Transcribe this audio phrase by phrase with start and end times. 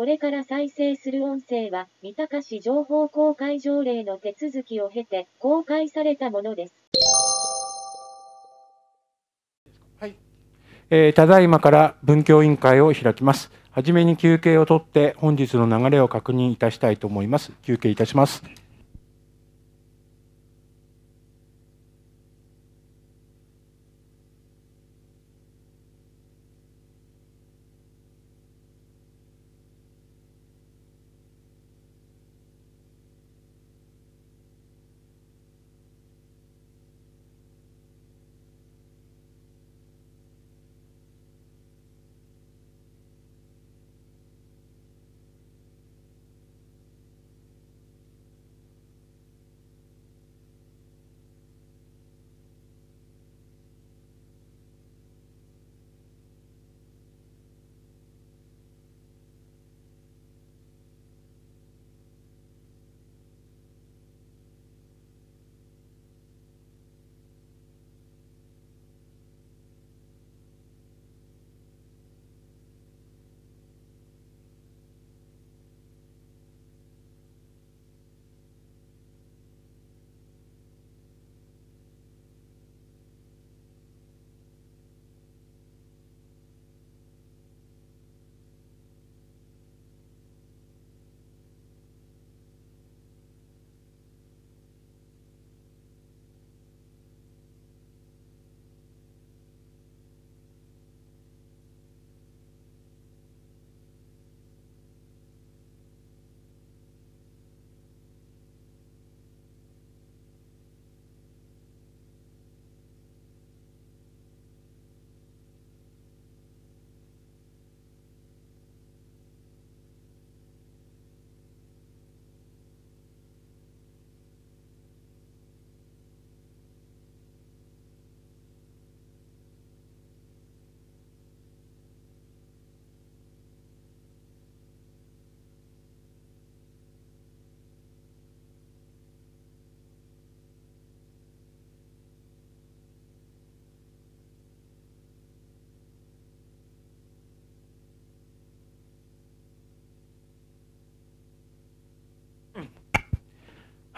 [0.00, 6.74] これから再生する音声は、三鷹市情報公開条例の手続きを経て公開されたものです。
[10.00, 10.14] はい
[10.88, 13.50] えーただいまから文教委員会を開きます。
[13.72, 17.52] はじめに休憩を取って本日の流れを確認いたしたいと思います。
[17.60, 18.42] 休憩いたします。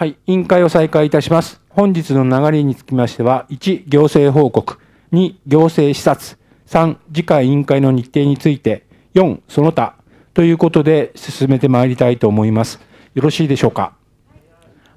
[0.03, 1.61] はい、委員会を再開いたします。
[1.69, 4.81] 本日の流れにつきましては、1、行政報告、
[5.13, 6.37] 2、行政視察、
[6.67, 9.95] 3、次回委員会の日程について、4、その他
[10.35, 12.81] ということで進めてまいりたいと思います。
[13.15, 13.95] よろしいでしょうか？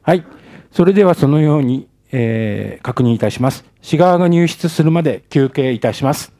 [0.02, 0.26] はい、
[0.72, 3.64] それではそのように、えー確認いたします。
[3.84, 6.34] 市側が入室するまで休憩いたします。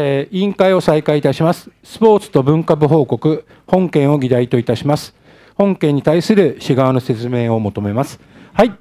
[0.00, 1.70] えー委員会を再開いたします。
[1.82, 5.12] スポーツと文化部報告、本件を議題といたします。
[5.56, 8.20] 本件に対する市側の説明を求めます。
[8.52, 8.72] はい。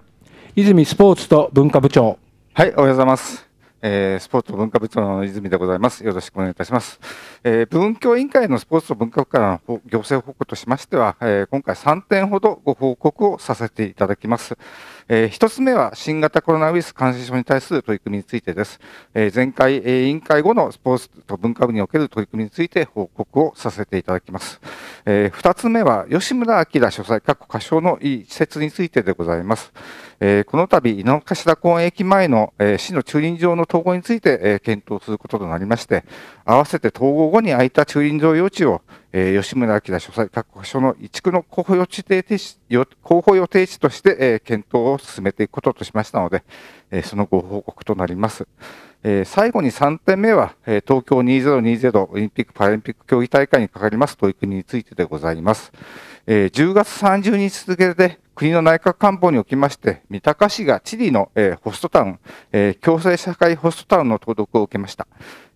[0.55, 2.19] 泉スポーツと文化部長。
[2.53, 3.47] はい、おはようございます。
[3.81, 6.05] えースポーツと文化部長の泉でございます。
[6.05, 6.99] よろしくお願いいたします。
[7.43, 14.55] えー文教委員会のスポーツと文化部からの行政報告としましては、えー今回3点ほどご報告をさせていただきます。
[15.09, 18.79] えー一つ目は新型コロナウイルス感染症に対する取り組みについてです。
[19.13, 24.59] えー前回、え委員会後のスポーツと文化部における取り組みについて報告をさせていただきます。
[25.05, 29.71] えー二つ目は吉村明書斎各箇所のいい施設についてでございます。
[30.19, 36.03] えこの度、井の頭公園駅前の、え市の駐輪場の統合について、え検討することとなりまして、
[36.43, 38.81] 合わせて統合後に空いた駐輪場用地を、
[39.19, 46.43] えー吉村明書斎各所の移築の候補予定地よ候補予定地として、えー検討を進めていくこととしましたので、
[46.91, 48.47] えーそのご報告となります。
[49.03, 55.71] えー最後に3点目は、えー東京2020オリンピック・パラリンピック競技大会にかかります取り組みについてでございます。
[56.27, 62.19] えー10月30日付で国の内閣官房におきまして、三鷹市がチリの、えーホストタウン、
[62.51, 65.07] えー共生社会ホストタウンの登録を受けました。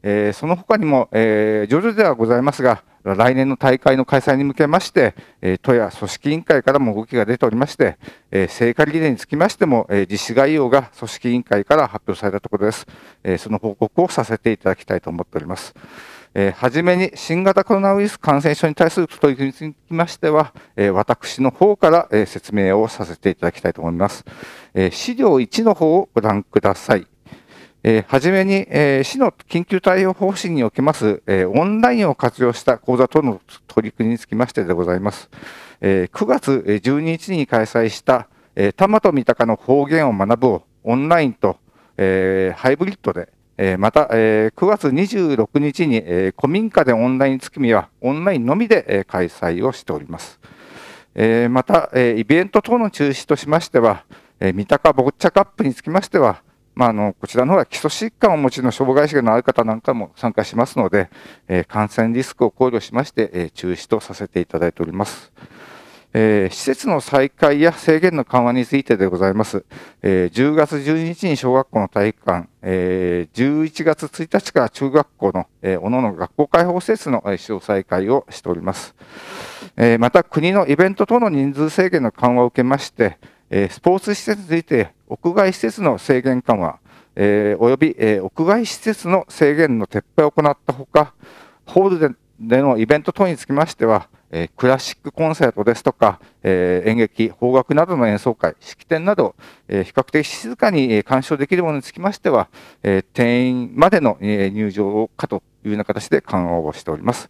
[0.01, 7.97] えーその他にも、えー徐々ではございますが、来年の大会の開催に向けまして、え都や組織委員会からも動きが出ておりまして、
[8.31, 12.85] え聖火リレーにつきましても、え実施概要が組織委員会から発表されたところです。
[13.23, 15.73] えその報告をさせていただきたいと思っております。
[16.33, 24.23] えー、はじめに新型コロナウイルス感染症に対する取り組みにつきましては、えー、私の方から、えー、説明をさせていただきたいと思います。
[24.73, 27.07] えー、資料1の方をご覧ください。
[27.83, 35.29] えー、はじめに、えー、市の緊急対応方針におけます、えー、オンラインを活用した講座等の取り組みにつきましてでございます。
[35.81, 41.57] えー、9月12日に開催した、えー、多摩と三鷹の方言を学ぶをオンラインと、
[41.97, 50.39] えー、ハイブリッドで、えー、また、えー、9月26日に、えー、古民家でオンライン月見はオンラインのみで、えー、開催をしております。
[51.15, 54.05] えー、また、えー、イベント等の中止としましては、
[54.39, 56.43] えー、三鷹ボッチャカップにつきましては、
[56.75, 61.09] まあ、あのこちらの方は基礎疾患をお持ちの障害者のある方なんかも参加しますので、
[61.47, 65.31] え、感染リスクを考慮しまして、え、中止とさせていただいております。
[66.13, 69.63] えー、施設の再開や制限の緩和についてでございます。
[70.01, 78.93] えー、10月12日に小学校の体育館、えー、11月1日から中学校の、えー、おのの学校開放施設の使用再開をしております。
[79.77, 83.17] え、また、国のイベント等の人数制限の緩和を受けまして、
[83.49, 86.79] え、スポーツ施設について屋外施設の制限緩和、
[87.17, 91.13] えー、および、えー、屋外施設の制限の撤廃を行ったほか、
[91.65, 99.35] ホールでのイベント等につきましては、えー、クラシックコンサートですとか、えー、演劇、邦楽などの演奏会、式典など、
[99.67, 102.47] えー、比較的静かに鑑賞できるものにつきましては、
[102.81, 107.29] え、定員までの、入場をかというような形で緩和をしております。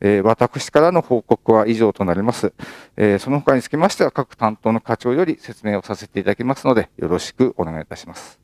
[0.00, 2.52] えー、私からの報告は以上となります。
[2.96, 8.40] えー、その他につきましては、各担当の課長より説明をさせていただきますので、よろしくお願いいたします。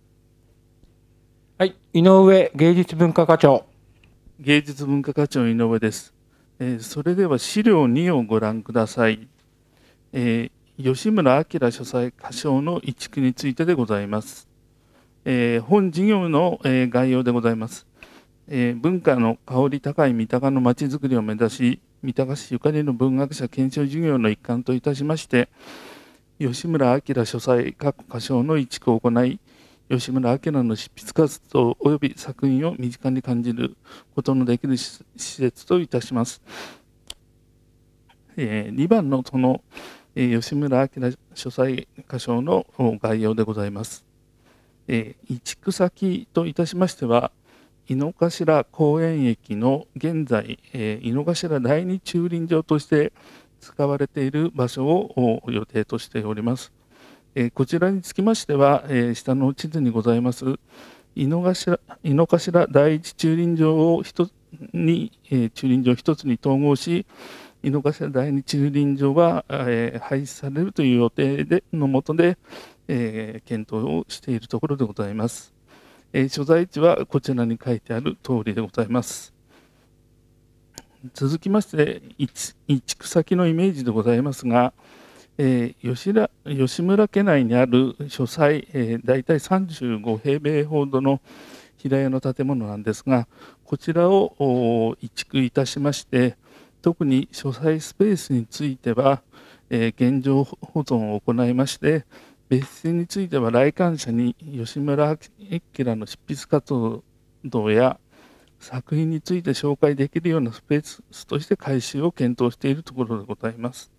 [1.58, 3.64] はい、井上芸術文化課長。
[4.38, 6.14] 芸術文化課長井上です。
[6.60, 9.28] えー、それでは資料2をご覧ください。
[10.12, 14.48] えー、吉村明書斎歌唱の移築についてでございます。
[15.24, 17.87] えー、本事業の、えー、概要でございます。
[18.50, 25.50] えー、文化の香り高い三鷹のまちづくりを目指し、三鷹市ゆかりの文学者検証事業の一環といたしまして、
[26.38, 29.38] 吉村明書斎各歌唱の移築を行い、
[29.90, 33.76] 吉村明の執筆活動及び作品を身近に感じる
[34.14, 36.40] ことのできる施設といたします。
[38.38, 39.62] えー、2番のその、
[40.14, 44.06] えー、吉村明書斎歌唱の概要でございます。
[44.86, 47.30] えー、移築先といたしましては、
[47.88, 53.12] 井の頭公園駅の現在、えー、井の頭第二駐輪場として
[53.60, 56.72] 使われている場所を予定としております。
[57.34, 60.44] えこちらにつきましては、え下の地図にございます
[61.14, 64.30] 井の頭井の頭第一駐輪場を1
[64.72, 67.06] に、え駐輪場1つに統合し
[67.62, 72.38] 井の頭第二駐輪場は、え廃止されるという予定でのもとで、
[72.88, 75.54] え検討をしているところでございます、
[76.12, 79.38] え所在地はこちらに書いてある通りでございます。
[81.14, 82.02] 続きまして
[82.66, 84.72] 移築先のイメージでございますが、
[85.36, 91.20] えー、吉田吉村家内にある書斎、えー、大体35平米ほどの
[91.76, 93.28] 平屋の建物なんですが
[93.64, 96.36] こちらを移築いたしまして
[96.82, 99.22] 特に書斎スペースについては、
[99.70, 102.04] えー、現状保存を行いまして
[102.48, 105.60] 別室については来館者に吉村明
[105.96, 107.02] の執筆活
[107.44, 108.00] 動や
[108.58, 113.90] 作品について紹介できるようなスペースとして改修を検討しているところでございます。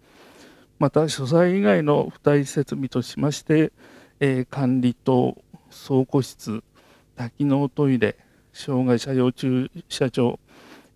[0.79, 3.71] また書斎以外の付帯設備としまして、
[4.19, 5.37] えー、管理棟
[5.87, 6.63] 倉庫室
[7.15, 8.17] 多機能トイレ
[8.53, 10.39] 障害者用駐車場、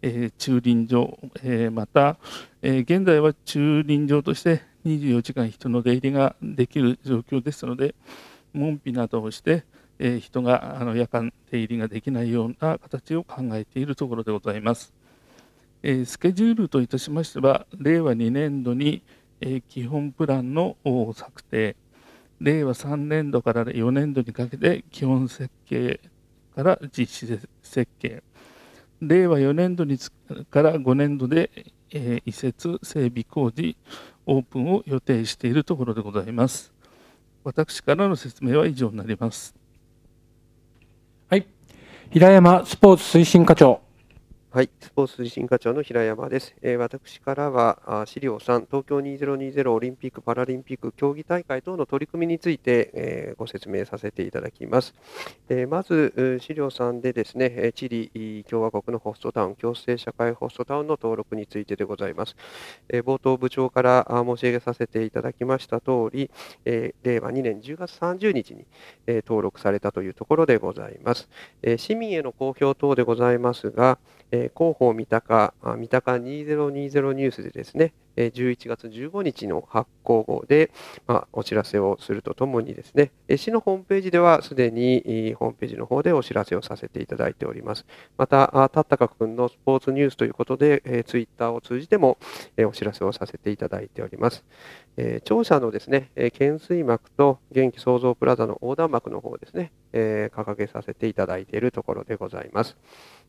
[0.02, 2.18] えー、駐輪場、えー、また、
[2.62, 7.96] え現在は駐輪場として24時間人の出入りができる状況ですので
[8.54, 9.64] 門扉などをして、
[9.98, 14.94] え人があの夜間出入りができないような形を考えているところでございます。
[15.82, 19.02] えスケジュールといたしましては令和2年度に
[19.42, 20.78] え基本プランの
[21.14, 21.76] 策定
[22.40, 26.00] 令和3年度から4年度にかけて基本設計
[26.56, 28.24] から実施設計。
[29.02, 29.98] 令和4年度に
[30.50, 31.50] から5年度で、
[31.92, 33.76] え移設整備工事。
[34.26, 36.74] オープンを予定しているところでございます。
[37.44, 39.54] 私からの説明は以上になります。
[41.30, 41.46] はい。
[42.10, 43.83] 平山スポーツ推進課長。
[44.54, 46.54] はい、スポーツ推進課長の平山です。
[46.62, 54.94] えー私からは資料3、東京2020オリンピック・パラリンピック競技大会等の取り組みについて、えーご説明させていただきます。
[55.50, 62.36] えーまず、資料3でですね、チリ共和国のホストタウン、共生社会ホストタウンの登録についてでございます。
[62.90, 66.30] え冒頭、部長から申し上げさせていただきました通り、
[66.66, 68.68] え令和2年10月30日に、
[69.08, 71.28] え登録されたというところでございます。
[71.64, 73.98] え市民への公表等でございますが、
[74.34, 80.72] え広報三鷹、三鷹2020ニュースでですね、え11月15日の発行号で、
[81.08, 87.86] まあ、お知らせをするとともにですね、市のホームページではすでにホームページの方でお知らせをさせていただいております。
[88.18, 92.18] また、たったかくんのスポーツニュースということで、ツイッターを通じても、
[92.60, 94.44] お知らせをさせていただいております。
[95.24, 102.78] 庁舎のですね、懸垂幕と元気創造プラザの横断幕の方ですね、掲げさせていただいているところでございます。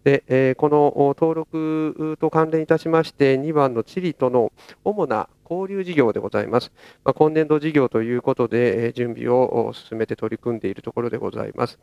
[0.05, 4.53] で、この登録と関連いたしまして、2番のチリとの
[4.85, 6.73] 主な交流事業でございます。
[7.04, 11.78] まあ、今年度事業ということで、えー準備を進めて取り組んでいるところでございます。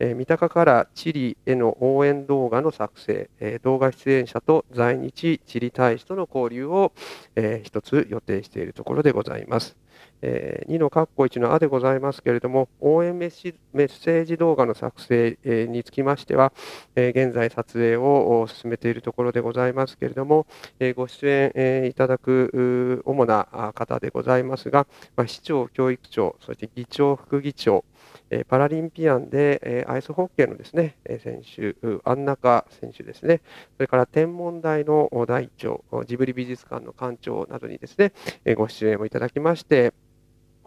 [0.00, 6.92] えー三鷹からチリへの応援動画の作成、えー動画出演者と在日チリ大使との交流を、
[7.36, 9.83] えー一つ予定しているところでございます。
[10.24, 16.52] えー2の括弧1のあでございますけれども、応援メッシメッセージ動画の作成えにつきましては、
[16.96, 20.46] え現在撮影を進めているところでございますけれども、
[20.80, 27.84] えご出演えいただく主な方でございますが、ま、市長、教育長、そして議長、副議長、
[28.30, 33.42] えパラリンピアンで、えアイスホッケーのですね、えー選手、安中選手ですね、
[33.76, 38.12] それから天文台のお台長、ジブリ美術館の館長などにですね、
[38.44, 39.92] えご出演をいただきまして、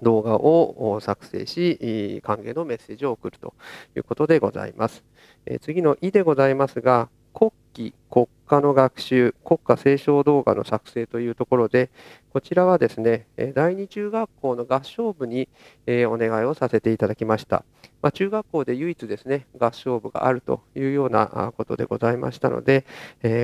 [0.02, 3.54] 動画を作成し、歓迎のメッセージを送ると
[3.96, 5.04] いうことでございます。
[5.46, 11.92] え次の「い」でございますが、国旗、国家の学習、国家斉唱動画の作成というところで、
[12.34, 15.48] こちらはですね、第二中学校の合唱部に、
[15.88, 17.64] お願いをさせていただきました。
[18.02, 22.86] まあ、中学校で唯一ですね、合唱部があるというようなことでございましたので、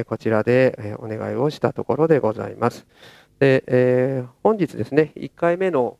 [0.07, 2.85] こちらでお願いをしたところでございます。
[3.39, 5.97] で、えー本日ですね、1回目の、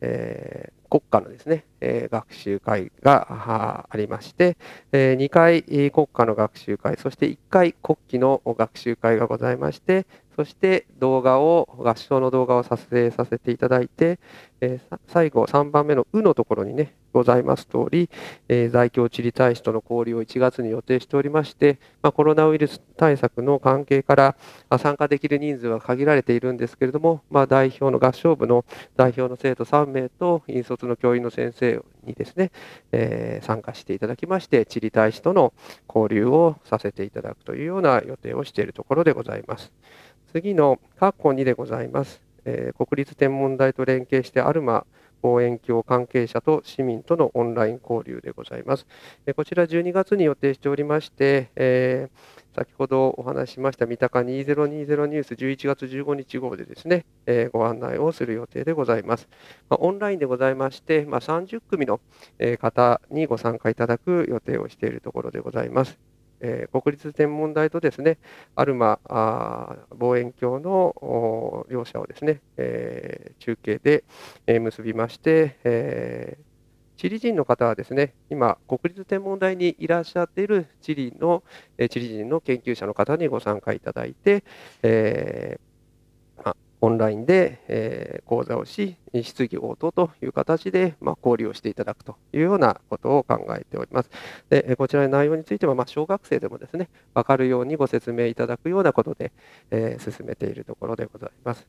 [0.00, 4.56] えー国家のですね、えー学習会がありまして、
[4.92, 14.18] え2回国家の学習会、そして1回国旗の学習会がございまして、そして動画を、合唱の動画を撮影させていただいて、
[14.60, 18.10] えー最後3番目の「う」のところにね、ございます通り、
[18.48, 24.36] えー在京チリ大使との交流を1月に予定しておりまして、まあ、コロナウイルス対策の関係から
[24.68, 28.64] あ参加できる人数は限られているんですけれども、まあ、代表の合唱部の
[28.96, 32.50] 代表の生徒3名と引率の教員の先生にですね、
[32.92, 35.52] えー参加していただきまして、チリ大使との
[35.88, 39.72] 交流をさせていただくというような予定をしているところでございます。
[40.34, 42.20] 次の括弧2でございます。
[42.44, 44.84] えー国立天文台と連携してアルマ
[45.22, 48.84] 望遠鏡関係者と市民とのオンライン交流でございます。
[49.26, 59.28] えーこちら12月に予定しておりまして、えー先ほどお話しました三鷹2020ニュース11月15日号でですね、えーご案内をする予定でございます。
[59.68, 62.00] まあオンラインでございまして、まあ、30組の
[62.40, 66.13] え方にご参加いただく予定をしているところでございます。
[66.44, 68.18] えー国立天文台とですね、
[68.54, 69.00] アルマ
[69.98, 74.04] 望遠鏡の両者をですね、えー中継で、
[74.46, 76.44] えー結びまして、えー
[76.96, 81.42] チリ人の方はですね、今、国立天文台にいらっしゃっているチリの、
[81.78, 84.44] えーチリ人の研究者の方にご参加いただいて、
[84.82, 85.73] えー
[86.84, 94.10] オンラインで、えー講座をし、質疑応答という形で、まあ、交流をしていただくというようなことを考えております。
[94.50, 99.32] でえこちらの内容については、まあ、小学生でもですね、分かるようにご説明いただくようなことで、
[99.70, 101.66] えー進めているところでございます。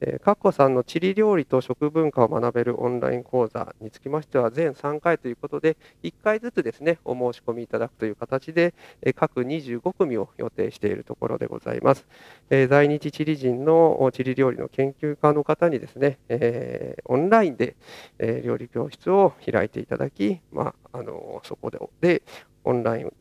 [0.00, 12.06] えーかっこさんの地理料理と食文化を学べるオンライン講座につきましては、全3回ということで、1回ずつですね、お申し込みいただくという形で、え各25組を予定しているところでございます。
[12.50, 17.76] え在日チリ人のお地理料理の研究家の方にですね、えオンラインで、
[18.18, 22.22] え料理教室を開いていただき、まあ、あのそこでで
[22.64, 23.12] オンライン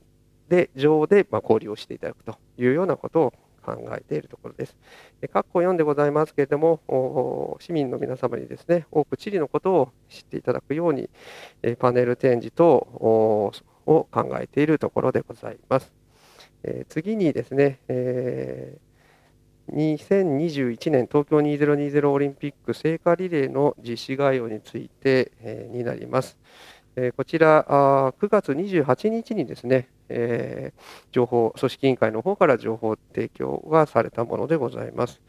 [0.50, 3.34] で上で、ま、交流をしていただくというようなことを
[3.66, 4.78] 考えているところです。
[5.22, 11.10] え括弧4でございますけれども、市民の皆様にですね、多く地理のことを知っていただくように、
[11.64, 13.52] えパネル展示等を
[13.86, 15.92] 考えているところでございます。
[16.64, 18.86] え次にですね、えー
[19.72, 26.38] 2021年東京2020オリンピック聖火リレーの実施概要について、えになります。
[27.18, 27.66] こちら、
[28.20, 29.90] 9月28日にですね、
[31.12, 35.22] 情報、組織委員会の方から情報提供がされたものでございます。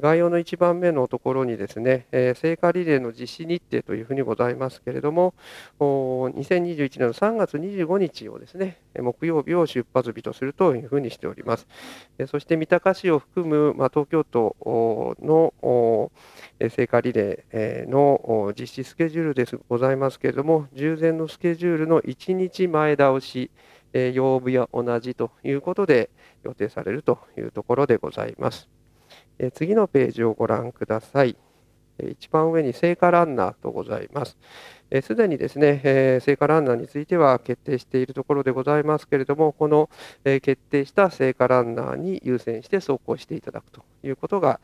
[0.00, 2.06] 概要の1番目のところにですね、
[2.36, 5.34] 聖火リレーの実施日程というふうにございますけれども、
[5.78, 11.66] 2021年の3月25日をですね、木曜日を出発日とするというふうにしております。
[12.26, 14.56] そして三鷹市を含む、ま東京都
[15.20, 16.10] の
[16.70, 23.50] 聖火リレーの実施スケジュールですございますけれども、従前のスケジュールの1日前倒し、
[23.92, 26.08] 曜日は同じということで
[26.44, 28.70] 予定されるというところでございます。
[29.42, 31.36] え次のページをご覧ください。
[32.10, 34.38] 一番上に聖火ランナーとございます。
[35.02, 39.90] すでにですね、え聖火ランナーについては決定しているところでございますけれども、この
[40.24, 44.60] え決定した聖火ランナーに優先して走行していただくということが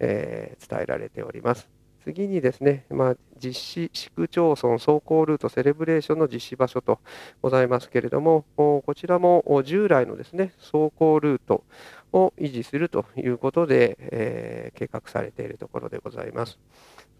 [0.00, 1.73] え伝えられております。
[2.04, 6.98] 次にですね、まあ、実施市区町村走行ルートセレブレーションの実施場所と
[7.40, 11.64] ございますけれども、こちらも従来のですね走行ルート
[12.12, 16.58] を維持するということで、えー、計画されているところでございます。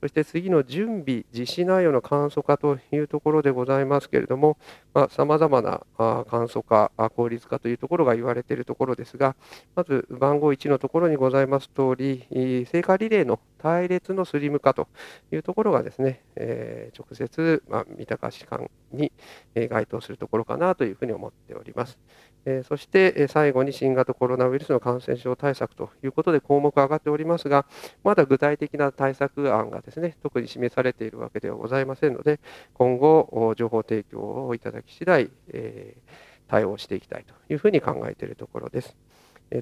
[0.00, 4.58] そして次の準備、実施内容の簡素化というところでございますけれども、
[5.08, 9.34] さまざ、まな簡素化、効率化というところが言われているところですが、
[9.74, 14.88] まず番号1のところにございます通り、聖火リレーの隊列のスリム化と
[15.32, 19.10] いうところがですね、えー、直接、まあ、三鷹市間に
[19.54, 21.98] 該当するところかなというふうに思っております。
[22.44, 27.64] えそして最後に新型コロナウイルスの感染症対策ということで項目上がっておりますが、
[28.02, 32.40] まだ具体的な対策案がですね特に示されているわけではございませんので、
[32.74, 35.96] 今後、情報提供をいただき次第、え
[36.48, 38.94] 対応していきたいというふうに考えているところです。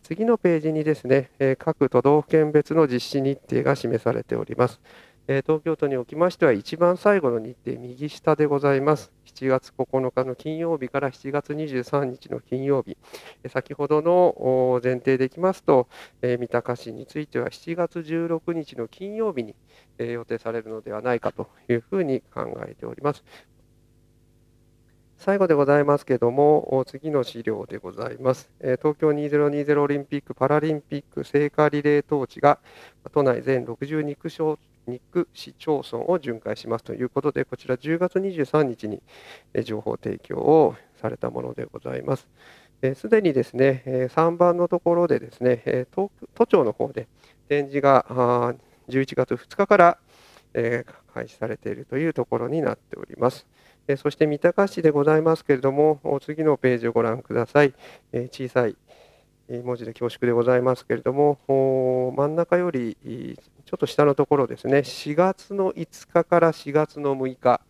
[0.03, 4.81] 次のページにですね、各都道府県別の実施日程が示されております。
[5.29, 9.12] 東京都におきましては一番最後の日程、右下でございます。
[9.25, 12.97] 7月9日の金曜日から7月23日の金曜日、
[13.49, 15.89] 先ほどの前提でいきますと、
[16.23, 19.55] 三鷹市については7月16日の金曜日に
[19.99, 23.25] 予定されるのではないかというふうに考えております。
[25.25, 28.50] 最後でございますけども、次の資料でございます。
[28.59, 32.59] 東京2020オリンピック・パラリンピック聖火リレートーチが
[33.12, 34.59] 都内全62区町
[35.12, 39.00] 区市町村を巡回しますということで、こちら10月23日に
[39.62, 42.26] 情報提供をされたものでございます。
[42.97, 46.11] すでにですね、3番のところでですね、都
[46.49, 47.07] 庁の方で
[47.49, 48.05] 展示が
[48.88, 49.99] 11月2日から
[51.14, 53.47] 開始されているというところになっております。
[53.97, 57.75] そして三鷹市でございますけれども、次のページをご覧ください。
[58.31, 58.77] 小さい
[59.49, 61.38] 文字で恐縮でございますけれども、
[62.16, 62.97] 真ん中より
[63.66, 67.61] ちょっと下のところですね、4月の5日から4月の6日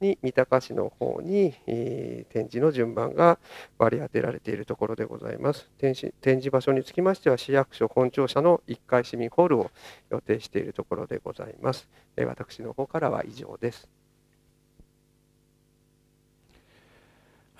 [0.00, 3.38] に三鷹市の方に展示の順番が
[3.78, 5.70] 割り当てられているところでございます。
[5.78, 9.70] 展示展示場所につきましては、市役所本庁舎の1階市民ホールを
[10.10, 11.86] 予定しているところでございます。
[12.16, 13.99] 私の方からは以上です。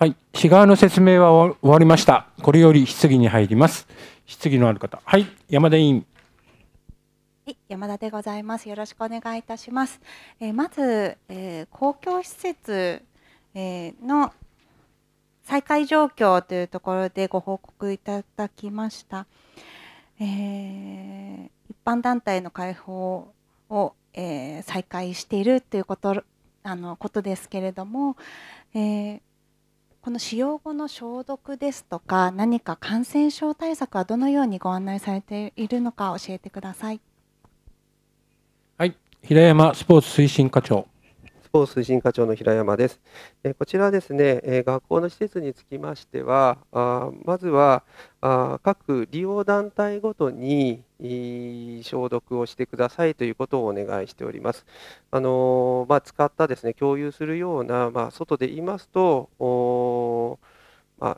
[0.01, 2.25] はい、市側の説明は終わりました。
[2.41, 3.87] これより質疑に入ります。
[4.25, 6.07] 質疑のある方、はい、山田委員。
[7.45, 8.67] はい、山田でございます。
[8.67, 10.01] よろしくお願いいたします。
[10.39, 13.03] えー、まず、えー、公共施設、
[13.53, 14.33] えー、の
[15.43, 19.27] 再開状況というところでご報告いただきました。
[20.19, 23.31] えー、一般団体の開放
[23.69, 26.23] を、えー、再開しているということ
[26.63, 28.17] あのことですけれども、
[28.73, 29.21] えー、
[30.01, 36.99] この使用後の消毒ですとか何か感染症対策はどのようにご案内されているのか教えてください。
[38.79, 40.87] はい、平山スポーツ推進課長。
[41.51, 43.01] スポーツ推進課長の平山です。
[43.43, 47.83] えこちらですね、え学校の施設につきましては、あまずは
[48.21, 50.85] あ各利用団体ごとに
[51.83, 54.65] 消毒をしてくださいということをお願いしております。
[55.11, 60.39] あのまあ、使ったですね共有するような、まあ、外で言いますと、
[60.99, 61.17] まあ、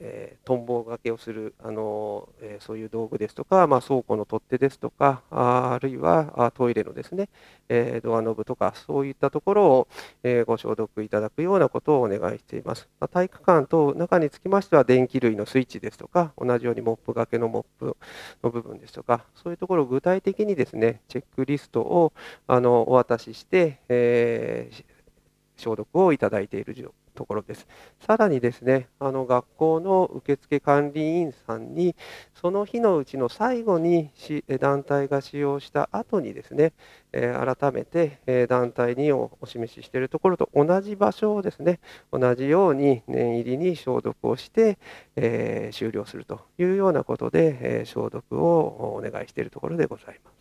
[0.00, 7.28] えー、トンボがけをするあの、えー、そういう道具ですとか、まあ、倉庫の取っ手ですとかああるいはあトイレのですね、
[7.68, 9.88] えー、ドアノブとかそういったところを、
[10.22, 17.96] えご消毒いただくようなことをお願いしています、まあ、体育館と中につきましては電気類のスイッチですとか同じようにモップがけのモップ
[18.42, 22.12] の部分ですとかそういうところを具体的にですねチェックリストを
[22.46, 24.70] あのお渡しして、え
[25.56, 27.66] 消毒をいただいている状況ところです。
[28.00, 31.96] さらにですね、あの学校の受付管理員さんに、
[32.34, 34.10] その日のうちの最後に
[34.60, 36.72] 団体が使用した後にですね、
[37.12, 41.80] え改めて、え団体にお示ししているところと同じ場所をですね、
[42.12, 44.78] 同じように念入りに消毒をして、
[45.16, 50.36] え終了するというようなことで、え消毒をお願いしているところでございます。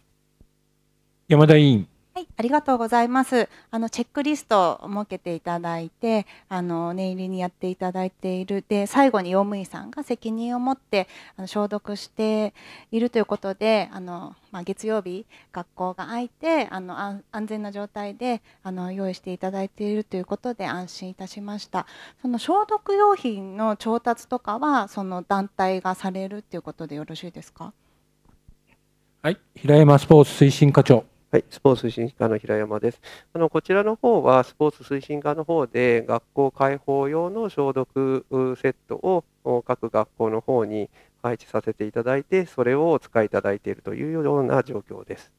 [1.27, 1.94] 山田委員。
[2.17, 3.49] はい、ありがとうございます。
[3.71, 12.53] あのチェックリストを設けていただいて、あの念入りにやっていただいているで、最後に用務員さんが責任を持ってあの消毒して
[12.89, 21.85] いるということで、あのまあ、月曜日学校が開いて、あの安全な状態であの用意していただいているということで安心いたしました。
[22.21, 27.73] その消毒用品の調達とかはその団体がされるということでよろしいですか？
[29.21, 31.03] はい、平山スポーツ推進課長。
[31.35, 33.01] はい、スポーツ推進課の平山です。
[33.33, 38.25] あのこちらの方は、スポーツ推進課の方で、学校開放用の消毒
[38.61, 38.95] セット
[39.43, 40.89] を各学校の方に
[41.21, 45.33] 配置させていただいて、それをお使いいただいているというような状況です。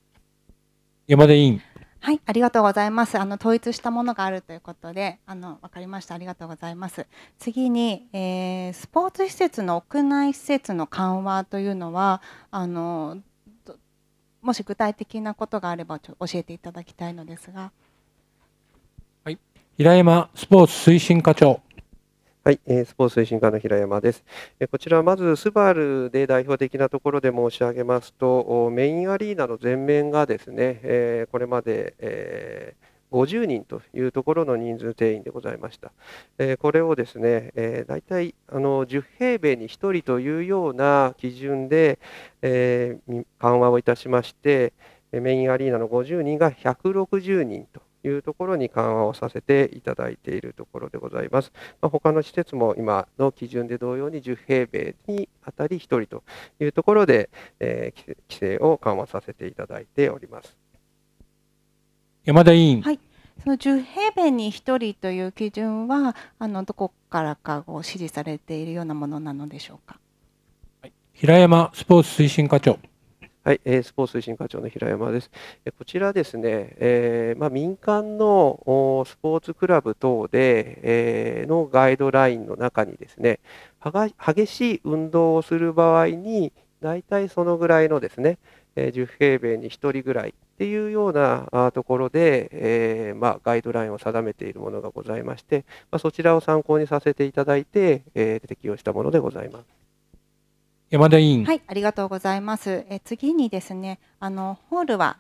[1.07, 1.63] 山田委員。
[2.01, 3.19] はい、ありがとうございます。
[3.19, 6.15] あの統一したものがあるということで、あの分かりました。
[6.15, 7.07] ありがとうございます。
[7.39, 13.17] 次に、えー、スポーツ施設の屋内施設の緩和というのは、あの
[14.43, 17.73] もし具体的なことがあれば教えていただきたいのですが。
[19.25, 19.39] はい、
[19.77, 21.61] 平山スポーツ推進課長。
[22.45, 24.25] はい、スポーツ推進課の平山です。
[24.71, 32.77] こちら、まず、スバルで代表的なところで申し上げますと、メインアリーナの前面がですね、これまで、
[33.13, 35.93] 50人というところの人数定員でございました。
[36.39, 41.99] えこれをですね、えー、大体あの10平米に1人というような基準で、
[42.43, 42.99] え、
[43.39, 44.73] 緩和をいたしまして、
[45.13, 51.53] メインアリーナの50人が160人というところに緩和をさせていただいているところでございます。
[51.81, 56.23] まあ、他の施設も今の基準で同様に10平米にあたり1人と
[56.61, 60.66] いうところで、えー、規制を緩和させていただいております。
[62.27, 62.83] 山田委員。
[62.83, 62.99] はい。
[63.45, 70.01] その10平米に1人という基準はあのどこからかを指示されているようなものなのでしょうか？
[70.83, 72.81] はい、平山スポーツ推進課長。
[73.45, 75.31] はい、スポーツ推進課長の平山です。
[75.79, 83.39] こちらですね、えー、まあ、民間のスポーツクラブ等で、えー、のガイドラインの中にですね、
[84.19, 88.39] 激しい運動をする場合に、大体そのぐらいのですね、
[88.75, 99.67] 10平米に1人ぐらいっていうようなところで、えー、まあ、ガイドラインを定めているものがございまして、まあ、そちらを参考にさせていただいて、えー、適用したものでございます。
[100.89, 101.45] 山田委員。
[101.45, 102.87] はい、ありがとうございます。
[102.89, 105.19] え次にですね、あのホールは、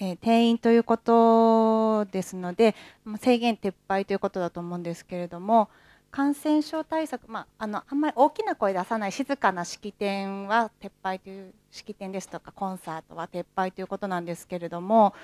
[0.00, 2.74] えー、定員ということですので、
[3.18, 5.68] 制限撤廃ということだと思うんですけれども、
[6.10, 15.14] 感染症対策、まあ、あのあんまり大きな声出さない静かな式典は撤廃という式典ですとかコンサートは撤廃ということなんですけれども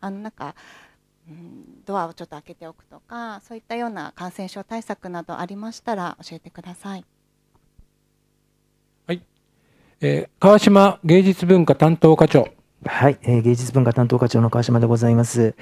[0.00, 0.54] あのなんか、
[1.28, 7.04] うん、ドアをちょっと開けておくとかそういったような感染症対策などありましたら教えてください。
[9.06, 9.22] はい、
[10.00, 12.59] えー、川島芸術文化担当課長。
[12.86, 15.54] はい、えー、芸術文化担当課長の川島でございます。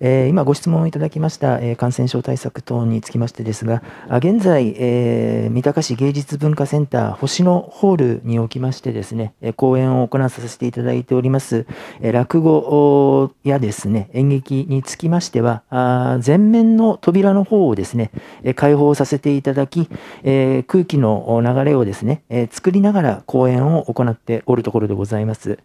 [0.00, 11.66] えー、今ご質問いただきました、えー、感染症対策等につきましてですが、あ現在、え、三鷹市芸術文化センター星野ホールにおきましてですね、え講演を行わさせていただいております、
[12.00, 18.10] え落語やですね、演劇につきましては、あ前面の扉の方をですね、
[18.42, 19.90] え開放させていただき、
[20.22, 25.58] え空気の流れをですね、え作りながら講演を行っておるところでございます。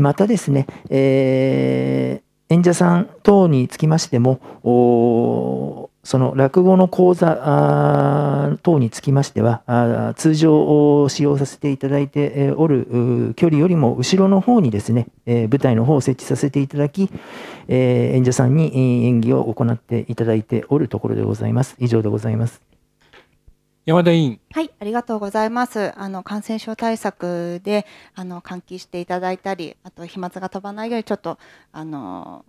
[0.00, 4.40] またですね、えー、演者さん等につきましても、
[6.08, 17.10] その落語の講座等につきましては、通常使用させていただいておる距離よりも後ろの方にですね、舞台の方を設置させていただき、
[17.68, 21.76] 演者さんに演技を行っていただいておるところでございます。
[21.78, 22.67] 以上でございます。
[23.88, 24.40] 山田委員。
[24.52, 25.98] はい、ありがとうございます。
[25.98, 31.38] あの感染症対策であの換気していただいたり、あと飛沫が飛ばないようにちょっと
[31.72, 32.44] あの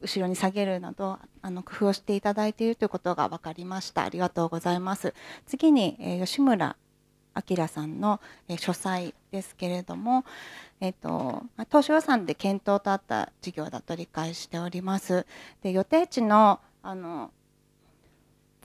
[0.00, 4.02] 後ろに下げるなどあの工夫をしていただいているということが分かりました。
[4.02, 5.14] ありがとうございます。
[5.46, 6.74] 次に、えー、吉村
[7.48, 10.24] 明さんの、えー、書斎ですけれども、
[10.80, 15.24] えーと、当初予算で検討とあった事業だと理解しております。
[15.62, 17.30] で予定地のあの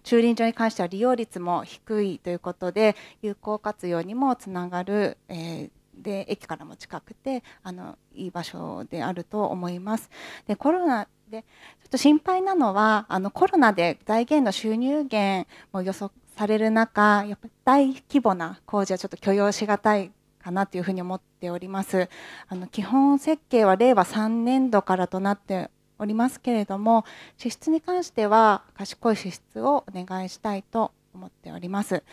[0.06, 5.70] 駐輪場に関しては利用率も低いということで有効活用にもつながる、えー、
[6.02, 10.10] で駅からも近くてあのいい場所であると思います。
[10.48, 22.08] でコロナでちょっと心配なのはあのコロナで財源の収入源も予測される中やっぱり大規模な工事はちょっと許容しがたいかなというふうに思っております
[22.48, 27.06] あの基本設計は令和3年度からとなっておりますけれども
[27.38, 32.04] 支出に関しては賢い支出をお願いしたいと思っております。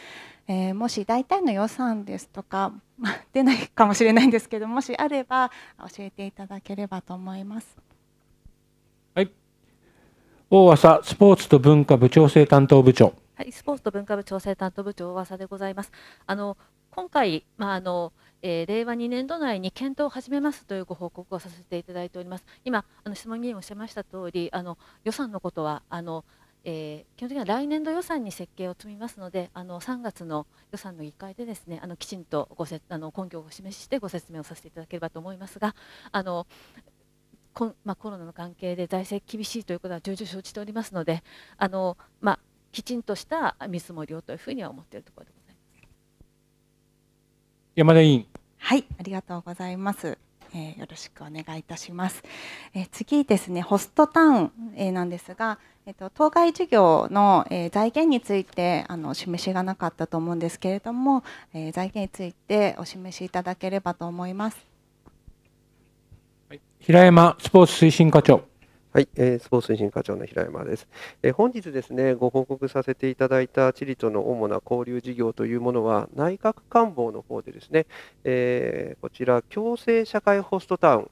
[0.48, 7.76] えー、もし大体の予算ですとか、まあ、出ないかもしれないんですけどもしあれば教えていただければと思います。
[9.14, 9.30] はい。
[10.50, 13.14] 大浅スポーツと文化部調整担当部長。
[13.34, 15.92] はい、スポーツと文化部調整担当部長大浅でございます。
[16.26, 16.56] あの
[16.90, 22.44] 今回、まああのえー、令和2年度内に検討を始めますというご報告をさせていただいております。
[22.64, 26.24] 今、あの質問議員おっしゃいました通り、あの予算のことはあの、
[26.64, 35.74] えー、基本的には来年度予算に設計を積みますので、あの3月の予算の議会でですね、あのきちんとごせあの根拠をお示ししてご説明をさせていただければと思いますが、
[36.10, 36.46] あの
[37.54, 41.22] こまあ、コロナの関係で財政厳しいということは重々承知しておりますので、
[41.58, 42.38] あのまあ、
[42.72, 45.62] きちんとした見積もりをというふうには思っているところでございます。
[47.76, 48.31] 山田委員。
[48.64, 50.16] はい、ありがとうございます。
[50.54, 52.22] えー、よろしくお願いいたします。
[52.74, 64.64] えー、次ですね、ホストタウン、えー、なんですが、えっと当該事業の、え財源についてあの示しがなかったと思うんですけれども、え財源についてお示しいただければと思います。
[66.48, 68.51] はい、平山スポーツ推進課長。
[68.94, 70.86] はい、えー、スポーツ推進課長の平山です、
[71.22, 77.86] えー、本日ですね、ご報告させていただいたチリとの主な交流事業というものは、内閣官房の方でですね、
[78.24, 81.10] えー、こちら、共生社会ホストタウン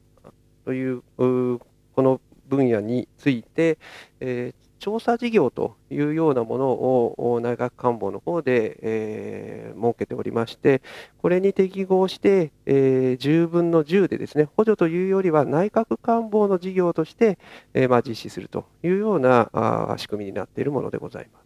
[0.66, 1.62] というこ
[1.96, 3.78] の分野について、
[4.20, 10.82] えー、調査事業というようなものを内閣官房の方で、えー、設けておりまして、
[11.18, 17.38] これに適合して、えー、10分の10でですね、補助というよりは内閣官房の事業として、
[17.74, 21.44] えー、まあ、実施するというようなあ仕組みになっているものでございます。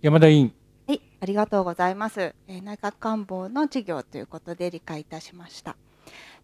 [0.00, 0.54] 山田委員。
[0.86, 2.20] はい、ありがとうございます。
[2.20, 5.76] えー、内閣官房の事業ということで理解いたしました。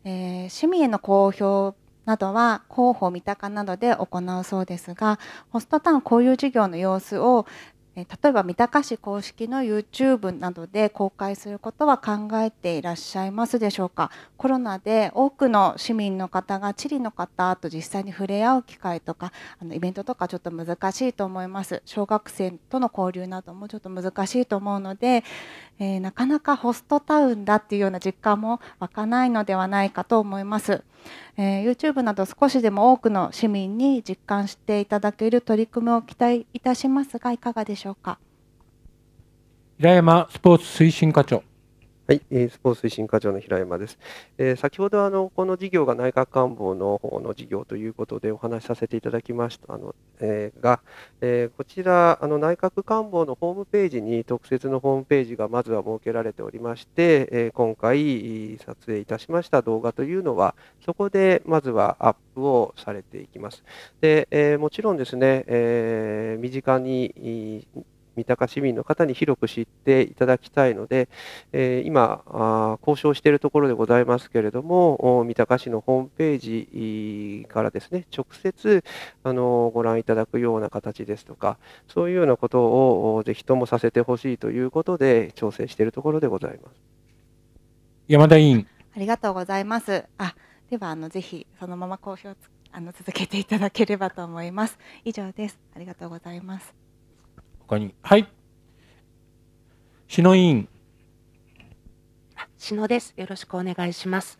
[0.04, 1.76] えー、市民への公表
[2.08, 5.18] などは広報三鷹などで行うそうですが
[5.50, 7.46] ホストタウン交流事業の様子を
[7.94, 14.12] 例えば三鷹市公式の YouTube などで公開することは考えていらっしゃいますでしょうか？
[14.36, 21.82] コロナで多くの市民の方が地理の方と実際に触れ合う機会とかあのイベントとかちょっと難しいと思います。
[21.86, 25.24] 小学生との交流などもちょっと難しいと思うので、
[25.80, 30.82] えー、なかなかホストタウンだっていうような実感も湧かないのではないかと思います。
[31.36, 38.18] えー、YouTube など少しでも多くの市民に実感していただける取り組みを期待いたしますがいかがでしょうか？
[39.78, 41.44] 平山スポーツ推進課長
[42.10, 43.98] はい、スポーツ推進課長の平山です。
[44.38, 50.80] えー、先ほどあのこの事業が内閣官房の方の事業ということでお話しさせていただきましたの、えー、が、
[51.20, 60.54] えー、こちらあの内閣官房のホームページに特設のホームページがまずは設けられておりまして、え今回撮影いたしました動画というのは
[60.86, 63.62] そこでまずはアップをされていきます。
[64.00, 67.68] で、えもちろんですね、え身近に
[68.18, 71.08] 三鷹市民の方に広く知っていただきたいので、
[71.52, 78.82] えー、今あ、交渉しているところでございますけれども、三鷹市のホームページからですね、直接
[79.22, 86.74] あのご覧いただくような形ですとか、そういうようなことをぜひともさせてほしいということで、調整しているところでございます。
[88.08, 88.66] 山田委員。
[88.96, 90.04] ありがとうございます。
[90.18, 90.34] あ
[90.70, 92.36] ではあのぜひそのまま公表
[92.72, 94.78] あの続けていただければと思います。
[95.04, 95.58] 以上です。
[95.74, 96.87] ありがとうございます。
[97.68, 97.94] 他に。
[98.00, 98.26] はい。
[100.08, 100.68] 篠委員。
[102.56, 103.12] 篠です。
[103.14, 104.38] よろしくお願いします。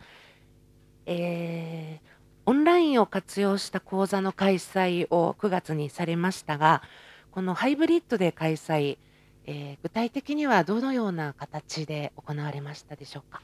[1.05, 2.09] えー、
[2.47, 6.83] オンラインを活用した講座の開催を9月にされましたが、
[7.31, 8.97] このハイブリッドで開催、
[9.45, 13.43] えー、具体的にはどのような形で行われましたでしょうか？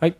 [0.00, 0.16] はい、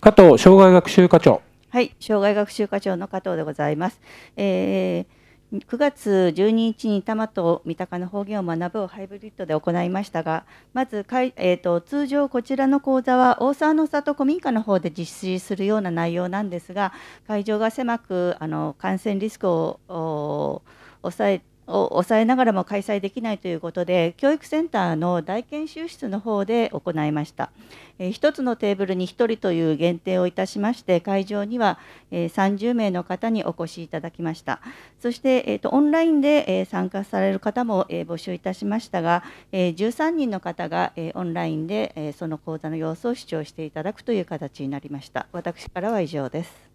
[0.00, 1.42] 加藤障害学習課長。
[1.70, 4.00] はい、障害学習課長の加藤でございます。
[4.36, 5.19] えー
[5.52, 11.04] 9月12日に多摩と三鷹の方言を学ぶをハイブリッドで行いましたが、まず、
[11.36, 16.92] えーと、通常こちらの講座は大沢の里古民家の方で実施するような内容なんですが、
[17.26, 20.62] 会場が狭くあの感染リスクを
[21.02, 27.50] 抑えを抑えながらも開催できないということで教育センターの大研修室の方で行いました、
[27.98, 31.78] えー、1つのテーブルに1人という限定をいたしまして会場には、
[32.10, 34.60] えー、30名の方にお越しいただきました
[35.00, 46.70] そして、えーと、オンラインで、えー、参加される方も、えー、募集いたしましたが、えー、13人の方が、えー、オンラインで、えー、その講座の様子を視聴していただくという形になりました私からは以上です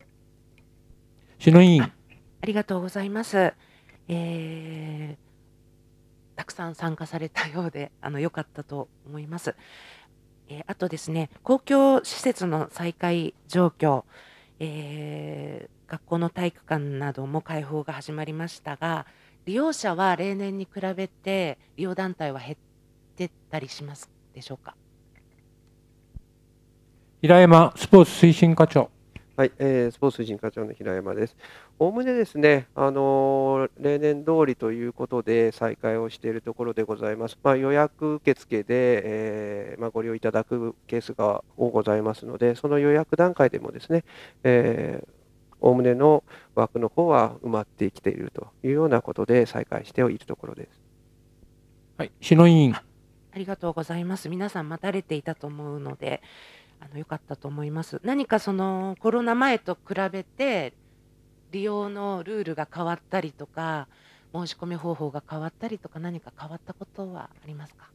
[1.39, 1.83] 篠委員。
[1.83, 1.91] あ
[2.45, 3.53] りがとうございます。
[4.07, 5.25] えー
[6.37, 9.55] たくさん参加されたようで、 あの良かったと思います。
[10.49, 14.03] えーあとですね、公共施設の再開状況、
[14.59, 19.05] えー学校の体育館なども開放が始まりましたが、
[19.45, 22.57] 利用者は例年に比べて利用団体は減っ
[23.15, 24.75] てったりしますでしょうか？
[27.21, 28.89] 平山スポーツ推進課長。
[29.37, 31.35] はい、えースポーツ推進課長の平山です。
[31.77, 37.37] おおむねですね、あのー例年通りということで再開をしているところでございます。
[37.43, 44.05] まあ、予約受付で、えーまあ、ご利用いただくケースが多ございますので、その予約段階でもですね、
[44.43, 45.09] えー
[45.59, 50.81] おおむねの枠の方は埋まってきているというようなことで再開しているところです。
[51.97, 52.11] はい。
[52.21, 52.73] 篠委員。
[52.73, 52.83] あ
[53.37, 54.29] りがとうございます。
[54.29, 56.21] 皆さん待たれていたと思うので、
[56.85, 57.99] あの良かったと思います。
[58.03, 60.73] 何かそのコロナ前と比べて
[61.51, 63.87] 利用のルールが変わったりとか、
[64.33, 67.89] 申し込み方法が変わったりとか何か変わったことはありますか？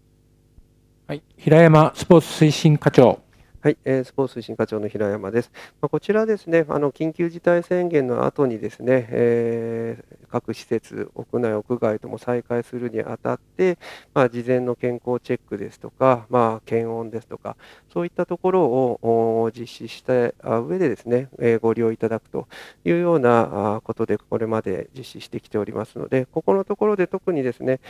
[1.07, 1.22] はい。
[1.37, 3.20] 平山スポーツ推進課長。
[3.62, 5.51] はい、えースポーツ推進課長の平山です。
[5.83, 13.79] まあ、こちらですね、あの緊急事態宣言の後にですね、えー各施設、屋内、屋外とも再開するにあたって、
[14.14, 17.57] まあ、事前の健康チェックですとか、まあ、検温ですとか、
[17.92, 20.12] そういったところを実施した
[20.61, 22.46] 上でですね、えーご利用いただくと
[22.85, 27.81] いうようなことで、これまで実施してきておりますので、ここのところで特にですね、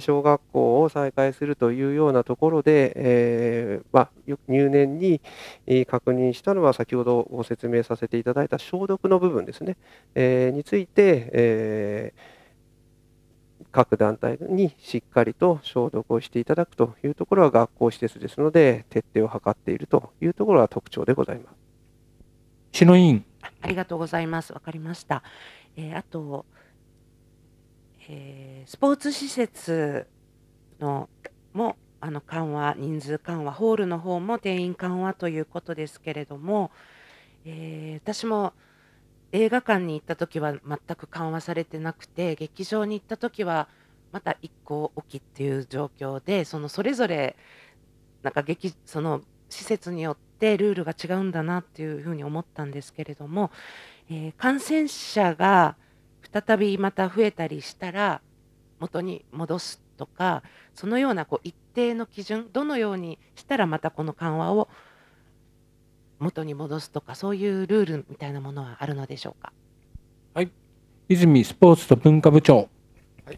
[0.00, 4.10] 小学校を再開するというようなところで、えーまあ、
[4.48, 5.19] 入念に
[5.66, 9.76] えー確認したのは、先ほどご説明させていただいた消毒の部分ですね、
[10.14, 12.40] えーについて、えー
[13.72, 21.56] 各団体にしっかりと消毒をしていただくというところは学校施設ですので、徹底を図っているというところが特徴でございます。
[22.72, 23.24] 篠委員。
[23.60, 24.52] ありがとうございます。
[24.52, 25.22] わかりました。
[25.76, 26.46] えーあと、
[28.08, 30.06] えースポーツ施設
[30.80, 31.08] の
[31.52, 36.70] もあの緩和、人数緩和、ホールの方も定員緩和ということですけれども、
[37.44, 38.52] えー私も
[39.32, 43.68] 映画館に行った時は全く緩和されてなくて、劇場に行った時は
[44.12, 47.36] また1個置きっていう状況で、そのそれぞれ
[48.22, 53.50] なんか劇その施設によってルールが違うんだなっていうふうに思ったんですけれども、
[54.10, 55.76] えー感染者が
[56.32, 58.22] 再びまた増えたりしたら
[58.78, 60.42] 元に戻すとか
[60.74, 64.68] そのようなこう一定の基準どのようにしたらまたこの緩和を
[66.18, 69.52] 元に戻すとかそういうルールみたいなものはあるのでしょうか？
[71.08, 72.68] 泉スポーツと文化部長。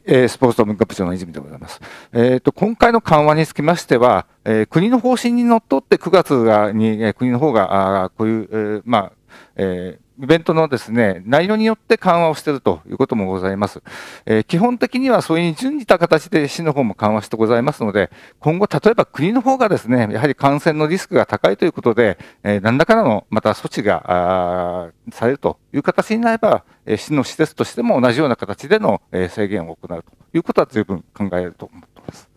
[0.05, 1.81] えースポーツと文化部長の泉でございます。
[2.13, 9.13] えーと今回の緩和につきましては、えー国の方針にのっとって9月がに、えー国の方があーこういう、えーまあ
[9.57, 13.83] えーイベントのですね内容によって緩和をしているということもございます。
[14.27, 32.29] えー基本的にはそれに準じた形で市の方も緩和してございますので、今後、例えば国の方がですねやはり感染のリスクが高いということで、えー何らかのまた措置がされるという形になれば、えー市の施設としても同じような形での、えー制限を行うということは十分考えられると思っています。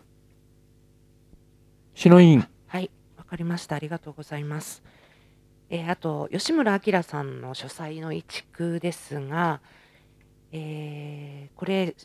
[1.94, 2.48] 篠委員。
[2.68, 3.76] はい、わかりました。
[3.76, 4.84] ありがとうございます。
[5.70, 9.62] えーあと、吉村明さんの書斎の移築ですが、
[10.52, 11.96] えーこれ、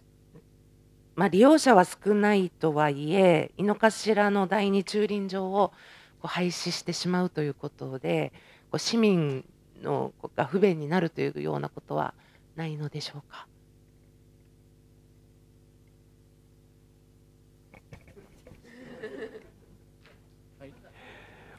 [1.14, 5.72] まあ、利用者は少ないとはいえ、井の頭の第二駐輪場を
[6.20, 8.32] こう廃止してしまうということで、
[8.70, 9.44] こう市民
[9.82, 12.14] のが不便になるというようなことは
[12.56, 13.46] ないのでしょうか？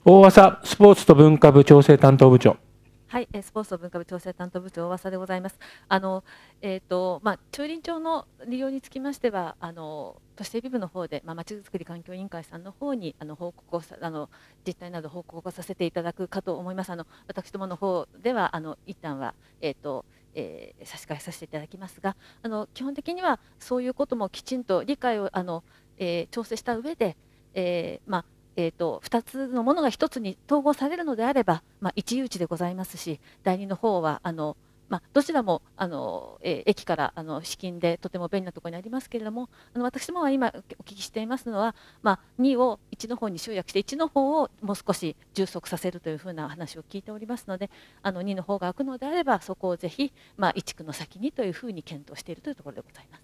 [0.04, 2.58] 大浅スポーツと文化部調整担当部長。
[3.06, 5.60] はい、えスポーツと文化部調整担当部長、大浅でございます。
[5.88, 6.24] あの、
[6.60, 14.32] えっ、と、まあ、駐輪場の利用につきましては、あの、都市整備部の方で、まあ、まちづくり環境委員会さんの方に、あの、報告をさ、あの、
[14.66, 16.90] 実態など報告をさせていただくかと思います。
[16.90, 25.64] あの、私どもの方では、あの、一旦は、えっ、と、えー差し替えさせていただきますが、あの、基本的には、そういうこともきちんと理解を、あの、
[26.00, 27.18] えー調整した上で、
[27.54, 28.26] えーまあ、
[28.62, 34.56] えー、と2つのものが1つに統合されるのであれば、まあ、一誘致でございますし第二の方はあの、
[34.88, 47.72] まあ、どちらもあの、えー駅からあの資金でとても便利なところにありますけれどもあの私どもは今お聞きしていますのは、まあ、2を1の方に集約して1の方をもう少し充足させるというふうな話を聞いておりますので
[48.04, 53.24] あの2の方が空くのであればそこをぜひ、まあ、1区の先にというふうに検討しているというところでございます。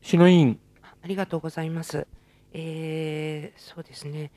[0.00, 0.58] 篠委員。
[1.02, 2.06] ありがとうございます。
[2.52, 4.30] えーそうですね。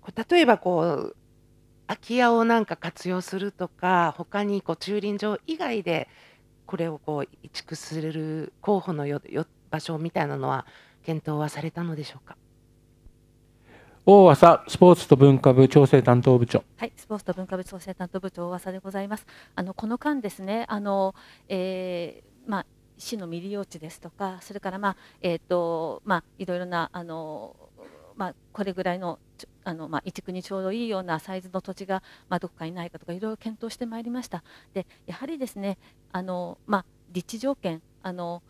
[0.00, 1.16] こう例えばこう
[1.86, 6.08] 空き家をなんか活用するとか他にこう駐輪場以外で
[6.66, 10.66] これをこう移築する候補のよよ場所みたいなのは
[11.04, 12.36] 検討はされたのでしょうか？
[14.06, 16.62] 大浅スポーツと文化部調整担当部長。
[16.76, 19.26] はい、スポーツと文化部調整担当部長大浅でございます。
[19.54, 21.14] あのこの間ですね、あの、
[21.48, 22.66] えー、まあ
[22.98, 27.56] 市の未利用地ですとか、それからまあえっ、ー、とまあいろいろなあの
[28.16, 29.18] まあこれぐらいの
[29.64, 34.42] あのまあ移築にちょうどいいようなサイズの土地がまあどこかにないかとかいろいろ検討してまいりました。
[34.72, 35.78] で、やはりですね、
[36.12, 38.42] あのまあ立地条件あの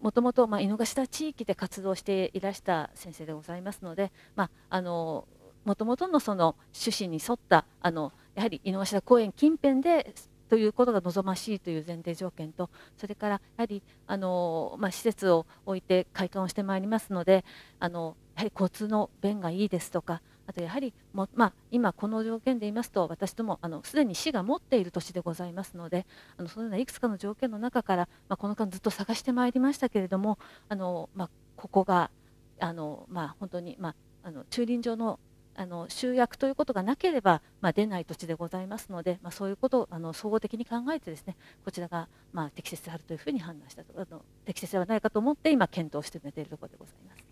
[0.00, 5.28] もともと井の頭地域で活動していらした先生でございますので、まあ、あの
[5.64, 10.14] もともとのその趣旨に沿ったあのやはり井の頭公園近辺で
[10.50, 17.44] ということが望ましいという前提条件とそれからやはりあの、まあ、施設を置いて開館をしてまいりますので
[17.78, 26.04] あのやはり交通の便がいいですとかあとやはりも、まあ、今この条件で言いますと私どもあのすでに市が持っている土地でございますので
[26.36, 30.36] あのそのようないくつかの条件の中から、まあ、この間ずっと探してまいりましたけれども
[30.68, 32.10] あの、まあ、ここが
[32.58, 33.94] あの、まあ、本当に、まあ、
[34.24, 35.20] あの駐輪場の
[35.56, 47.24] あの集約ということがなければ、まあ、出ない土地でございますので、まあ、そういうことをあの総合的に考えてですねこちらが、まあ、適切であるというふうに判断したとあの適切ではないかと思って今検討しているところでございます。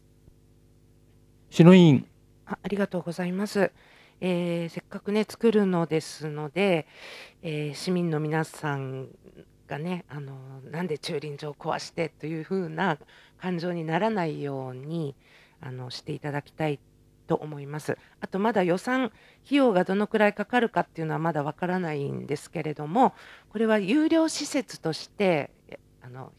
[1.50, 2.06] 篠委員
[2.46, 3.70] あありがとうございます。
[4.20, 6.86] えー、せっかくね作るのですので、
[7.42, 9.08] えー、市民の皆さん
[9.68, 12.98] がねあのなんで駐輪場を壊してというふうな
[13.40, 15.14] 感情にならないように
[15.60, 16.80] あのしていただきたい
[17.28, 17.96] と思います。
[18.20, 19.12] あとまだ予算
[19.46, 23.14] 費用がどのくらいかかるかっていうのはまだわからないんですけれども
[23.50, 25.50] これは有料施設として
[26.02, 26.32] あの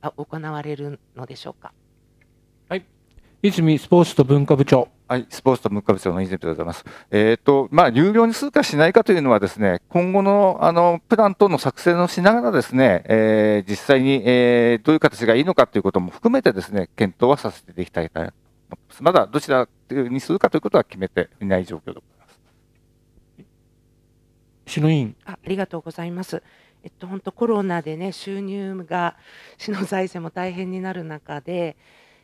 [0.00, 1.72] あ行われるのでしょうか？
[3.42, 4.88] 泉スポーツと文化部長。
[5.08, 6.84] はい、スポーツと文化部長の泉でございます。
[7.12, 18.32] えっ、ー、と、まあ、有料にするかしないかというのはですね、今後の、あの、プラン等の作成をしながらですね、えー、実際に、えー、どういう形がいいのかということも含めてですね、検討はさせていきたいと思い
[19.00, 22.40] まだどちらにするかということは決めていない状況でございます。
[24.66, 25.16] 篠委員。
[25.24, 26.42] あありがとうございます。
[26.82, 29.16] えっと、本当コロナでね、収入が、
[29.58, 31.76] 市の財政も大変になる中で、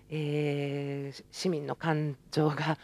[0.09, 2.79] えー、市民の感情が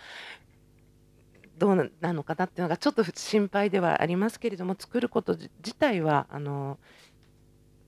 [1.58, 6.78] どうなのかなっていうのがちょっと心配ではありますけれども作ること自体はあの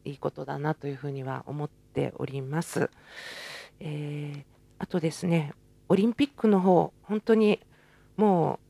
[0.05, 2.91] いいことだなというふうには思っております。
[3.79, 4.45] えー、
[4.79, 5.55] あとですね
[5.91, 7.59] オリンピックの方本当に
[8.17, 8.61] も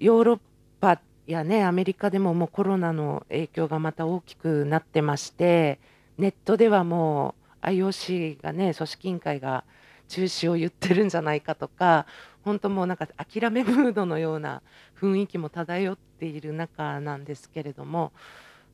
[0.00, 0.40] うヨーロッ
[0.80, 5.80] パやねアメリカでももうコロナの影響がまた大きくなってまして
[6.18, 9.64] ネットではもう IOC がね組織委員会が
[10.06, 12.06] 中止を言ってるんじゃないかとか
[12.44, 14.62] 本当もうなんか諦めムードのような
[15.00, 18.12] 雰囲気も漂っている中なんですけれども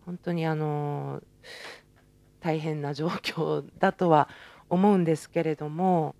[0.04, 1.22] 本当にあの
[2.40, 4.28] 大変な状況だとは
[4.68, 6.14] 思うんですけれども、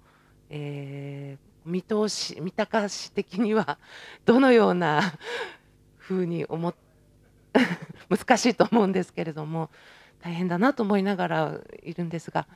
[0.48, 3.78] えー、見通し三鷹市的には
[4.24, 5.14] どのような
[5.98, 6.74] ふうに思っ
[8.08, 9.70] 難しいと思うんですけれども
[10.20, 12.46] 大変だなと思いながらいるんですが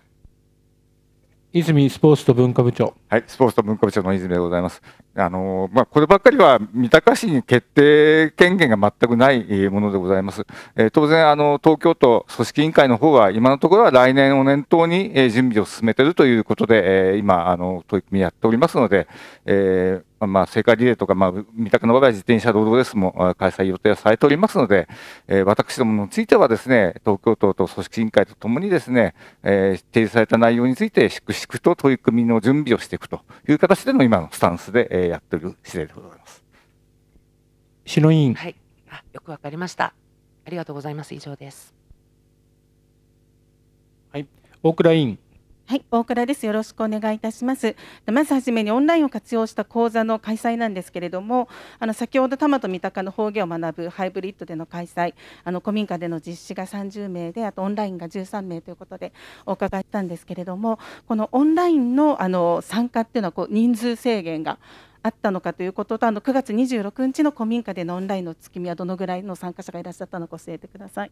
[1.53, 2.95] 泉スポーツと文化部長。
[3.09, 4.83] はい、スポーツと文化部長の泉でございます。
[5.15, 10.47] あのまあ、こればっかりは三鷹市に決定権限が全くないものでございます。
[10.77, 19.07] えー、当然あの、東京都組織委員会の方は、今のところは来年を念頭に、え準備を進めているということで、えー、今あの、取り組みやっておりますので、
[19.45, 24.89] えーまあ、聖火リレーとか、まあ、三鷹の場合は自転車ロードレースも開催予定はされておりますので、
[25.29, 36.45] えー、私どもについてはですね、東京都と組織委員会とともにですね、えー、提示された内容について、粛々と取り組みの準備をしていくという形での今のスタンスで、えー、やっている次第でございます。
[37.85, 38.35] 篠委員。
[38.35, 38.55] はい。
[38.91, 39.95] あ、よくわかりました。
[40.45, 41.15] ありがとうございます。
[41.15, 41.75] 以上です。
[44.13, 44.27] はい。
[44.63, 45.19] 大倉委員。
[45.73, 46.45] はい、大倉です。
[46.45, 47.77] よろしくお願いいたします。
[48.05, 51.49] まずはじめにオンラインを活用した講座の開催なんですけれども、
[51.79, 55.15] あの先ほど多摩と三鷹の方言を学ぶハイブリッドでの開催、
[55.45, 59.15] あの古民家での実施が30名で、あとオンラインが13名ということで
[59.47, 64.59] お伺いしたんですけれども、このオンラインのあの参加っていうのはこう人数制限が
[65.03, 71.11] あったのかということと、あの9月26日の古民家でのオンラインの月見はどのぐらいの参加者がいらっしゃったのか教えてください。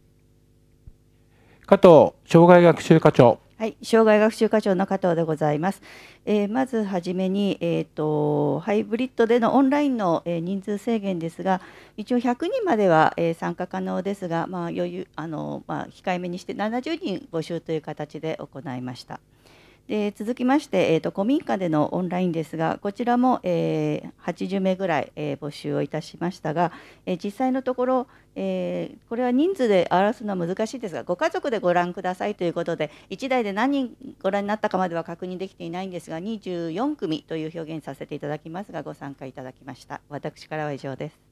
[1.65, 3.39] 加藤障害学習課長。
[3.61, 5.83] はい、障害学習課長の加藤でございます。
[6.25, 11.61] えー、まずはじめに、えーと、ハイブリッドでのオンラインの、えー、人数制限ですが、
[11.95, 19.19] 一応100人までは、えー、参加可能ですが、まあ、余裕あのまあ、控えめにして70人募集という形で行いました。
[19.87, 26.71] で続きまして、えーと、古民家でのオンラインですが、こちらも、えー、80名ぐらい、えー、募集をいたしましたが、
[27.05, 40.01] えー、実際のところ、え、これは人数で表すのは難しいですが、ご家族でご覧くださいということで、1台で何人ご覧になったかまでは確認できていないんですが、24組という表現させていただきますが、ご参加いただきました。
[40.09, 41.30] 私からは以上です。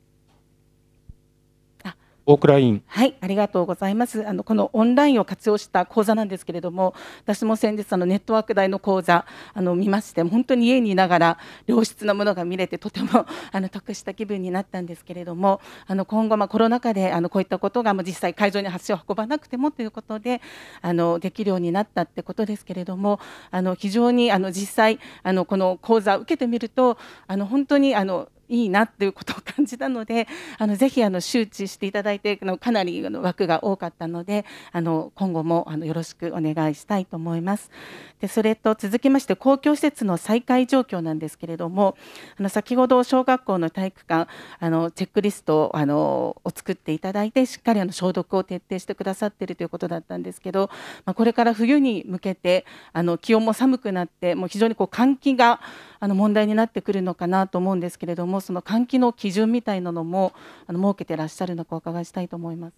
[2.29, 2.83] 大倉委員。
[2.85, 4.27] はい、ありがとうございます。
[4.27, 20.39] あのこのオンラインを活用した講座なんですけれども、私も先日あのネットワーク大の講座あの見まして、本当に家にいながら良質なものが見れてとても あの得した気分になったんですけれども、あの今後まあコロナ禍であのこういったことがもう実際会場に足を運ばなくてもということで
[20.83, 23.19] あのできるようになったってことですけれども、
[23.49, 30.27] あの非常にあの実際あのこの講座を受けてみると、あの本当にあのいいなっていうことを感じたので
[30.57, 37.71] あのぜひあの周知していただいてのかなりの枠が多かったのであの今後もあのよろしくお願いしたいと思います。
[38.19, 41.95] でそれと続きまして公共施設の再開状況なんですけれども
[42.37, 44.29] あの先ほど小学校の体育館
[44.59, 50.69] あのチェックリストをあのを作っていただいてしっかりあの消毒を徹底してくださっているということだったんですけど、
[51.05, 55.61] まあ、これから冬に向けてあの気温も寒くなってもう非常にこう換気が
[55.99, 60.33] あの問題になってくるのかなと思うんですけれどもその換気の基準みたいなのも
[60.67, 62.73] あの設けてらっしゃるのかお伺いしたいと思います。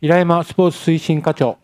[0.00, 1.58] 平山スポーツ推進課長。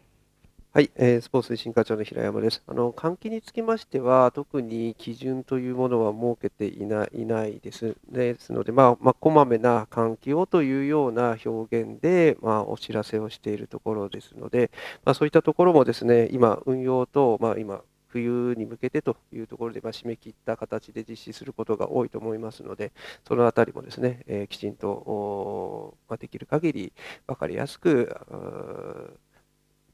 [0.74, 2.62] はい、えー、スポーツ推進課長の平山です。
[2.66, 7.94] あの換気につきましては、特に基準というものは設けていないないです。
[8.10, 14.70] ですので、まあ、まあ、こまめな換気をというような表現で、まあ、お知らせをしているところですので、
[15.04, 17.82] まあ、そういったところもですね、今、運用と、まあ、今、
[18.12, 22.92] 冬に向けてというところで、ま締め切った形で実施することが多いと思いますので、
[23.26, 26.92] そのあたりもですね、えきちんと、まできる限り
[27.26, 28.14] 分かりやすく、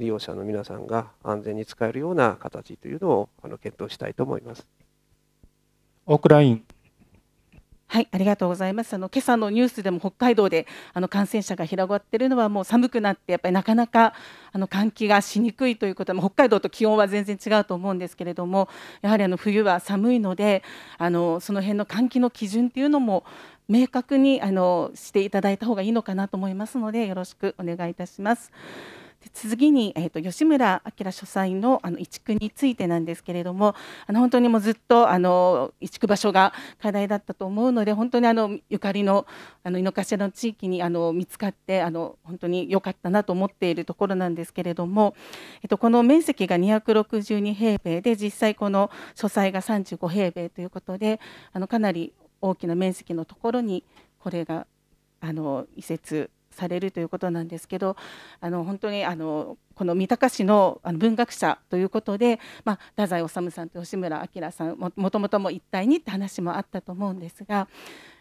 [0.00, 4.66] 利用者の皆さんが安全に使えるような形というのをあの検討したいと思います。
[6.06, 6.64] オークライン
[7.90, 8.92] はい、ありがとうございます。
[8.92, 14.12] あの今朝のニュースでも北海道であの感染者が広がっているのはもう寒くなってやっぱりなかなか
[14.52, 18.68] あの換気がしにくいということで、北海道と気温は全然違うと思うんですけれども、
[19.00, 20.62] やはりあの冬は寒いので、
[20.98, 23.24] あのその辺の換気の基準っていうのも
[23.70, 28.52] 明確にあのしていただいた方がいいのかなと思いますので、よろしくお願いいたします。
[29.32, 33.74] 次に、えーと、吉村明書斎のあの移築についてなんですけれども
[34.06, 39.26] あの本当にもうずっとあの移築場所が課題だったと思うので本当にあのゆかりの
[39.64, 45.14] あの井の頭の地域にあの見つかってあの本当に良かったなと思っているところなんですけれども、
[45.62, 51.20] えーと、この面積が262平米で実際この書斎が35平米ということで
[51.52, 53.84] あのかなり大きな面積のところに
[54.20, 54.66] これが
[55.20, 57.96] あの移設されるということなんですけど
[58.40, 67.68] あの本当にあのこの三鷹市の文学者ということで、まあ、太宰治さんと吉村明さんももともとも一体にって話もあったと思うんですが。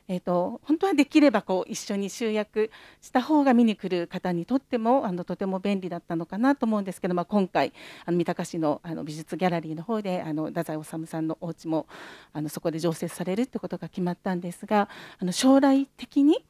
[0.09, 2.71] えーと、本当はできればこう一緒に集約
[3.01, 7.73] した方が見に来る方にとってもあのとても便利だったのかなと思うんですけど、まあ、今回
[8.05, 11.87] あの三鷹市のあの美術ギャラリーの方であの太宰治さんのお家も
[12.31, 14.87] あのそこで常設されるってことが決まったんですが
[15.19, 16.45] あの将来的に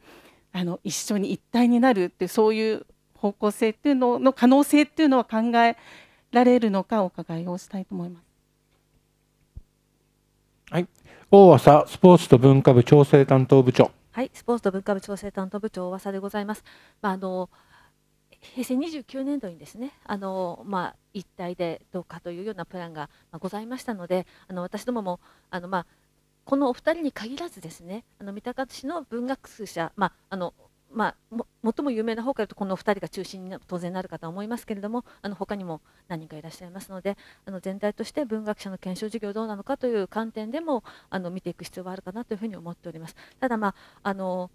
[0.53, 2.85] あの一緒に一体になるってそういう
[3.15, 5.77] 方向性っていうのの可能性っていうのは考え
[6.31, 8.23] られるのかお伺いをしたいと思います。
[10.69, 10.87] はい、
[11.31, 13.91] 大浅スポーツと文化部調整担当部長。
[14.11, 16.63] はい、スポーツと文化部調整担当部長大浅でございます。
[17.01, 17.49] まああの
[18.41, 25.19] 平成29年度にですねあの、まあ、一体でどうかというようなプランがございましたのであの私どもも
[25.49, 25.85] あの、まあ、
[26.47, 30.53] このお二人に限らずですねあの三鷹市の文学者、まああの
[30.89, 43.15] まあ、も最も有名な方から言うとこのお二人が中心に当然なるかと思いますけれどもあの他にも何人かいらっしゃいますのであの全体として文学者の検証事業どうなのかという観点でもあの見ていく必要があるかなというふうに思っております。
[43.41, 44.49] ただ、まああの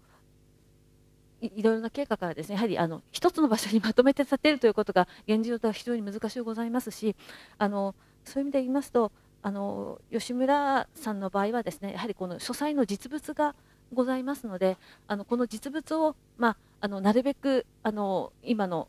[1.41, 7.15] いろいろな経過からですねやはりあの一つの場所にまとめて建てるということが現状とは非常に難しいございますし
[7.57, 9.11] あのそういう意味で言いますと
[9.43, 13.55] あの吉村さんの場合はですねやはりこの書斎の実物が
[13.93, 14.77] ございますので
[15.07, 18.87] あのこの実物を、まあ、あのなるべくあの今の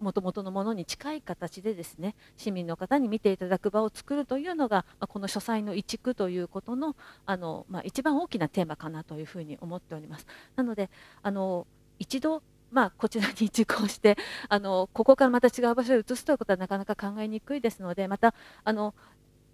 [0.00, 6.94] もともとのものに近い形でですね市民の方に見ていただく場を作るというのが、まあ、この書斎の移築ということの
[7.26, 10.26] あの、まあ、一番大きなテーマかなというふうに思っております。
[10.56, 10.88] なので
[11.22, 11.66] あの
[11.98, 18.94] 一度まあ、こちらに移築をしてあのここからまた違う場所へ移すということはなかなか考えにくいですのでまたあの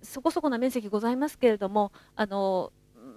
[0.05, 2.73] そこそこな面積ございますけれどもあの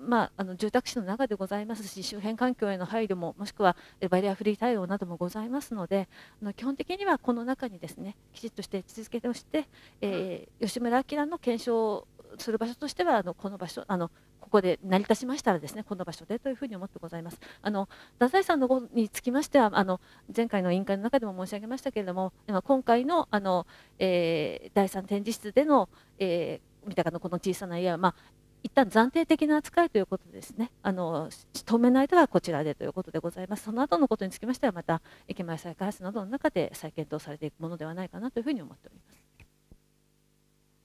[0.06, 3.76] まあ、あの住宅地の中でございますし周辺環境への配慮ももしくは
[4.10, 6.08] バリアフリー対応などもございますので
[6.42, 9.68] あの基本的にはこの中にですねきちっとして位置づけをして、
[10.02, 12.08] えー、吉村明の検証
[12.38, 17.40] する場所としてはあのこの場所あのここで成り立ちましたらですねこの場所でというふうに思ってございます。
[17.62, 20.00] あの太宰さんの方につきましてはあの
[20.36, 22.32] 前回の委員会の中でも申し上げましたけれども
[22.64, 23.68] 今回のあの、
[24.00, 28.16] えー、第3展示室での、えー、三鷹のこの小さな家は、まあ、
[28.64, 31.30] 一旦暫定的な扱いということですね、あの
[31.66, 33.64] 当面の間はこちらでということでございます。
[33.64, 39.18] その後のことにつきましては、また駅前再開発などの中で再検討されていくものではないかなというふうに思っております。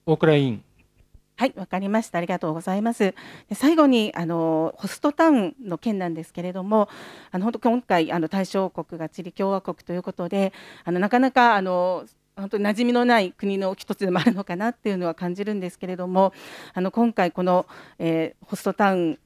[0.05, 0.63] 大倉委員。
[1.35, 2.19] はい、わかりました。
[2.19, 3.15] ありがとうございます。
[3.53, 6.89] 最後にあのホストタウンの件なんですけれども、
[7.31, 16.33] あの本当今回あの対象国がチリ共和国ということで、あのなかなかあの本当に馴染みのない国の一つでもあるのかなっていうのは感じるんですけれども
[16.73, 17.65] あの今回この、
[17.99, 19.19] えー、ホストタウン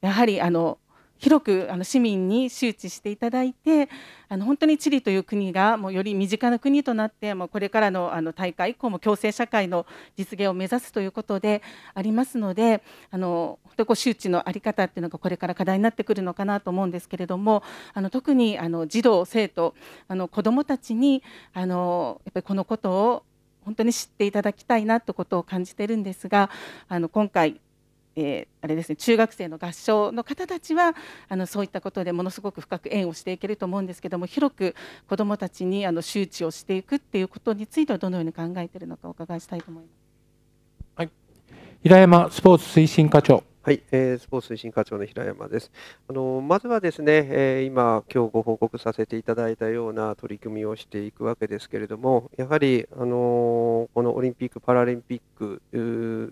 [0.00, 0.78] やはりあの
[1.22, 3.88] 広くあの市民に周知していただいて
[4.28, 11.62] あの本当にチリという国がもうより身近な国となってもうこれからのあの大会以降も共生社会の実現を目指すということで
[11.94, 17.62] ありますのであの本当こう周知の在り方っていうのがこれから課題になってくるのかなと思うんですけれども
[17.94, 19.76] あの特にあの児童生徒
[20.08, 21.22] あの子どもたちに
[21.54, 23.22] あのやっぱりこのことを
[23.64, 26.50] 本当に知っていただきたいなということを感じているんですが
[26.88, 27.60] あの今回
[28.16, 30.94] えー、あれですね中学生の合唱の方たちは
[31.28, 34.74] あのそういったことでものすごく深く縁をしていけると思うんですけども広く
[35.08, 40.01] 子どもたちにあの周知をしていくっていうことについてはどのように考えているのかお伺いしたいと思います。
[41.82, 45.72] 平山スポーツ推進課長はい、えー、スポーツ推進課長の平山です。
[46.08, 55.60] あのまずはですね、えー、今、今日ご報告させていただいたような取り組みをしていくわけですけれども、やはり、あのこのオリンピック・パラリンピック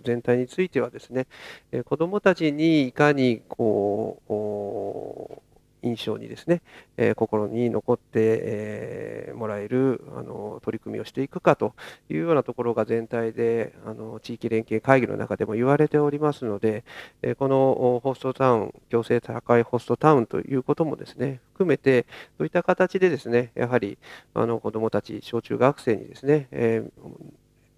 [0.05, 1.27] 全体についてはですね、
[1.73, 5.50] えー、子どもたちにいかにこう
[5.83, 6.62] 印象にですね、
[6.97, 11.74] え、心に残って、え、もらえるあの取り組みをしていくかと
[12.09, 16.85] いうようなところが全体であの地域連携会議の中でも言われておりますので、
[17.22, 22.07] え、このホストタウン、行政高いホストタウンということもですね、含めて、
[22.39, 23.99] そういった形でですね、やはり
[24.35, 26.83] あの子どもたち、小中学生にですね、え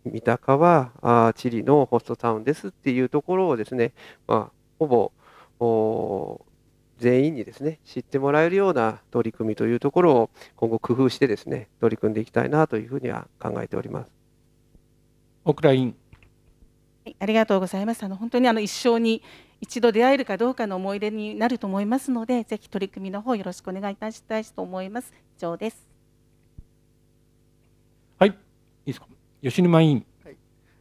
[0.04, 3.92] 三鷹はあチリのホストタウンですっていうところをですね、
[4.26, 5.12] まあ、ほぼ
[7.02, 14.10] 全員にですね知ってもらえるような取り組みというところを今後工夫してですね取り組んでいきたいなというふうには考えております。
[15.44, 15.96] オクライン
[17.18, 18.04] ありがとうございます。
[18.04, 19.22] あの本当にあの一生に
[19.60, 25.12] 一度出会えるかどうかの思い出になると思いますので、ぜひ取り組みの方よろしくお願いいたしたいと思います。
[25.36, 25.88] 以上です。
[28.20, 28.36] はい、いい
[28.86, 29.06] ですか？
[29.42, 30.06] 吉沼委員。
[30.24, 30.36] はい、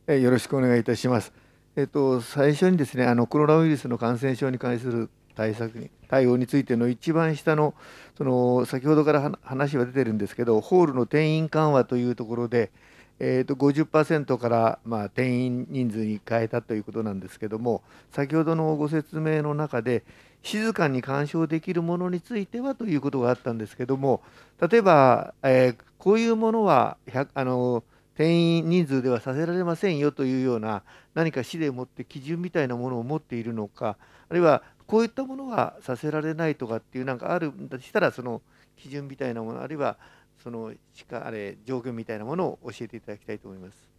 [0.07, 1.33] えよろしくお願いいたします。
[1.75, 7.73] えっと最初にですね、あのコロナウイルスの感染症に関する対策に対応についての一番下の
[8.17, 12.71] その先ほどから話は出てるんですけどホールの定員緩和というところで、
[13.19, 20.03] えー、と50%からまあ定員人数に変えたということなんですけども先ほどのご説明の中で
[20.43, 24.21] 静かに鑑賞できるものについてはということがあったんですけども
[24.59, 26.97] 例えば、えー、こういうものは
[27.33, 27.83] あの
[28.15, 33.97] 定員人数ではさせられませんよというような何か市でもって基準みたいなものを持っているのか
[34.29, 38.41] あるいはこういったものはさせられないとかっていうなんかあるんだとしたらその
[38.75, 39.95] 基準みたいなものあるいは
[40.43, 43.89] そのしかあれ条件みたいなものを教えていただきたいと思います。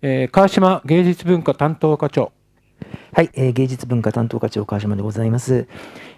[0.00, 2.32] えー、川島芸術文化担当課長。
[3.12, 5.68] はい、えー、芸術文化担当課長川島でございます。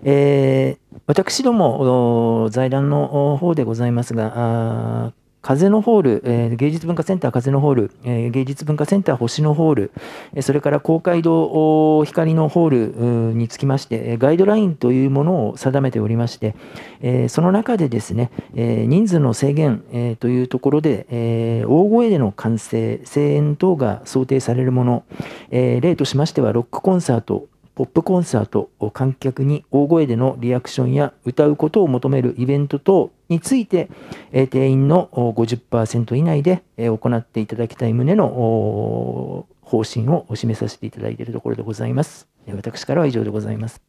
[0.05, 5.13] えー、私ども財団の方でございますが、
[5.43, 9.93] 風のホール、えー、芸術文化センター風のホール、えー、芸術文化センター星のホール、
[10.35, 16.55] え、それから公会堂光のホールにつきまして、ガイドラインというものを定めておりまして、
[17.01, 25.03] え、その中でですね、え、人数の制限、え、というところで、え、大声での歓声、声援等が想定されるもの、
[25.51, 33.89] え、例としましては、ロックコンサート、ポップコンサート、観客に大声でのリアクションや歌うことを求めるイベント等について、
[34.31, 42.29] 定員の50%以内で行っていただきたい旨の方針をお示させていただいているところでございます。
[42.53, 43.81] 私からは以上でございます。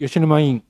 [0.00, 0.64] 吉沼委員。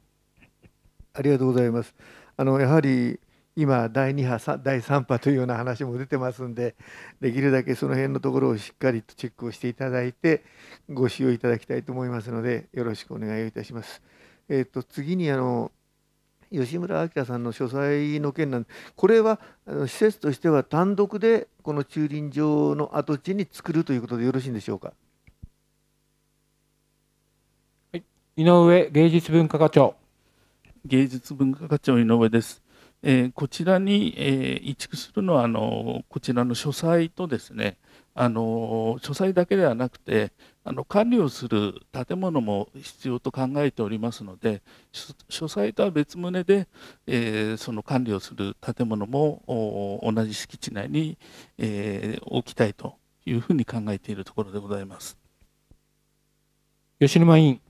[1.15, 1.95] ありがとうございます。
[2.37, 3.19] あのやはり
[3.59, 6.77] 今第2波第3波というような話も出てますんで
[7.21, 10.45] できるだけその辺のところをしっかりとチェックをしていただいて
[10.89, 14.01] ご使用いただきたいと思いますのでよろしくお願いをいたします。
[14.49, 15.73] えーと、次にあの
[16.53, 24.93] 吉村明さんの書斎の件なんこれはあの施設としては単独でこの駐輪場の跡地に作るということでよろしいんでしょうか？
[28.37, 29.97] 井上芸術文化課長。
[30.85, 32.63] 芸術文化課長井上です。
[33.03, 37.77] えーこちらに、えー移築するのはあのこちらの書斎とですね
[38.15, 40.33] あの書斎だけではなくて
[40.65, 46.67] あの管理をする建物も必要と考えておりますので書書斎とは別棟で、
[47.07, 51.17] えーその管理をする建物もお同じ敷地内に、
[51.59, 55.17] えー置きたいというふうに考えているところでございます。
[57.01, 57.61] 吉沼委員。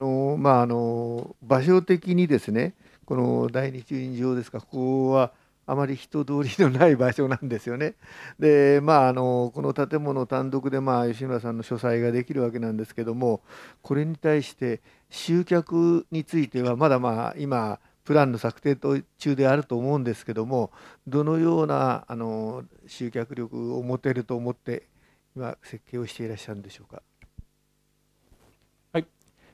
[0.00, 2.74] あのまあ、あの場所的にですね、
[3.10, 5.32] この第二駐輪場ですか、ここは
[5.66, 7.96] あまり人通りのない場所なんですよね。
[8.38, 13.40] で、まあ、あのこの建物単独で、まあ、吉村さんの書斎ができるわけなんですけども、
[13.82, 14.80] これに対して
[15.10, 18.76] 集客については、まだまあ今、プランの策定
[19.18, 20.70] 中であると思うんですけども、
[21.08, 24.84] どのようなあの集客力を持てると思って、
[25.34, 27.02] 今、設計をしていらっしゃるんでしょうか。
[28.92, 29.06] はい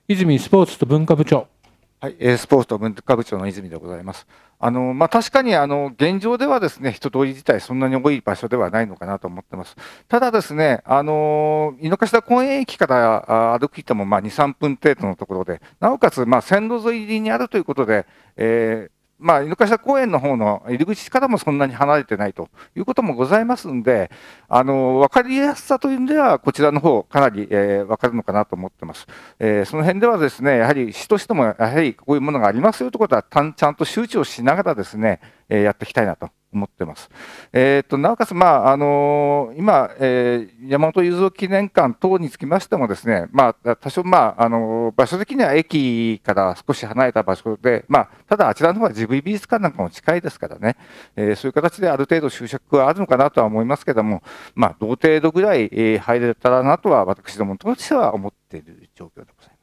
[0.09, 1.56] 泉スポーツと文化部長。
[1.99, 4.27] はい、スポーツと文化部長の泉でございます。
[4.59, 9.77] あのまあ、確かにあの現状ではですね人通り自体、そんなに多い場所ではないのかなと思ってます。
[10.07, 24.11] ただ、ですねあの井の頭公園駅から歩くいてもまあ2、3分程度のところで、なおかつまあ線路沿いにあるということで、えーまあ、犬頭公園の方の入り口からもそんなに離れてないということもございますんで、
[24.49, 29.07] あの分かりやすさという意味では、こちらの方かなり、えー分かるのかなと思ってます。
[29.39, 37.11] えーその辺ではですね、やはり市としても、やはりこういうものがありますよということは、ちゃんと周知をしながらですね、えーやっていきたいなと思ってます。
[37.53, 50.77] えーとなおかつ、まああのー今、えー山本雄三記念館等につきましてもですね、まあ、多少、まああのー場所的には駅から少し離れた場所で、まあ、ただあちらの方はジブリ美術館なんかも近いですからね、
[51.15, 54.23] えーそういう形である程度就職はあるのかなとは思いますけども、
[54.55, 59.55] まあ、同程度ぐらい、えー入れたらなとは、私どもとしては思っている状況でござい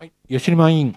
[0.00, 0.12] ます。
[0.28, 0.96] 吉沼委員。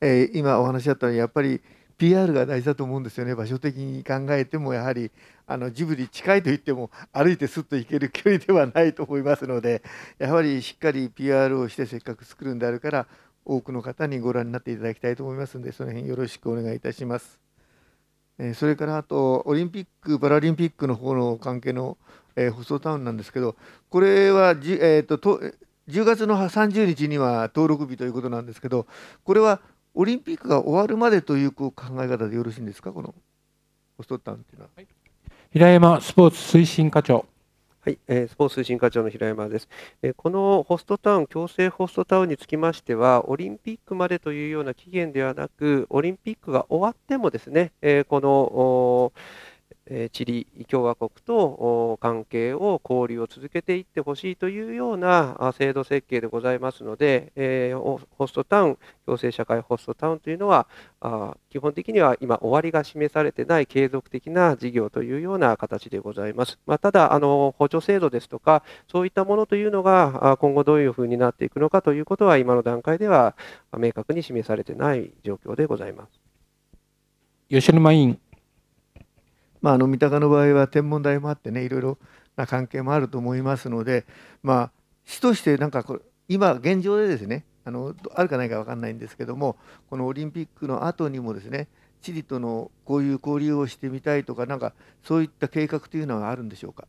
[0.00, 1.60] えー今お話しあったようにやっぱり
[2.00, 5.10] PR が大事だと思うんですよね場所的に考えてもやはり
[5.46, 9.82] あのジブリ近いといっても歩いてすっと行ける距離ではないと思いますので
[10.18, 13.06] やはりしっかり PR をしてせっかく作るんであるから
[13.44, 17.38] 多くの方にご覧になっていただきたいと思いますのでその辺よろしくお願いいたします。
[18.38, 21.98] えそれからあとオリンピック・パラリンピックの方の関係の、
[22.36, 23.56] えーホストタウンなんですけど
[23.90, 25.42] これはじ、えーとと
[25.88, 28.86] 10月の30日には登録日ということなんですけど
[29.24, 29.60] これは
[30.00, 32.90] オリンピックが終わるまでという考え方でよろしいんですか？
[32.90, 33.14] この
[33.98, 34.70] ホストタウンっていうのは。
[35.52, 37.26] 平山スポーツ推進課長。
[37.82, 39.68] はい、えースポーツ推進課長の平山です。
[40.00, 49.12] えーこのホストタウン、強制ホストタウンにつきましては、オリンピックまでというような期限ではなく、オリンピックが終わってもですね、えーこの
[50.12, 60.66] チリ共和国と関係を交流を続けていってほしいというような制度設計でございますので、えホストタウン、共生社会ホストタウンというのは、
[61.50, 66.58] 基本的には今、終わりが示されてない継続的な事業というような形でございます。
[66.66, 73.34] まあ、ただあの、補助制度ですとか、そういったものというのが今後どういうふうになっていくのかということは、今の段階では
[73.76, 76.20] 明確に示されてない状況でございます。
[77.48, 78.29] 吉沼委員。
[79.62, 81.98] まあ、あの三鷹の場合は天文台もあってねいろいろ
[82.36, 84.06] な関係もあると思いますので、
[84.42, 84.70] まあ、
[85.04, 89.56] 市としてなんかこれ今現状でですねあのあるかないか分かんないんですけども
[89.90, 91.68] このオリンピックの後にもですね
[92.02, 96.86] チリとのこういう交流をしてみたいとかなんかそういった計画というのはあるんでしょうか？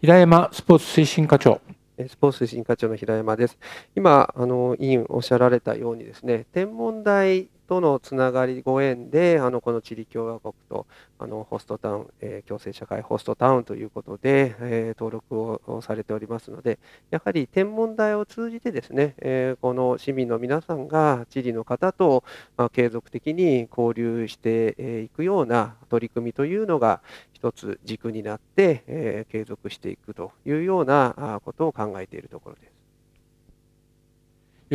[0.00, 1.60] 平山スポーツ推進課長。
[1.96, 3.56] えースポーツ推進課長の平山です。
[3.94, 10.86] 今、あの委員おっしゃられたようにですね、天文台とのつながり、ご縁で、あのこのチリ共和国と
[11.18, 16.78] あのホストタウン、えー共生社会ホストタウンということで、えー登録をされておりますので、
[17.10, 22.24] やはり天文台を通じてですね、えーこの市民の皆さんがチリの方と、
[22.58, 27.00] まあ、継続的に交流していくような取り組みというのが、
[27.32, 32.72] 一つ軸になって、え継続していくというようなことを考えているところです。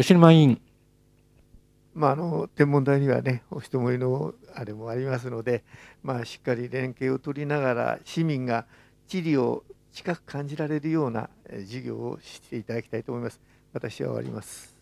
[0.02, 0.67] 吉沼委員。
[1.98, 5.64] まあ、あの天文台にはねお人もりのあれもありますので、
[6.04, 8.68] まあ、しっかり連携を取りながら市民が
[9.08, 13.42] 地理を近く感じられるようなえー事業をしていただきたいと思います。
[13.74, 14.78] 私は終わります。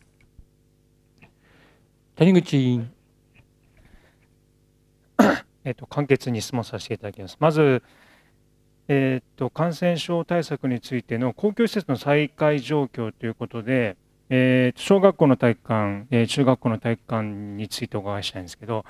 [2.16, 2.91] 谷口委員。
[5.63, 7.38] えっと、簡潔に質問させていただきます。
[7.39, 7.82] まず、
[8.89, 13.95] えっと、感染症対策についての公共施設の再開状況ということで、
[14.30, 18.86] えー小学校の体育館、えー中学校の体育館についてお伺いしたいんですけど、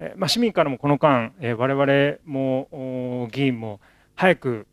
[0.00, 3.80] えーまあ、市民からもこの間、えー我々も議員も
[4.14, 4.66] 早く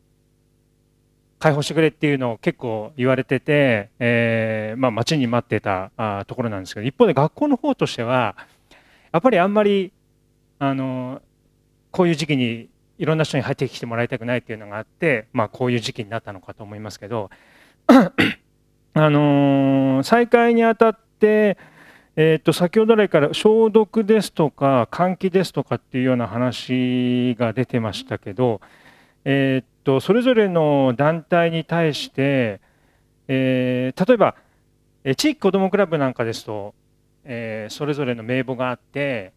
[1.40, 8.36] 解放してくれっていうのを結構言われてて、えーまあ、待ちに待ってたあところなんですけど一方で学校の方としては
[9.12, 9.92] やっぱりあんまり
[10.58, 11.22] あの
[11.92, 17.30] こういう時期にいろんな人に入ってきてもらいたくないっていうのがあって、まあ、こういう時期になったのかと思いますけど
[18.98, 21.58] あのー、再開にあたって、
[22.16, 28.62] えー、と先ほど来から消毒ですとか換気ですとかっていうような話が出てましたけど、
[29.26, 32.62] えー、とそれぞれの団体に対して、
[33.28, 34.36] えー、例えば
[35.18, 36.74] 地域子どもクラブなんかですと、
[37.26, 39.34] えー、それぞれの名簿があって、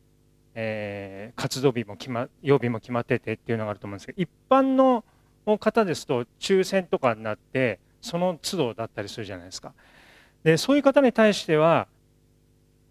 [0.55, 5.05] えー、活動日も決ま曜日も決まっててっていうのがあると思うんですけど一般の
[5.59, 9.73] 方ですと抽選とかになってその都度だったりするじゃないですか。
[10.45, 11.89] でそういう方に対しては、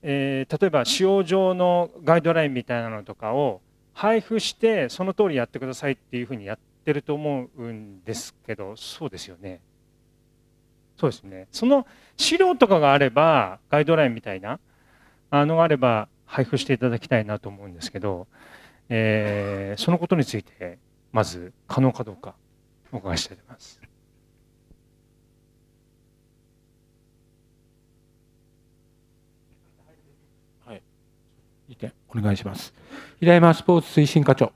[0.02, 3.62] えー、例えば使用上のガイドラインみたいなのとかを
[3.94, 9.62] 配布してその通りやってくださいっていうふうにやってると思うんですけどそうですよね。
[10.98, 11.48] そうですね。
[11.52, 11.86] その
[12.18, 14.60] 資料とかがあればガイドラインみたいな
[15.30, 18.28] あのがあれば配布していただきたいなと思うんですけど、
[18.90, 20.80] えー、そのことについて
[21.12, 22.36] まず可能かどうか
[22.92, 23.87] お伺いしたいと思います。
[31.68, 32.74] 意見お願いします。
[33.20, 34.52] 平山スポーツ推進課長。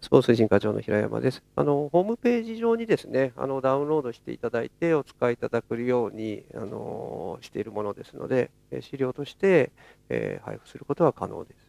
[0.00, 1.42] スポーツ推進課長の平山です。
[1.56, 9.70] あのホームページ上にですね、あのダウンロードしていただいてお使いいただけるようにあのしているものですので、資料として、
[10.08, 11.68] えー、配布することは可能です。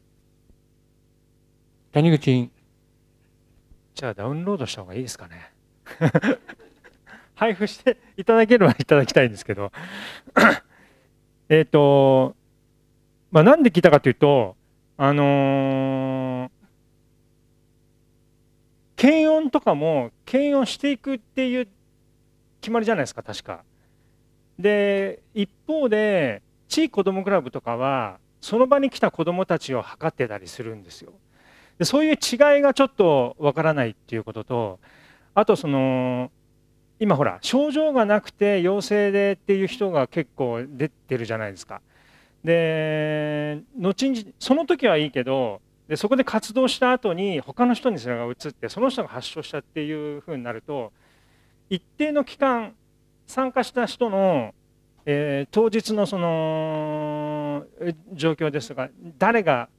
[1.92, 2.52] 谷口
[3.96, 5.52] じゃあダウンロードした方がいいですかね。
[7.36, 9.72] 配布していただければいただきたいんですけど、
[11.50, 12.36] えっと、
[13.32, 14.56] まあ、なんで聞いたかというと、
[14.98, 16.60] あのー
[19.00, 21.70] 検温とかも検温していくっていう
[22.60, 23.64] 決まりじゃないですか確か。
[24.60, 31.14] で一方で地域子どもクラブとかはその場に来た子どもたちを測ってたりするんですよ。
[31.78, 32.18] でそういう違い
[32.62, 34.80] がちょっとわからないっていうことと
[35.34, 36.30] あとその
[37.00, 41.80] 今ほら症状がなくて陽性でっていう人が結構出てるじゃないですか。
[42.44, 50.94] で後にその時はいいけどでそこで活動した後に他の人にそれが移ってその人が発症したっていうふうになると
[51.70, 52.74] 一定の期間
[53.28, 54.54] 参加した人の、
[55.06, 57.66] えー、当日のその
[58.14, 59.70] 状況ですとか誰が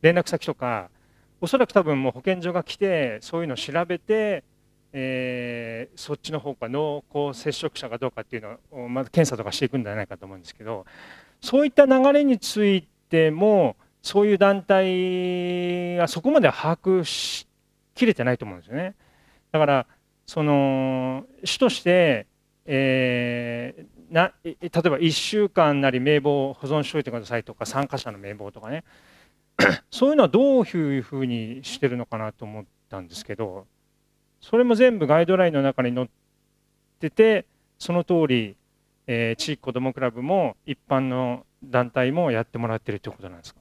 [0.00, 0.90] 連絡先とか
[1.40, 4.44] おそらく多分もう保健所が来てそういうのを調べて、
[4.92, 10.86] えー、そっちの方か濃厚接触者かどうかっていうのをまず検査とかしていくんじゃないかと思うんですけど
[11.42, 17.46] そういった流れについてもそういう団体がそこまで把握し
[17.94, 18.94] きれてないと思うんですよね。
[19.50, 19.86] だから
[20.24, 22.26] その主として、
[22.64, 28.84] えー、な例えば1週間なり名簿を保存しておいてくださいとか参加者の名簿とかね
[29.90, 33.66] そういうのはどういうふうにしてるのかなと思ったんですけど
[34.40, 36.08] それも全部ガイドラインの中に載っ
[37.00, 37.46] てて
[37.78, 38.56] その通り、
[39.14, 43.60] えー、地域子どもクラブも一般の団体もやってもらってるということなんですか？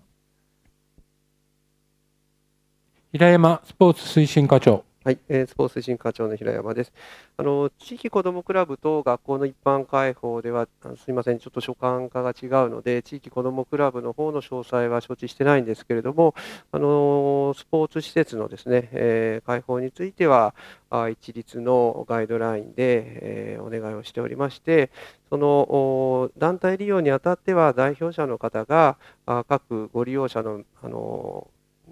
[3.12, 4.86] 平山スポーツ推進課長。
[5.04, 6.94] はい、えー、スポーツ推進課長の平山です。
[7.36, 16.36] あの地域子どもクラブと学校の一般開放では、すみません、ちょっと所管課が違うので、地域子どもクラブの方の詳細は承知してないんですけれども、
[16.72, 20.54] あのスポーツ施設のですね、えー、開放については、
[20.92, 24.92] あ一律のガイドラインで、えー、お願いをしておりまして、
[25.32, 31.48] その団体利用にあたっては、代表者の方があ各ご利用者のあの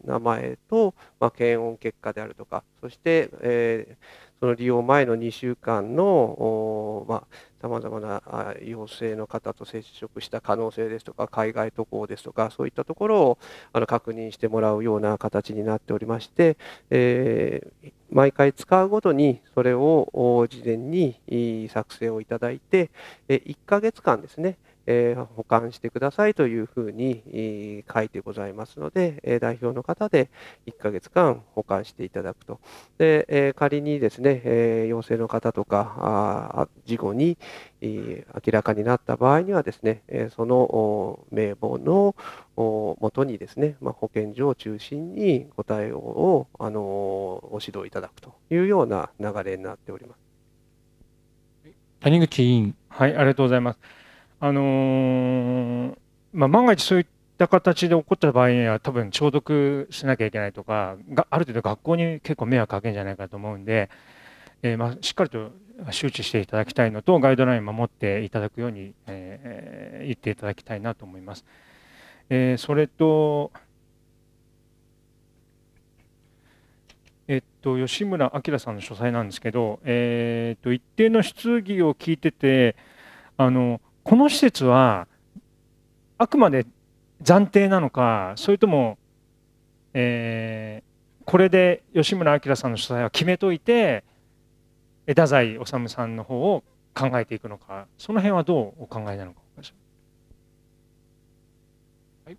[0.05, 3.95] 名前と、まあ、検温結果であるとか、そして、えー、
[4.39, 7.05] その利用前の2週間の
[7.61, 8.21] さまざ、まな
[8.63, 13.37] 陽性の方と接触した可能性ですとか、海外渡航ですとか、そういったところを
[13.73, 16.57] あの確認してもらうような形になっておりまして、
[16.89, 22.91] えー、毎回使うごとにそれを事前に作成をいただいて、
[23.27, 24.57] 1ヶ月間ですね、
[24.91, 30.31] えー、保管してくださいというふうに、えー、書いてございますので、えー、代表の方で
[30.65, 32.59] 1ヶ月間保管していただくと。
[32.97, 37.37] で、え仮にですね、え陽性の方とか、あ事後に、
[37.81, 42.15] え明らかになった場合にはですね、えその名簿の
[42.57, 46.79] もとにですね、まあ、保健所を中心にご対応を、あの
[47.51, 50.29] ご指導いただくというような流れになっております。
[51.99, 52.75] 谷口委員。
[52.87, 53.98] はい、ありがとうございます。
[54.41, 55.97] あのー、
[56.33, 57.05] まあ、万が一そういっ
[57.37, 63.89] た形で起こった場合には多分消毒しなきゃいけないとかがある程度学校に結構迷惑かけるんじゃないかと思うんで、
[64.61, 65.51] えー、まあ、しっかりと
[65.91, 71.45] 周知していただきたいのと、ガイドライン守っていただくように、えー、言っていただきたいなと思います。
[72.29, 73.51] えー、それと、
[77.27, 82.75] えっと、吉村明さんの書斎なんですけど、えー、っと一定の質疑を聞いてて
[83.37, 83.79] あの、
[84.09, 85.07] この施設は
[86.17, 86.65] あくまで
[87.21, 88.97] 暫定なのか、それとも、
[89.93, 94.03] えー、これで吉村明さんの書斎は決めといて、
[95.05, 96.63] 太宰治さんの方を
[96.95, 99.41] 考えていくのか、その辺はどうお考えなのか。
[102.25, 102.37] はい、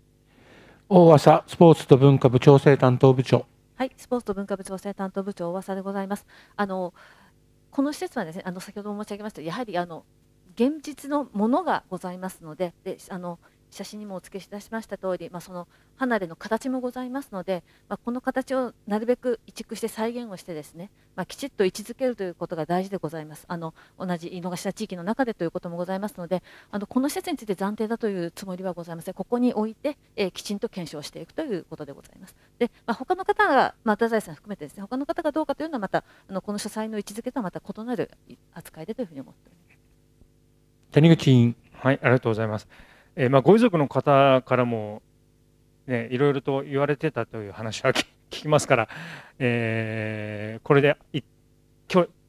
[0.89, 3.45] 大浅スポーツと文化部調整担当部長。
[3.77, 6.27] はい、スポーツと文化部調整担当部長大浅でございます。
[6.57, 6.93] あの
[7.69, 10.03] この施設はですね、あの先ほど申し上げましたやはりあの
[10.61, 13.39] 現実のものがございますので、であの
[13.71, 23.45] 写真にもお付けいたしました通り、まあ、その離れの形もございますので、まあ、この形をなるべく移築して再現をしてですね、まあ、きちっと位置づけるということが大事でございます。
[23.47, 29.13] あの同じ井の頭地域の中でということもございますのであのこの施設について暫定だというつもりはございません。
[29.13, 32.35] ここに置いて、えー、きちんと検証していくということでございます。
[32.59, 38.11] で、まあ、他の方が、まあ、太宰さん含めてですね他の方がどうかというのはまたあのこの書斎の位置づけとはまた異なる
[38.53, 39.70] 扱いでというふうに思っております。
[40.91, 42.67] 谷口委員はいありがとうございます
[43.15, 45.01] えー、まあ、ご遺族の方からも、
[45.85, 48.87] ね、いろいろと言われてたという話は聞 きますから、
[49.39, 50.95] えー、これで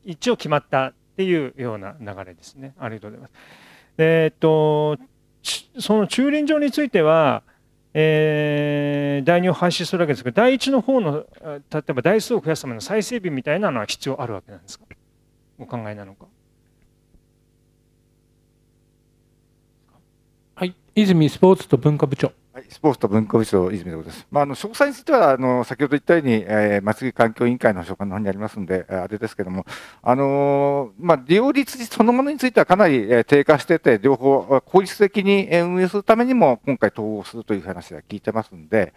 [0.04, 2.74] 一応決まったっていうような流れですね。
[2.78, 3.32] ありがとうございます。
[3.98, 4.98] えー、っと
[5.78, 7.44] その駐輪場については、
[7.94, 11.24] えー、第2を廃止するわけですけど、第1の方の、
[11.70, 14.86] 例えば台数を増やすための再整備みたいなのは必要あるわけなんですか？
[15.58, 16.26] お考えなのか？
[20.56, 22.32] はい、泉スポーツと文化部長。
[22.52, 24.26] はい、スポーツと文化部長、泉でございます。
[24.30, 29.64] まあ、あの詳細についてはあの先ほど言ったように、えー、松木環境委員会の所管の方にありますので、あれですけれども、
[30.02, 38.92] あのー、まあ、利用率そのものについてはかなり、えー、低下してて、両方効率的に運営するためにも、今回統合するという話は聞いてますので、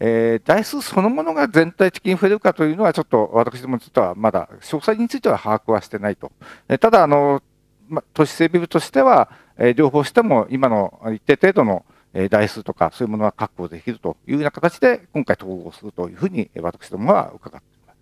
[0.00, 6.32] えー、台数そのものが全体的に増えるかというのは、ちょっと私どもについてはまだ詳細については把握はしてないと。
[6.68, 7.40] えただあの
[7.88, 11.84] まあ、都市整備部としては、え両方しても今の一定程度の
[12.30, 17.96] 台数とかそういうものは確保できるというような形で今回統合するというふうに私どもは伺っています。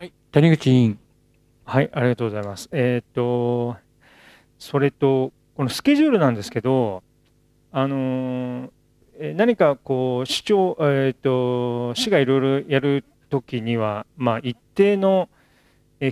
[0.00, 0.98] はい、谷口委員。
[1.64, 2.68] はい、ありがとうございます。
[2.72, 3.76] えっ、と、
[4.58, 7.02] それと、このスケジュールなんですけど、
[7.72, 8.70] あの
[9.18, 15.28] 何かこう、市長、えっ、と、市がいろいろやるときには、まあ、一定の、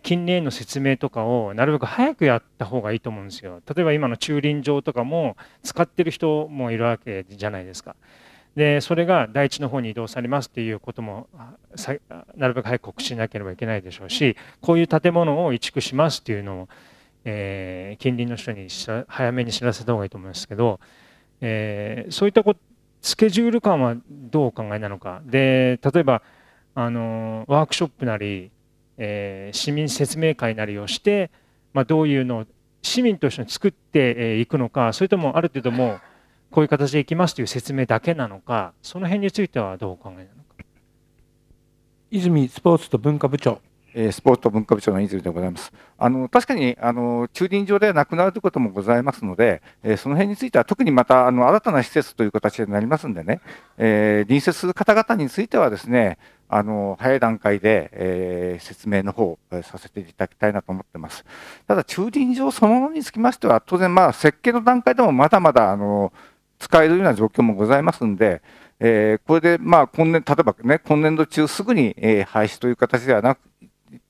[0.01, 3.61] 近隣への説明とかをなるべく早くやった方がいいと思うんですよ。
[3.74, 7.97] 例えば今の駐輪場とかも使ってる人もいるわけじゃないですか。
[8.55, 11.26] でそれが第一の方に移動されますっていうことも
[12.36, 16.68] なるべく早く告知しなければいけないでしょうしこういう建物を移築しますっていうのを、
[17.24, 18.68] えー、近隣の人に
[19.09, 20.80] 早めに知らせた方がいいと思いますけど、
[21.40, 22.61] えー、そういったこと
[23.01, 26.22] スケジュール感はどうお考えなのかで例えば
[26.74, 28.52] あのワークショップなり
[28.99, 31.30] えー、市民説明会なりをして、
[31.72, 32.47] まあ、どういうのを
[32.82, 35.99] 市民と一緒に作っていくのかそれともある程度も
[36.51, 40.64] こういう形でいきますという説明だけなのかその辺についてはどうお考えなのか。
[42.11, 43.61] 泉スポーツと文化部長。
[43.95, 45.72] スポーツと文化部長の泉でございます。
[45.99, 53.40] あの確かにあの駐輪場ではなくなるということもございますので、えその辺については特にまたあの新たな施設という形になりますんでね、
[53.76, 56.18] えー、隣接する方々についてはですね、
[56.55, 61.25] あの早い段階で、えー、説明の方をさせていただきたいなと思ってます。
[61.67, 66.13] ただ、駐輪場そのものにつきましては、当然、まあ、設計の段階でもまだまだあの
[66.59, 68.43] 使えるような状況もございますんで、
[68.81, 73.39] えー、これで、まあ、今年、例えばね、今年度中すぐに、えー、廃止という形ではなく、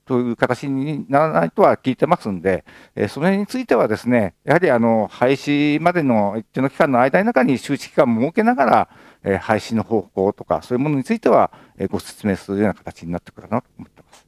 [0.05, 2.64] という形にならないとは聞いてますんで、
[2.97, 8.88] えー、その辺についてはですね、やはりあの廃止までの一定の期間の間の中に周知期間を設けながら、
[9.24, 14.26] えー、廃止の方向とか、そういうものについては、えー、ご説明するような形になってくるかなと思ってます。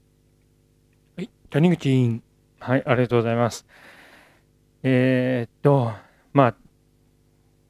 [1.17, 2.23] はい、谷口委員。
[2.61, 3.67] はい、ありがとうございます。
[4.83, 5.93] えー、っと、
[6.33, 6.55] まあ、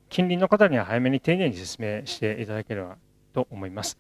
[0.09, 2.97] 近隣の方には早めに丁寧に説明していただければ
[3.33, 3.99] と思います。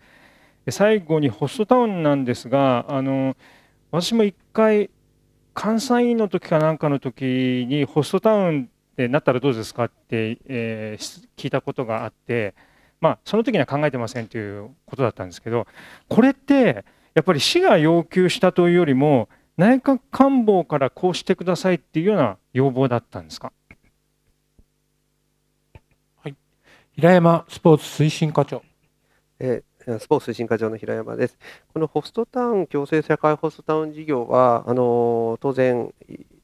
[0.70, 3.36] 最後にホストタウンなんですが、あの
[3.90, 4.90] 私も一回、
[5.54, 12.54] 関西医院の時かなんかの時にホストタウンってなったらどうですかって、えー、聞いたことがあって、
[13.04, 15.66] まあ、その時には考えてませんということだったんですけど、
[16.08, 19.28] これって、やっぱり市が要求したというよりも、
[19.58, 23.52] 内閣官房からこうしてくださいっていうような要望だったんですか？
[26.22, 26.34] はい、
[26.92, 28.62] 平山スポーツ推進課長。
[29.38, 29.62] え
[30.00, 31.36] スポーツ推進課長の平山です。
[31.74, 35.92] このホストタウン、共生社会ホストタウン事業は、あの当然、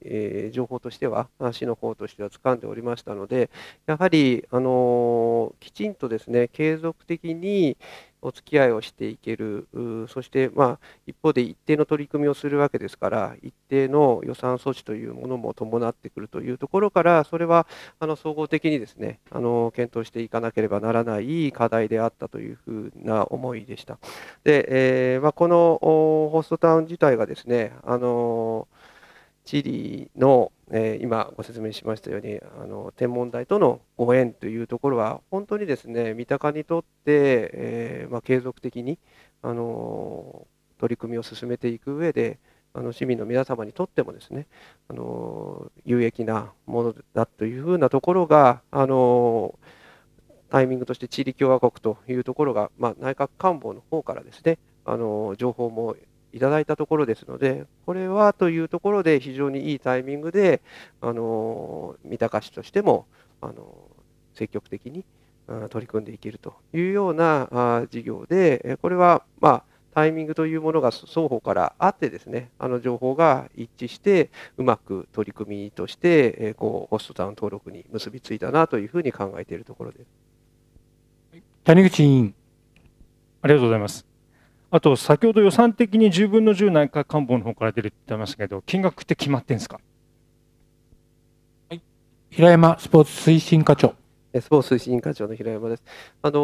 [0.02, 3.50] えー、情報としては、市の方としては掴んでおりましたので、
[3.86, 7.76] やはり、あのきちんとですね、継続的に、
[8.22, 9.66] お付き合いをしていける、
[10.08, 17.66] そして、まあ、一方で一定の取り組みをするわけですから、一定の予算措置というものも伴ってくるというところから、それは
[17.98, 23.98] あの総合的にですねあの検討していかなければならない課題であったというふうな思いでした。
[24.44, 24.66] で、
[25.14, 28.68] えーまあ、このホストタウン自体がですね、あの
[29.50, 38.96] チリのえー、今ご説明しましたようにあの天文台とのご縁というところは本当にですね三鷹にとって、えー、まあ、継続的に
[39.42, 40.46] あの
[40.78, 42.38] 取り組みを進めていく上で
[42.72, 44.46] あの市民の皆様にとってもですね
[44.88, 49.58] あの有益なものだというふうなところがあの
[50.50, 55.96] タイミングとしてチリ共和国というところが、まあ、内閣官房の方からですねあの情報も
[56.32, 60.62] いただいたところですので、これはというところで非常にいいタイミングで、
[61.00, 63.06] あの三鷹市としても
[63.40, 63.74] あの
[64.34, 65.04] 積極的に
[65.70, 69.62] 取り組んでいけるというような事業で、これは、まあ、
[69.92, 80.06] タイミングというものが双方からあってですね、あの情報が一致して、うまく取り組みとして、こうホストタウン登録に結びついたなというふうに考えているところです。
[81.64, 82.34] 谷口委員。
[83.42, 84.09] ありがとうございます。
[84.72, 89.80] あと、先ほど予算的に10分の10内閣官房の方から出るって言ってましたけど、金額って決まってんですか、
[91.68, 91.82] はい、
[92.30, 93.94] 平山スポーツ推進課長。
[94.32, 95.82] スポーツ推進課長の平山です。
[96.22, 96.36] あのち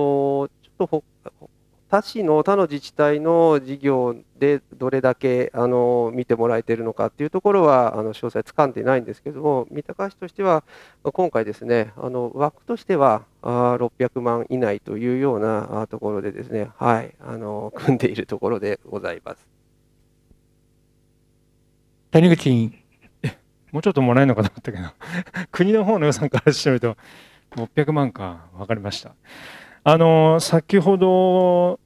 [0.80, 1.04] ょっと
[1.88, 10.64] 他市の他の自治体の事業でどれだけあの見てもらえているのかというところはあの詳細つかんでいないんですけども、三鷹市としては、
[11.04, 19.46] 今回ですね、あの枠としてはあ600万以内というようなところでですね、はい、あの組んでいるところでございます。
[22.10, 22.74] 谷口委員。
[23.70, 24.84] もうちょっともらえるのかと思ったけど、
[25.52, 26.96] 国の方の予算からしてみると、
[27.56, 29.14] 600万か、分かりました。
[29.88, 31.78] あの先ほど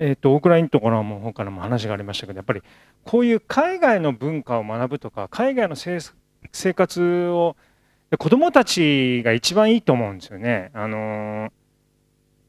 [0.00, 2.62] えーと、オークラインところの方からも話がありましたけどやっぱり
[3.04, 7.54] こういう海外の文化を学ぶとか海外の生活を
[8.18, 10.72] 子どもたちが一番いいと思うんですよね。
[10.74, 11.52] あの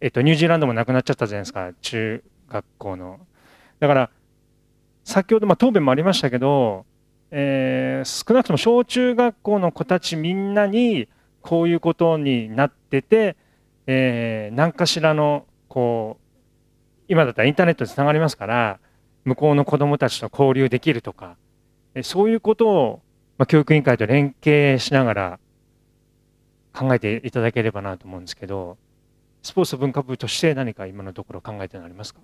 [0.02, 3.20] えっと、ニュージーランドもなくなっちゃったじゃないですか中学校の。
[3.80, 4.10] だから
[5.04, 6.88] 先ほど、まあ、答弁もありましたけど、
[7.30, 11.08] えー、少なくとも小中学校の子たちみんなに
[11.44, 13.38] こういうことになってて
[13.92, 18.80] えー、何かしらのこう今だったらインターネットでつながりますから
[19.26, 21.38] 向こうの子どもたちと交流できるとか
[22.04, 23.02] そういうことを、
[23.40, 25.40] まあ、教育委員会と連携しながら
[26.72, 28.78] 考えていただければなと思うんですけど
[29.42, 32.20] スポーツ文化部として何か今のところ考えてるのありますか？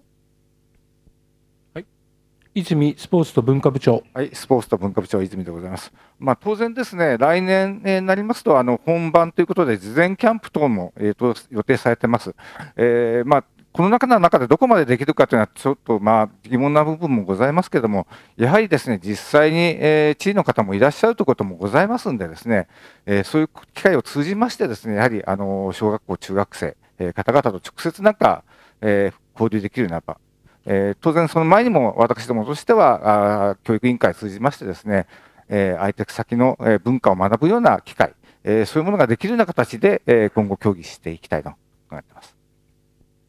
[2.55, 4.01] 泉スポーツと文化部長。
[4.13, 5.91] はい、スポーツと文化部長、泉でございます。
[6.17, 12.33] まあ、当然ですね、来年になりますと、あの本番ということで、事前キャンプ等も、えーと、予定されてます。
[12.77, 13.43] えー、まあ
[13.73, 22.69] この中の中でどこまでできるかというのは、ちょっとまあ疑問な部分もございますけれども、やはりですね、実際に、え、地位の方もいらっしゃるということもございますんでですね、
[23.05, 28.45] え、そういう機会を通じましてですね、やはりあの小学校、中学生、え、方々と直接なんか、
[28.79, 30.19] え、交流できるようなれば、
[30.65, 35.07] えー、当然その前にも私どもとしてはあ教育委員会を通じましてですね、
[35.47, 38.13] えー、相手先の文化を学ぶような機会、
[38.43, 41.57] えー、そういうものができるような形で、えー、今後協議していきたいと考
[41.93, 42.35] えています。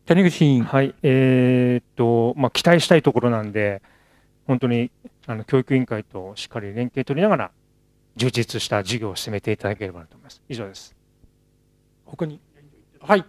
[0.06, 0.64] 谷口委員。
[0.64, 3.82] はい、えー、っと、まあ、期待したいところなんで、
[4.46, 4.90] 本当に
[5.26, 7.50] あの教育委員会としっかり連携取りながら、
[8.14, 10.40] 充実した授業を進めていただければと思います。
[10.48, 10.94] 以上です。
[12.06, 12.40] 他に。
[13.00, 13.24] はい。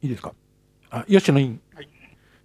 [0.00, 0.32] いいですか？
[0.90, 1.60] あ、吉野委員。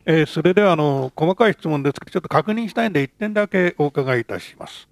[0.06, 4.90] えー、それではあの細かい質問ですけど、ちょっと確認したいんで、1点だけお伺いいたします。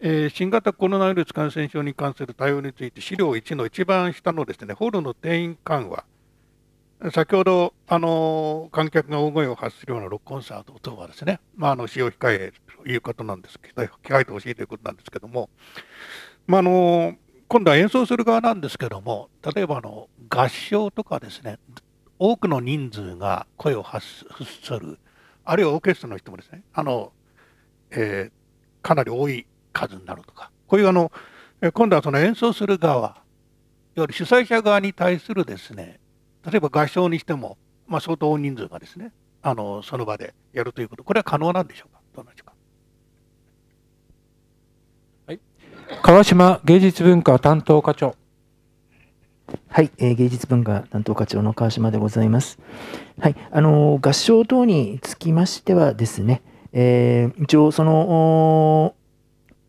[0.00, 6.04] えー、新型コロナウイルス感染症に関する対応について、資料1の一番下のですねホールの定員緩和、
[7.12, 12.52] 先ほど、あの観客が大声を発するようなロックコンサート等はですね、まあ、あの使用控え
[12.82, 15.48] ということなんですけど、控えてほしいということなんですけども、
[16.48, 17.14] まあ、あの
[17.46, 21.58] 今度は演奏する側なんですけども、例えばあの合唱とかですね、
[22.18, 24.24] 多くの人数が声を発す
[24.78, 24.98] る、
[25.44, 27.12] あるいはオーケストラの人もですね、あの、
[27.90, 31.12] えー、かなり多い数になるとか、こういうあの、
[31.72, 33.22] 今度はその演奏する側、いわ
[33.96, 36.00] ゆる主催者側に対するですね、
[36.44, 37.56] 例えば合唱にしても、
[37.86, 39.12] まあ、相当大人数がですね、
[39.42, 42.52] あのその場でやるということ、これは可能なんでしょうか、どうなんでしょうか？
[45.28, 45.40] はい、
[46.02, 48.14] 川島芸術文化担当課長。
[49.68, 52.58] はい、えー芸術文化担当課長の川島でございます。
[53.20, 56.42] はい、あの合唱等につきましてはですね、
[56.72, 58.94] えー一応その、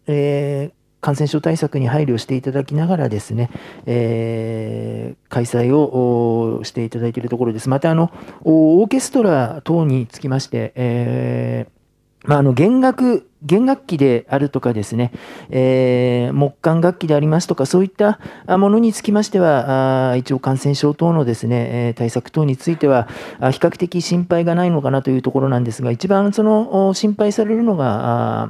[0.08, 3.50] えー感染症対策に配慮していただきながらですね、
[3.86, 7.70] えー開催をしていただいているところです。
[7.70, 8.12] またあの
[8.44, 11.79] オーケストラ等につきまして、えー
[12.26, 15.14] まあ、あの弦楽弦楽器であるとかですね、
[15.50, 18.20] えー木管楽器でありますとか、そういった
[18.58, 23.08] ものにつきましては、一応感染症等のですね、え対策等については、
[23.40, 28.50] 比較的心配がないのかなというところなんですが、一番その心配されるのが、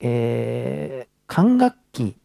[0.00, 2.16] えー管楽器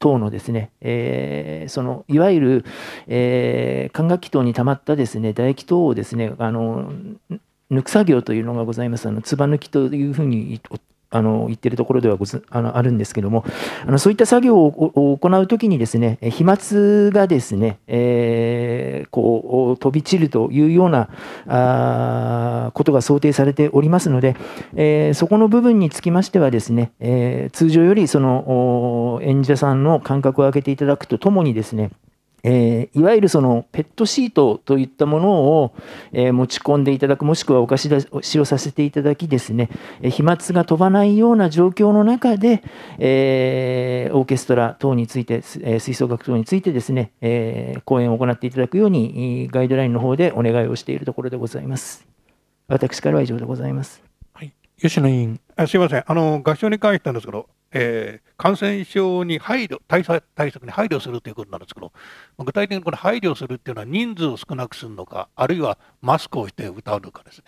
[0.00, 2.64] 等のですね、えーそのいわゆる、
[3.06, 6.92] え管楽器等に溜まったですね唾液等をですねあの
[7.72, 9.08] 抜く作業というのがございます。
[9.08, 10.60] あの、つば抜きというふうに
[11.12, 13.44] あの言ってるところではごあのあるんですけども、
[13.86, 21.10] あのそういった作業を行うときにですね、飛沫がですね、えーこう飛び散るというような
[21.46, 24.36] あことが想定されておりますので、
[24.74, 31.90] えーそこの部分につきましてはですね、えー通常よりその演者さんの間隔を空けていただくとともにですね、
[32.44, 35.74] えーいわゆるそのペットシートといったものを、
[36.12, 39.70] えー持ち込んでいただく、もしくはお貸し出しをさせていただきですね、
[40.00, 42.62] えー飛沫が飛ばないような状況の中で、
[42.98, 52.06] えーオーケストラ等について、え吹奏楽等についてですね、えー講演を行っていただくように、ガイドラインの方でお願いをしているところでございます。
[52.68, 54.11] 私からは以上でございます。
[54.82, 55.40] 吉野委員。
[55.54, 61.92] あすみません、あの合唱に関してなんですけど、えー感染症に配慮対策、対策に配慮するということなんですけど、
[62.38, 67.44] 具体的にこれ、配慮するっていうのは人数を少なくするのか、あるいはマスクをして歌うのかですね、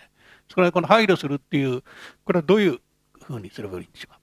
[0.49, 1.81] それからこの配慮するっていう、
[2.23, 2.79] これはどういう
[3.21, 4.13] ふうにすればいいんでしょう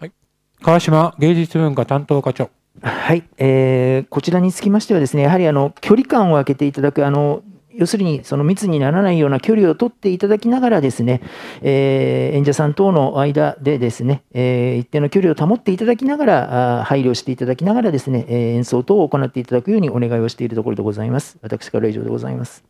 [0.00, 0.12] か？
[0.60, 2.50] 川島芸術文化担当課長。
[2.82, 7.44] はい、えーこちらにつきましてはですね、やはりあの距離感を空けていただく、あの
[7.78, 11.20] 要するにその密にならないような距離を取っていただきながらですね、
[11.62, 21.38] えー演者さん等の間でですね、えー一定の距離を保っていただきながら、配慮していただきながらですね、えー演奏等を行っていただくようにお願いをしているところでございます。
[21.42, 22.64] 私からは以上でございます。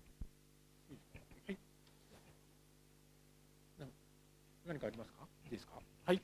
[4.67, 5.19] 何かありますか？
[5.45, 5.73] いいですか？
[6.07, 6.23] はい。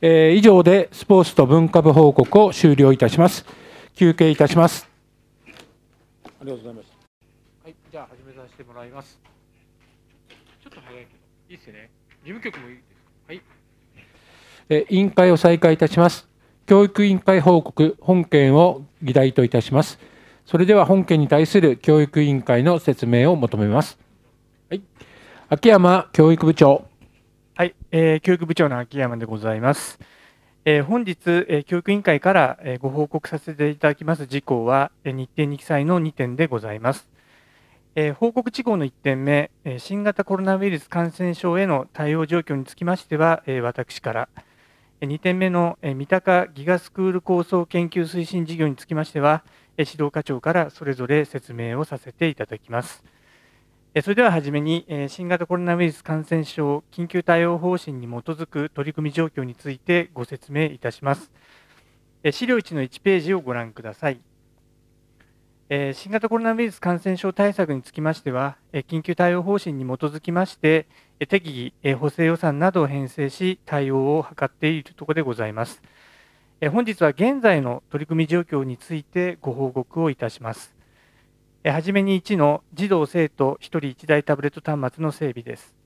[0.00, 3.44] えー以上でスポーツと文化部報告を終了いたします。
[3.94, 4.88] 休憩いたします。
[5.46, 5.48] あ
[6.42, 6.86] りがとうございます。
[6.86, 6.89] はい、じ
[8.60, 9.18] てもらいます。
[10.62, 11.18] ちょっと早いけど、
[11.48, 11.90] いいですね。
[12.22, 13.00] 事務局もいいですか？
[13.28, 13.42] はい。
[14.68, 16.28] えー委員会を再開いたします。
[16.66, 19.98] 教育委員会報告本件を議題といたします。
[20.44, 23.98] それでは本件に対する教育委員会の説明を求めます。
[24.68, 24.82] はい。
[25.48, 26.84] 秋山教育部長。
[27.56, 29.98] はい、えー教育部長の秋山でございます。
[30.66, 31.16] えー本日、
[31.48, 37.08] えー教育委員会から、えーご報告させていただきます事項は、えー日程に記載の2点でございます。
[37.96, 44.28] えー報告事項の1点目、えー新型コロナウイルス感染症への対応状況につきましては、えー私から、
[45.00, 49.42] え2点目の、え三鷹ギガスクール構想研究推進事業につきましては、
[49.76, 53.02] え指導課長からそれぞれ説明をさせていただきます。
[53.92, 61.32] えそれでははじめに、え新型コロナウイルス感染症緊急対応方針に基づく取り組み状況についてご説明いたします。
[62.22, 64.20] え資料1の1ページをご覧ください。
[65.72, 70.88] え新型コロナウイルス感染症対策につきましては、え緊急対応方針に基づきまして、
[71.20, 75.80] え適宜、補正予算などを編成し、対応を図っているところでございます。
[76.60, 80.74] え本日は現在の取り組み状況についてご報告をいたします。
[81.62, 85.76] えはじめに1の児童・生徒1人1台タブレット端末の整備です。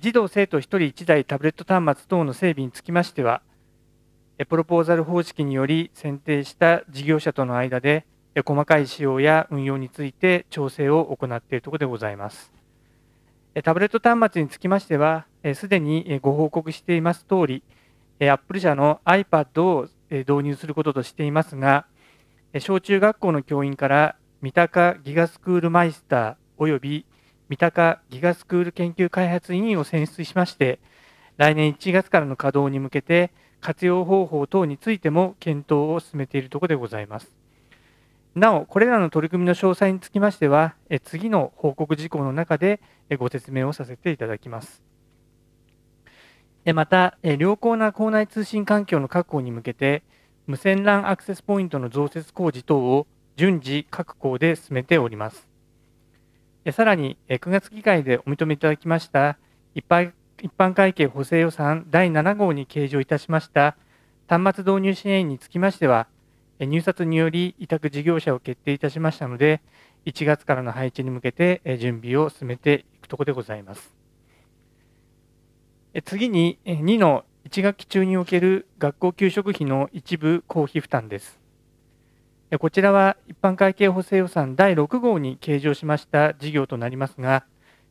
[0.00, 3.42] 児童・生徒1人1台タブレット端末等の整備につきましては、
[4.48, 8.06] プロポーザル方式により選定した事業者との間で、
[8.44, 12.52] 細かい仕様や運用について調整を行っているところでございます。
[13.64, 17.62] タブレット端末につきましては、すでにご報告していますとおり、
[18.20, 21.86] えー Apple 社の iPad を導入することとしていますが、
[22.58, 27.06] 小中学校の教員から三鷹ギガスクールマイスターおよび
[27.48, 30.78] 三鷹ギガスクール研究開発委員を選出しまして、
[31.38, 37.45] 来年1月からの稼働に向けて、活用方法等についても検討を進めているところでございます。
[38.36, 42.82] なお、これらの取り組みの詳細につきましては、次の報告事項の中で
[43.18, 44.82] ご説明をさせていただきます。
[46.74, 50.02] また、良好な校内通信環境の確保に向けて、
[50.46, 53.06] 無線 LAN アクセスポイントの増設工事等を
[53.36, 55.48] 順次各校で進めております。
[56.72, 59.38] さらに、9月議会でお認めいただきました
[59.74, 60.12] 一般
[60.74, 63.78] 会計補正予算第7号に計上いたしました
[64.28, 66.06] 端末導入支援につきましては、
[66.60, 69.60] 入札により委託事業者を決定いたしましたので、
[70.06, 73.94] 1月からの配置に向けて準備を進めていくところでございます。
[76.04, 81.40] 次に2の1学期中における学校給食費の一部公費負担です。
[82.60, 87.44] こちらは一般会計補正予算第6号に計上しました事業となりますが、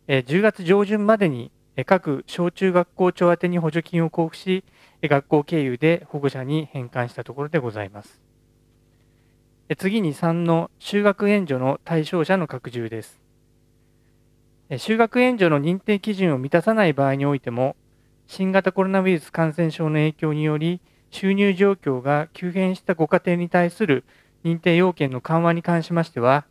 [0.07, 1.51] 10月上旬までに
[1.85, 4.63] 各小中学校長宛に補助金を交付し、
[5.03, 8.24] 学校経由で保護者に返還したところでございます。
[9.73, 13.19] 次に3の就学援助の対象者の拡充です。
[14.69, 17.75] 就学援助の認定基準を満たさない場合においても、
[18.27, 24.03] 新型コロナウイルス感染症の影響により、収入状況が急変したご家庭に対する
[24.43, 26.45] 認定要件の緩和に関しましては、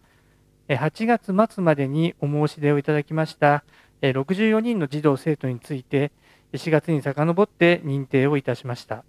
[0.69, 3.65] 8月末までにお申し出をいただきました
[4.03, 6.11] 64人の児童・生徒について、
[6.53, 9.05] 4月に遡って認定をいたしました。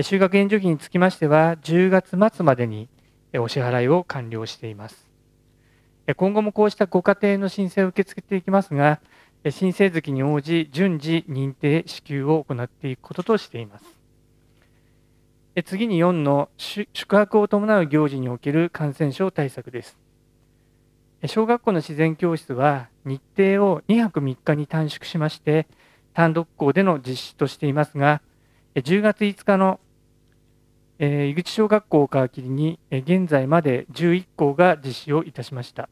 [0.00, 2.88] 就学援助費につきましては、10月末までに
[3.34, 5.08] お支払いを完了しています。
[6.16, 9.00] 今後もこうしたご家庭の申請を受け付けていきますが、
[9.50, 13.84] 申請月に応じ、順次認定支給を行っていくこととしています。
[15.64, 19.98] 次に4の宿泊を伴う行事における感染症対策です。
[21.26, 25.66] 小学校の自然教室は日程を2泊3日に短縮しまして、
[26.14, 28.22] 単独校での実施としていますが、
[28.76, 29.80] 10月5日の
[31.00, 35.88] えー、井口小学校を皮切りに、えー、現在まで11校が実施をいたしました。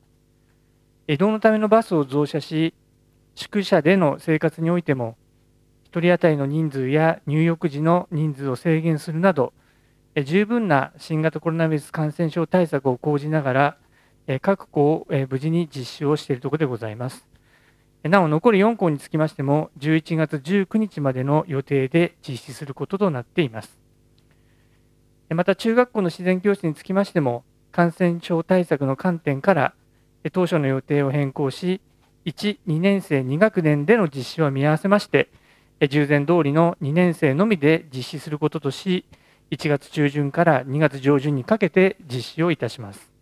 [1.06, 2.74] 移動のためのバスを増車し、
[3.36, 5.16] 宿舎での生活においても、
[5.92, 9.52] 1人当たりの人数や入浴時の人数を制限するなど、
[10.16, 13.76] えー、十分な新型コロナウイルス感染症対策を講じながら、
[14.26, 17.28] えー、各校を、えー、無事に実施をしているところでございます。
[18.02, 23.85] なお、残り4校につきましても、11月19日までの予定で実施することとなっています。
[25.30, 29.74] また中学校の自然教室につきましても、感染症対策の観点から、
[30.32, 31.80] 当初の予定を変更し、
[32.24, 35.28] 1、2年生2学年での実施は見合わせまして、
[35.88, 39.04] 従前通りの2年生のみで実施することとし、
[39.50, 43.12] 1月中旬から2月上旬にかけて実施をいたします。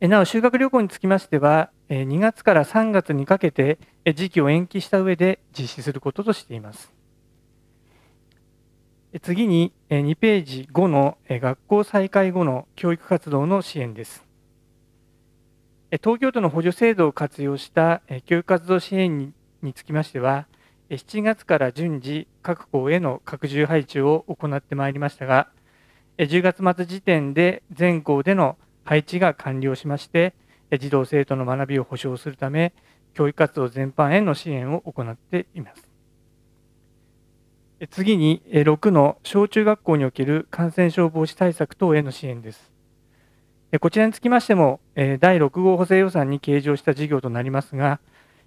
[0.00, 3.78] なお、修学旅行につきましては、2月から3月にかけて
[4.14, 6.92] 時期を延期した上で実施することとしています。
[9.20, 14.24] 次に2ページ5の学校再開後の教育活動の支援です。
[15.90, 20.46] 東京都の補助制度を活用した教育活動支援につきましては、
[20.88, 25.48] 7月から順次、各校への拡充配置を行ってまいりましたが、
[26.16, 30.32] 10月末時点で全校での配置が完了しまして、
[30.80, 32.72] 児童・生徒の学びを保障するため、
[33.12, 35.91] 教育活動全般への支援を行っています。
[37.90, 42.70] 次に6の小中学校における感染症防止対策等への支援です。
[43.80, 47.98] こちらにつきましても、第6号補正予算に計上した事業となりますが、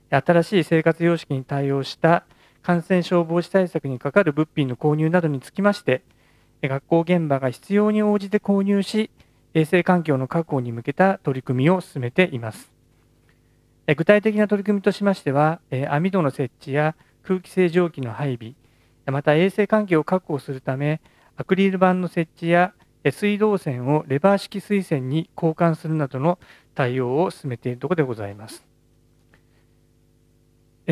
[0.09, 2.25] 新しい生活様式に対応した
[2.61, 6.03] 感染症防止対策にかかる物品の購入などにつきまして、
[6.61, 9.09] 学校現場が必要に応じて購入し、
[9.53, 12.71] 衛生環境の確保に向けた取り組みを進めています。
[13.97, 15.59] 具体的な取り組みとしましては、
[15.89, 18.53] 網戸の設置や空気清浄機の配備、
[19.07, 21.01] また衛生環境を確保するため、
[21.37, 22.73] アクリル板の設置や
[23.11, 26.39] 水道線をレバー式水栓に交換するなどの
[26.73, 28.65] 対応を進めているところでございます。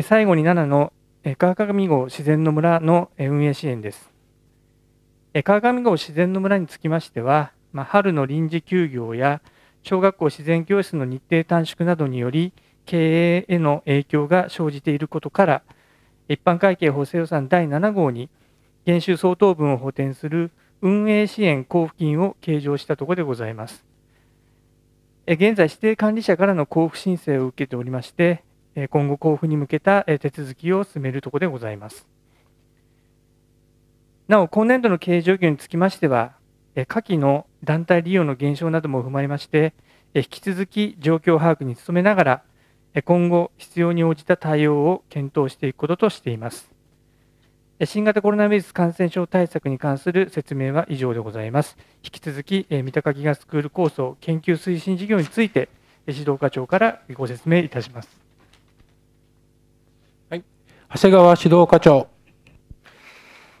[0.02, 0.92] 最後に7の
[1.38, 4.12] 川上号自然の村の運営支援です。
[5.42, 9.40] 川上号自然の村につきましては、まあ春の臨時休業や
[9.82, 12.52] 小学校自然教室の日程短縮などにより、
[12.86, 15.62] 経営への影響が生じていることから、
[16.28, 18.30] 一般会計補正予算第7号に
[18.84, 23.84] 減収相当分を補填する運営支援交付金を計上したところでございます。
[25.26, 28.44] 現在、指定管理者からの交付申請を受けておりまして、
[28.90, 32.06] 今後交付に向けた手続きを進めるところでございます。
[34.28, 36.32] なお、今年度の経営状況につきましては、
[36.88, 39.72] 下記の団体利用の減少なども踏まえまして、
[40.12, 42.42] 引き続き状況把握に努めながら、
[43.02, 46.70] 今後、必要に応じた対応を検討していくこととしています。
[47.84, 51.76] 新型コロナウイルス感染症対策に関する説明は以上でございます。
[52.04, 55.68] 引き続き、三鷹ギガスクール構想研究推進事業について、
[56.06, 58.08] 指導課長からご説明いたします。
[60.30, 60.44] はい、
[60.94, 62.06] 長谷川指導課長。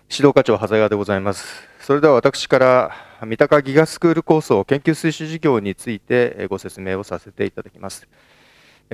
[0.08, 1.68] 指導課長、長谷川でございます。
[1.80, 2.92] それでは私から、
[3.26, 8.06] 三鷹ギガスクール構想研究推進事業についてご説明をさせていただきます。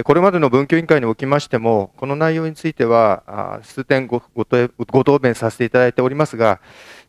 [0.04, 6.60] これまでの文教委員会におきましても、この内容については、数点ごご答弁させていただいておりますが、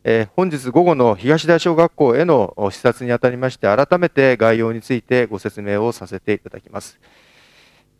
[0.04, 6.98] えー、本日午後の東大小学校への視察にあたりまして、改めて概要についてご説明をさせていただきます。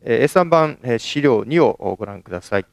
[0.03, 2.67] えー、A3 番、えー、資料2をご覧ください。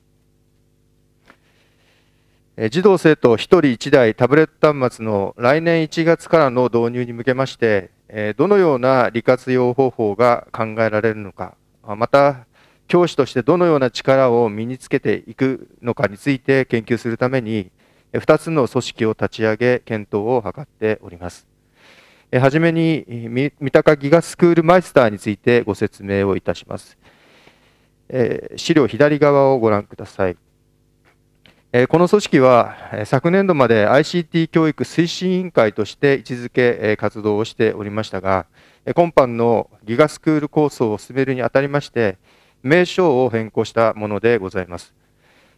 [2.72, 7.92] 児童生徒1人1台タブレット端末の来年1月からの導入に向けまして、
[8.36, 11.56] どのような利活用方法が考えられるのか、
[11.96, 12.48] また、
[12.88, 17.72] 教師としてどのような力を身につけていくのかについて研究するために、
[18.14, 21.48] 2つの組織を立ち上げ、検討を図っております。
[22.32, 23.06] はじめに、
[23.60, 26.98] 三鷹ギガスクールマイスターについてご説明をいたします。
[28.56, 30.38] 資料左側をご覧ください。
[31.88, 32.76] この組織は
[33.06, 38.48] 昨年度まで ICT 教育推進委員会として位置づけ活動をしておりましたが、
[38.96, 42.18] 今般のギガスクール構想を進めるにあたりまして、
[42.64, 44.94] 名称を変更したものでございます。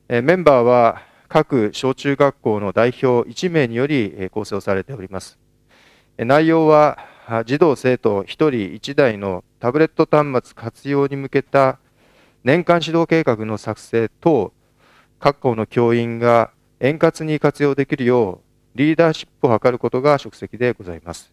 [0.07, 5.39] メンバーは各小中学校の代表1名により構成をされております。
[6.17, 6.97] 内容は
[7.45, 11.79] 児童生徒1人1台のタブレット端末活用に向けた
[12.43, 14.51] 年間指導計画の作成等
[15.19, 18.41] 各校の教員が円滑に活用できるよ
[18.75, 21.31] うリーダーシップを図ることが職責でございます。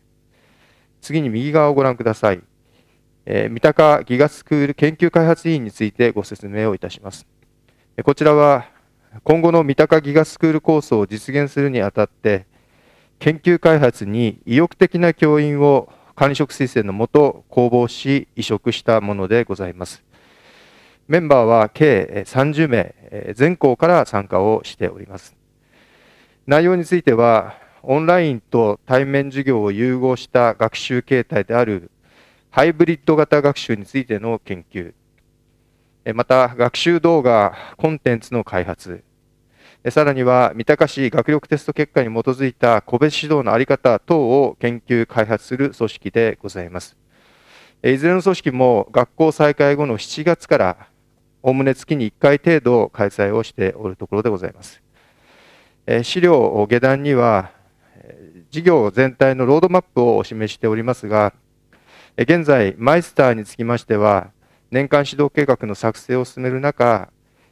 [1.01, 2.43] 次に右側をご覧ください。
[3.27, 7.27] え、三鷹ギガスクール研究開発委員についてご説明をいたします。
[8.05, 8.67] こちらは
[9.25, 12.47] 今後の三鷹ギガスクール構想を実現するにあたって
[13.19, 20.03] 研究開発に意欲的な教員を管理職推薦のもと公募し移植したものでございます。
[21.07, 25.35] メンバーは計30名、全校から参加をしております。
[26.47, 31.91] 内容については、オンラインと対面授業を融合した学習形態である
[32.51, 34.95] ハイブリッド型学習についての研究、
[36.15, 39.05] また学習動画、コンテンツの開発、
[39.91, 46.97] さらには三鷹市学力テスト結果に基づいた個別指導の在り方等を研究開発する組織でございます。
[47.85, 50.89] いずれの組織も学校再開後の7月から
[51.43, 54.83] おおむね月に1回程度開催をしておるところでございます。
[56.03, 57.53] 資料下段には、
[58.51, 61.35] 事業全体のロードマップをお示しておりますが、
[62.17, 64.31] 現在、マイスターにつきましては、
[64.71, 67.11] 年間指導計画の作成を進める中、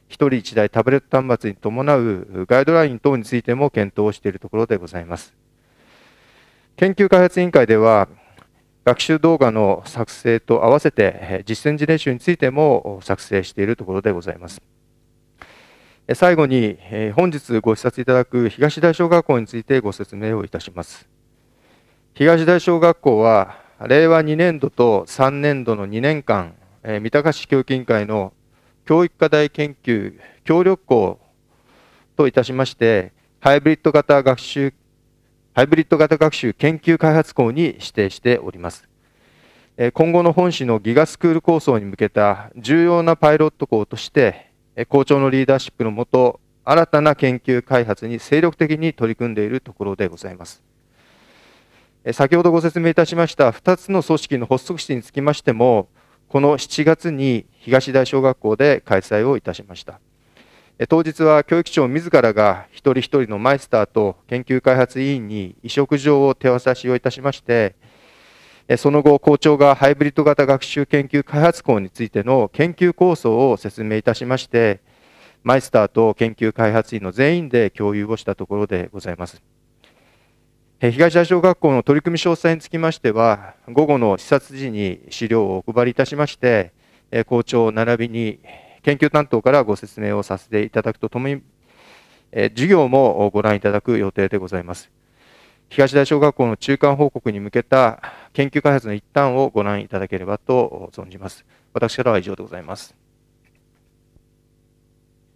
[0.09, 5.35] 1人1台タブレット端末に伴うガイドライン等についても検討をしているところでございます。
[6.75, 8.07] 研究開発委員会では、
[8.85, 14.61] 学習動画の作成と合わせて実践事例集についても作成しているところでございます。
[16.13, 16.77] 最後に
[17.15, 21.09] 本日ご視察いただく東大小学校についてご説明をいたします。
[22.13, 28.31] 東大小学校は令和2年度と3年度の2年間、三鷹市教育委員会の
[28.85, 31.19] 教育課題研究協力校
[32.15, 33.11] といたしまして、
[33.41, 34.73] ハイブリッド型学習
[35.53, 38.87] ハイブリッド型学習研究開発校に指定しております。
[39.93, 44.46] 今後の本市のギガスクール構想に向けた重要なパイロット校として、
[44.85, 50.61] 校長のリーダーシップのもと、新たな研究開発に精力的に取り組んでいるところでございます。
[52.11, 55.89] 先ほどご説明いたしました2つの組織の発足式につきましても、
[56.29, 59.99] この7月に東大小学校で開催をいたしました。
[60.89, 67.75] 当日は教育長自らが一人一人のマイスターと研究開発委員に移植状を手渡しをいたしまして、
[68.75, 74.81] その後、校長がハイブリッド型学習研究開発校についての研究構想を説明いたしまして、
[75.43, 79.41] マイスターと研究開発員の全員で共有をしたところでございます。
[80.81, 86.73] 東大小学校の取り組み詳細につきましては、午後の視察時に資料をお配りいたしまして、
[87.27, 88.41] 校長並びに
[88.83, 91.41] 研究担当からご説明をさせていただくとともに、
[92.33, 94.91] 授業もご覧いただく予定でございます。
[95.69, 98.01] 東大小学校の中間報告に向けた
[98.33, 101.45] 研究開発の一端をご覧いただければと存じます。
[101.73, 102.95] 私からは以上でございます。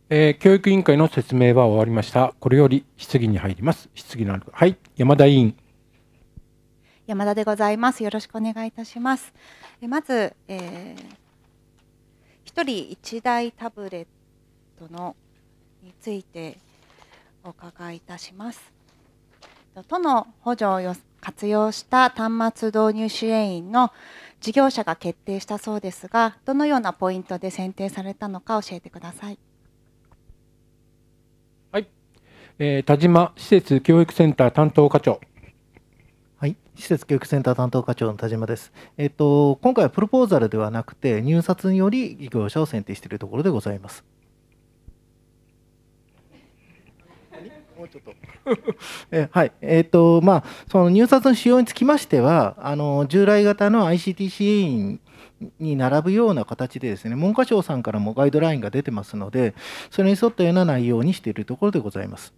[0.09, 2.33] えー、教育委員会の説明は終わりました。
[2.39, 3.89] これより質疑に入ります。
[3.93, 4.43] 質疑のある。
[4.51, 5.55] はい、山田委員。
[7.07, 8.03] 山田でございます。
[8.03, 9.33] よろしくお願いいたします。
[9.87, 11.21] まず、えー
[12.53, 14.07] 1人1台タブレッ
[14.77, 15.15] トの
[15.81, 16.57] について
[17.45, 18.73] お伺いいたします。
[19.73, 23.91] 都の補助を活用した端末導入支援員の
[24.41, 29.37] 事業者が決定したそうですが、どのようなポイントで選定されたのか教えてください。
[31.71, 31.87] はい、
[32.59, 35.21] えー、田島施設教育センター担当課長。
[36.37, 38.73] はい、施設教育センター担当課長の田島です。
[38.97, 44.03] えっと、今回はプロポーザルではなくて、入札により事業者を選定しているところでございます。
[47.77, 48.13] もうちょっと
[49.11, 54.99] えはい、えーとまあ、その入札の仕様につきましては、あの従来型の ICT 支援員
[55.59, 59.53] に並ぶような形でですね、文科省さんからもガイドラインが出てますので、
[59.89, 62.33] それに沿ったような内容にしているところでございます。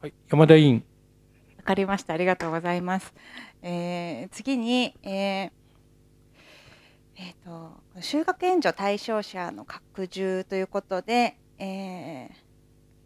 [0.00, 0.84] はい、山田委員。
[1.58, 2.14] わかりました。
[2.14, 3.14] ありがとうございます。
[3.62, 5.50] えー次に、えー
[7.16, 12.44] えーと修学援助対象者の拡充ということで、えー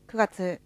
[0.09, 0.61] 9月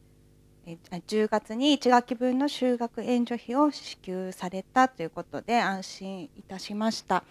[0.67, 7.25] 10月に1学期分の修学援助費を支給されたということで安心いたしました。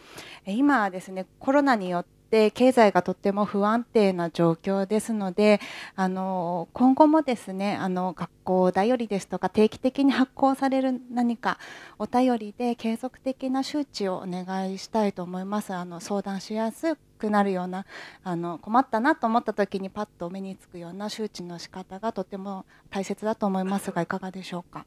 [0.45, 5.60] 今はですねコロナによって経済がとっても不安定な状況ですので
[5.95, 11.58] あの今後もですねあの学校だよりですとか定期的に発行される何か
[11.99, 17.85] お便りで継続的な周知をお願いしたいと思いますあの相談しやすくなるような
[18.23, 24.85] あの困ったなと思った時にパッと目につくような周知の仕方がとても大切だと思いますがいかがでしょうか？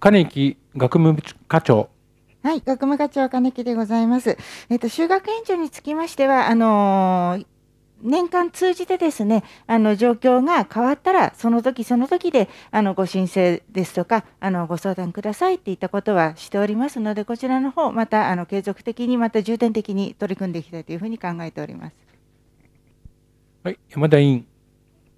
[0.00, 1.16] 金木学務
[1.48, 1.88] 課長。
[2.42, 4.36] はい、学務課長金木でございます。
[4.68, 7.46] えっと、修学援助につきましては、あのー
[8.04, 21.96] 年間通じてですね、あの状況が変わったら、その時その時であのご申請ですとか、あのご相談くださいっていったことはしておりますので、こちらの方またあの継続的に、また重点的に取り組んでいきたいというふうに考えております。
[23.64, 24.53] はい、山田委員。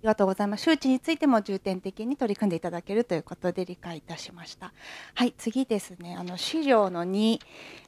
[0.07, 0.63] ありがとうございます。
[0.63, 4.73] 周知についても重点的に取り組んでいただけるということで理解いたしました。
[5.15, 6.15] はい、次ですね。
[6.17, 7.41] あの資料の2、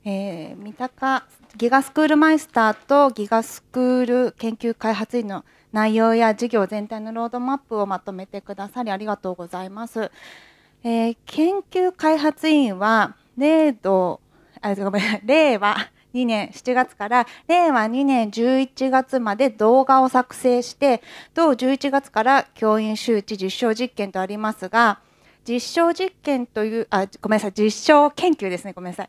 [0.04, 1.24] えー、三鷹
[1.56, 10.10] ギガスクールマイスターとギガスクール研究開発員の内容や事業全体のロードマップをまとめてくださりありがとうございます。
[10.82, 14.20] えー研究開発員は令度
[14.60, 15.76] あごめん令和
[16.22, 21.02] 2年7月から令和2年11月まで動画を作成して
[21.34, 25.00] 同11月から教員周知実証実験とありますが
[25.48, 29.08] 実証実験というあごめんなさい実証研究ですねごめんなさい。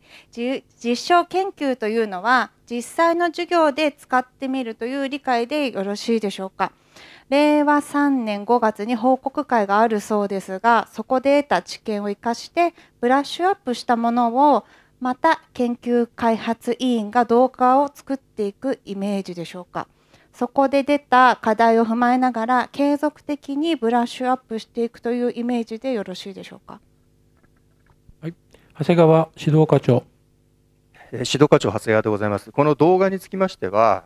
[0.82, 6.72] 実証研究というのは実際の授業で使ってみるという理解でよろしいでしょうか。
[7.30, 14.66] 令和3年5月に報告会があるそうですがそこで得た知見を生かしてブラッシュアップしたものを
[15.00, 19.88] また研究開発委員が動画を作っていくイメージでしょうか
[20.34, 26.80] そこで出た課題を踏まえながら継続的にブラッシュアップしていくというイメージでよろしいでしょうか
[28.80, 30.06] 長谷川指導課長。
[31.12, 32.54] えー指導課長長谷川でございます。
[32.54, 34.06] この動画につきましては、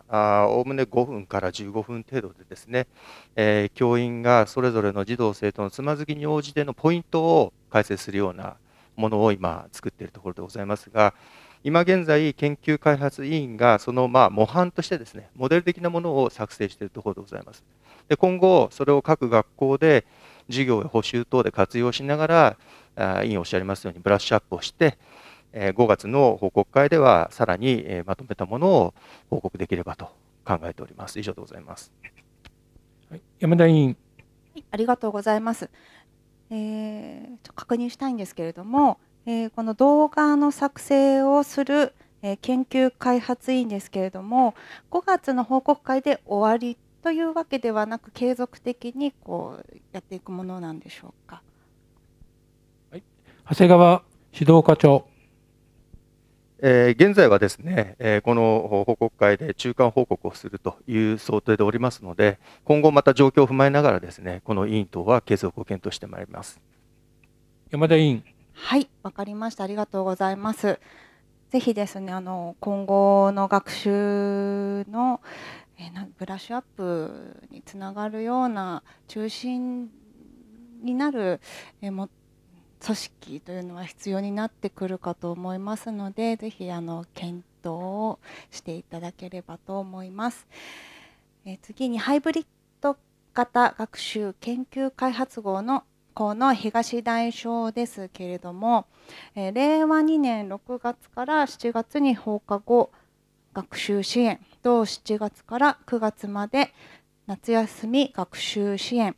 [0.50, 2.88] おおむね5分から15分程度でですね、
[3.36, 8.56] えー教員がそれぞれの児童生徒のつまずきに応じてのポイントを解説するような
[8.96, 11.14] ものを今作っているところでございますが、
[11.64, 17.64] 今現在研究開発委員がそのまあ模範としてですね、モデル的なものを作成しているところでございます。
[18.10, 20.06] で今後それを各学校で
[20.48, 22.58] 授業や補習等で活用しなが
[22.98, 24.98] ら、委員おっしゃいますようにブラッシュアップをして、
[25.54, 28.94] えー5月の報告会ではさらに、えーまとめたものを
[29.30, 30.10] 報告できればと
[30.46, 31.20] 考えております。
[31.20, 31.94] 以上でございます。
[33.40, 33.98] 山田委員。
[34.54, 35.70] はいありがとうございます。
[36.56, 44.54] えーちょっと確認したいんですけれども、えーこの動画の作成をする、えー研究開発委員ですけれども、
[44.92, 51.42] 5月の報告会で終わりというわけではなく、継続的にこうやっていくものなんでしょうか？
[53.50, 55.06] 長谷川指導課長。
[56.66, 66.62] えー現在はですね、えーこの報告会で中間報告をするという想定でおりますので、今後また状況を踏まえながらですね、この委員等は継続を検討してまいります。
[67.70, 68.24] 山田委員。
[68.54, 69.66] はい、わかりました。
[69.66, 70.80] ありがとうございます。
[71.50, 75.20] ぜひですね、あの今後の学習の、
[75.78, 79.90] えーなブラッシュアップにつながるような中心
[80.82, 81.42] になる、
[81.82, 82.08] えーも
[82.84, 88.20] 組織というのは必要になってくるかと思いますので、ぜひあの検討を
[88.52, 90.46] していただければと思います。
[91.46, 92.46] え次にハイブリッ
[92.82, 92.98] ド
[93.34, 95.84] 型学習研究開発号の
[96.14, 98.86] 校の東大小ですけれども、
[99.36, 102.92] え令和2年6月から7月に放課後
[103.54, 106.74] 学習支援同7月から9月まで
[107.28, 109.16] 夏休み学習支援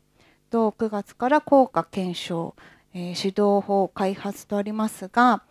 [0.50, 2.54] 同9月から効果検証、
[2.98, 5.42] えー指導法開発とありますが、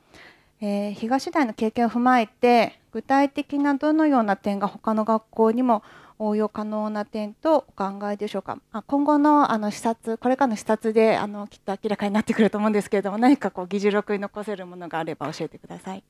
[0.62, 5.84] えー東大の経験を踏まえて具体的などのような点が他の学校にも
[6.18, 8.58] 応用可能な点とお考えでしょうか。
[8.72, 16.04] あ今後のあの視察、これからの視察であのきっと明らかになってくると思うんですけれども、何かこう議事録に残せるものがあれば教えてください。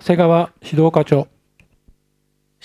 [0.00, 1.33] 長谷川指導課長。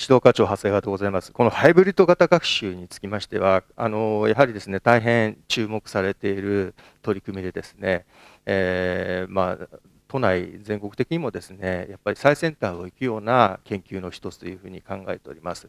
[0.01, 1.33] 指導課長長谷川でございます。
[1.33, 8.05] このハイブリッド型学習につきましては、あのやはりですね大変注目されている取り組みでですね、
[8.45, 9.77] えー、まあ
[10.07, 15.67] 都内全国的にもですねやっぱり最先端を行くような研究の一つというふうに考えております。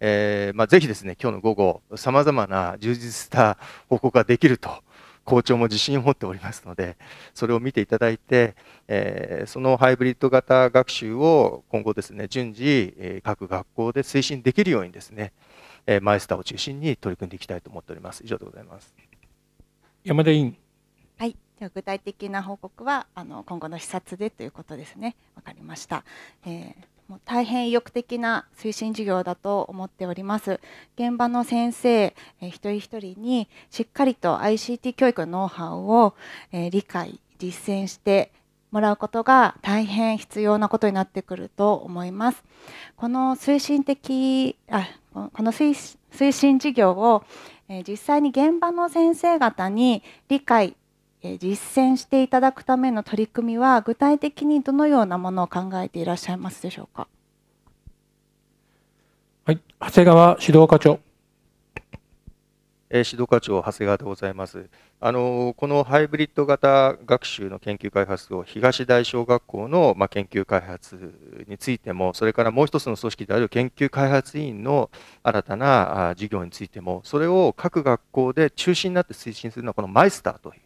[0.00, 3.58] えーまあ、ぜひですね今日の午後さまざまな充実した
[3.90, 4.70] 報告ができると
[5.28, 6.96] 校長も自信を持っておりますので、
[7.34, 8.56] それを見ていただいて、
[8.88, 15.34] えー、そのハイブリッド型学習を今後ですね、順次、えー、各学校で推進できるようにですね、
[15.86, 18.22] えー、マイスターを中心に取り組んでいきたいと思っております。
[18.24, 18.94] 以上でございます。
[20.02, 20.56] 山田委員。
[21.18, 21.36] はい。
[21.58, 25.14] では具体的な報告はあの今後の視察でということですね。
[25.34, 26.04] わかりました。
[26.46, 30.60] えーもう大変意欲的な推進事業だと思っております。
[30.94, 36.14] 現場の先生、えー、一人一人にしっかりと ICT 教育のノウハウを、
[36.52, 38.30] えー、理解、実践して
[38.70, 42.44] もらうことが大変必要なことになってくると思います。
[42.96, 47.24] この推進的あこの推進事業を、
[47.70, 50.76] えー、実際に現場の先生方に理解
[51.22, 57.08] 実践していただくための取り組みは具体的にどのようなものを考えていらっしゃいますでしょうか？
[59.44, 61.00] はい、長谷川指導課長。
[62.90, 64.70] え指導課長長谷川でございます。
[65.00, 74.90] あのこのハイブリッド型学習の研究開発を東大小学校の、ま研究開発についても、それからもう一つの組織である研究開発委員の
[75.22, 80.60] 新たな事業についても、それを各学校で中心になって推進するのはこのマイスターという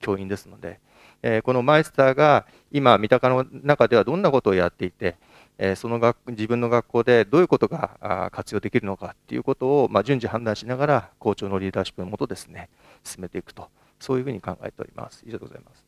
[0.00, 0.80] 教員ですので、
[1.22, 5.16] えこのマイスターが今、三鷹の中ではどんなことをやっていて、
[5.58, 12.68] えその学自分の学校でどういうことが活用できるのかということを、ま順次判断しながら校長のリーダーシップのもとですね
[13.02, 13.68] 進めていくと
[13.98, 15.24] そういうふうに考えております。
[15.26, 15.84] 以上でございます。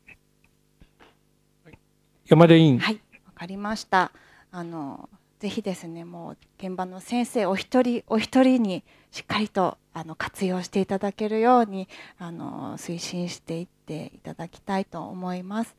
[2.26, 2.78] 山田委員。
[2.78, 4.12] はいわかりました。
[4.52, 5.08] あの
[5.38, 11.88] ぜひですねもう現場の先生お一人お一人にしっかりとあの活用していただけるように
[12.18, 15.76] あの推進していっていただきたいと思います。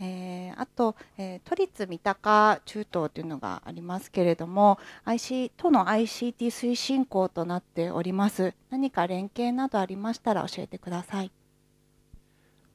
[0.00, 8.54] えー、あと、えー、都立三鷹中等というのがありますけれども IC 都の ICT 推進校となっております。
[8.70, 11.30] 何か連携などありましたら教えてください。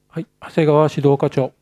[0.08, 1.52] はい長谷川指導課長、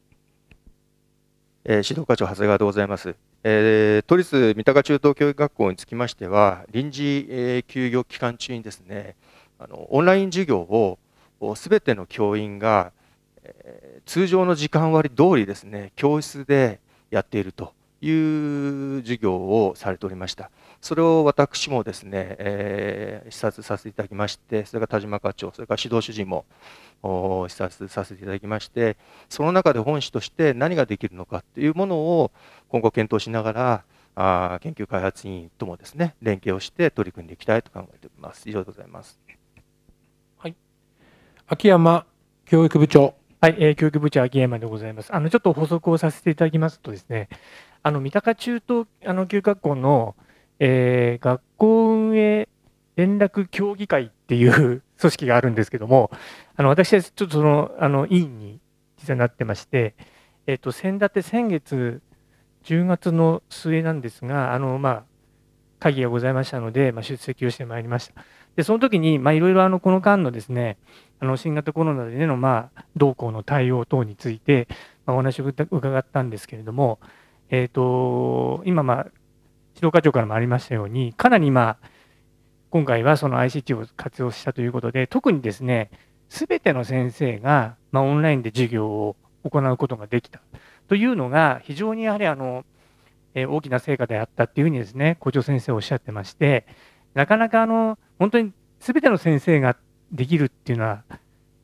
[1.65, 3.15] えー、指導課長長谷川でございます。
[3.43, 9.17] えー、都立三鷹中等教育学校につきましては、臨時、えー、休業期間中にですね、
[9.59, 10.99] あのオンライン授業を
[11.55, 12.93] すべての教員が、
[13.45, 16.81] え、通常の時間割通りですね、教室で
[17.11, 20.51] やっているという授業をされておりました。
[20.81, 26.47] それを私もですね、えー、視察させていただきまして、それから田島課長、それから指導主事も
[27.49, 28.97] 視察させていただきまして、
[29.29, 32.33] その中で本誌として何ができるのかというものを
[32.69, 33.85] 今後検討しながら、
[34.17, 38.49] あ研究開発委員ともですね、連携をして取り組んでいきたいと考えております。
[38.49, 39.21] 以上でございます。
[40.39, 40.57] はい。
[41.47, 42.07] 秋山
[42.47, 43.20] 教育部長。
[43.41, 45.15] はい、えー、教育部長秋山でございます。
[45.15, 47.29] あのちょっと補足をさせていただきますとですね、
[47.83, 50.15] あの三鷹中等あの教育学校の
[50.61, 52.49] えー、学校運営
[52.95, 56.11] 連絡協議会っていう 組織があるんですけども、
[56.55, 58.61] あの私はちょっとそのあの委員に
[58.99, 59.95] 実はなってまして、
[60.47, 62.03] えっ、ー、と先立て先月
[62.65, 65.05] 10月の末なんですが、あのまあ
[65.79, 68.23] 会議がございましたので、まあ、出席をしてまいりました。
[68.61, 70.77] で、その時に、まあ、いろいろあのこの間のですね、
[71.19, 74.69] あの新型コロナでの、まあ、同校の対応等について、
[75.07, 76.99] まあ、お話を伺ったんですけれども、
[77.49, 79.07] えっ、ー、と、今、まあ、
[79.77, 81.79] 指導課長からもありましたように、かなり今、
[82.69, 85.91] 今回はその ICT を活用したということで、特にですね、
[86.29, 90.43] すべての先生が、まあ、オンラインで授業を行うことができた。
[90.87, 92.67] というのが、非常にやはりあの、
[93.33, 96.67] えー、大きな成果であったっていうふうにですね、校長先生おっしゃってまして、
[97.15, 99.79] なかなかあの、本当にすべての先生が
[100.13, 101.05] できるっていうのは、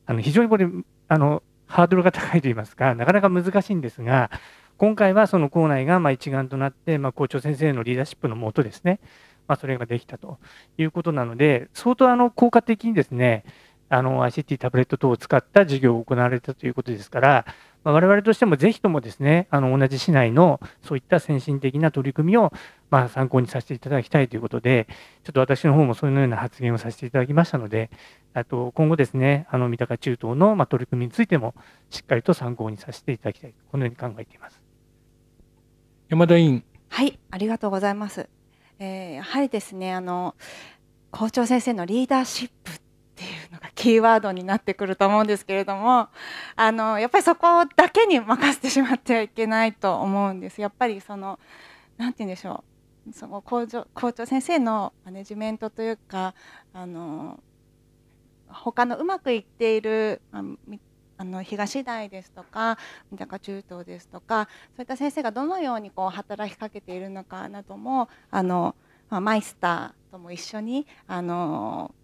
[0.06, 0.66] あの非常にこれ、
[1.06, 4.30] あの、ハードルが高いといいますか、なかなか難しいんですが、
[4.78, 9.00] 今回はその校内がま一丸となって、ま校長先生のリーダーシップのもとですね、
[9.46, 10.38] まあ、それができたと
[10.78, 13.44] いうことなので、相当あの効果的にですね、
[13.90, 17.46] あの ICT タブレット等を使った授業を行われたということですから、
[17.86, 22.52] まあ、我々としてもぜひともですね、あの同じ市内のそういった先進的な取り組みを
[22.90, 24.88] まあ参考にさせていただきたいということで、
[25.22, 27.90] ちょっと私の方もそういうような発言をさせていただきましたので、
[28.34, 31.54] あと今後ですね、あの三鷹中東のま取り組みについても
[31.88, 34.60] しっかりと参考にさせていただきたい、このように考えています。
[36.08, 36.64] 山田委員。
[36.88, 38.28] はい、ありがとうございます。
[38.80, 40.34] えー、やはりですね、あの
[41.12, 42.72] 校長先生のリーダーシップ
[43.16, 46.09] っていうのがキーワードになってくると思うんですけれども、
[46.55, 50.60] あのやっぱりそこだけに任せてしまってはいけないと思うんです。
[50.60, 51.38] やっぱりその
[51.97, 52.62] なんて言うんでしょ
[53.09, 53.12] う。
[53.14, 56.34] その校長校長先生のマネジメントというか
[56.74, 57.40] あの
[58.48, 60.80] 他のうまくいっているあみ
[61.18, 62.76] あの東大ですとか
[63.10, 68.76] 三鷹中東ですとかそういった先生がどのようにこう働きかけているのかなどもあの、
[69.09, 71.94] まあ、マイスターとも一緒にあの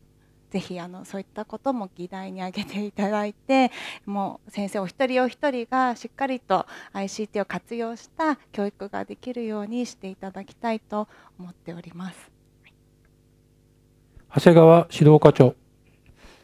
[0.52, 3.72] ぜひあのそういったことも議題に挙げていただいて
[4.04, 11.08] もう先生お一人お一人がしっかりと ICT を活用した教育ができるようにしていただきたいと
[11.38, 12.30] 思っております。
[14.34, 15.54] 長谷川指導課長。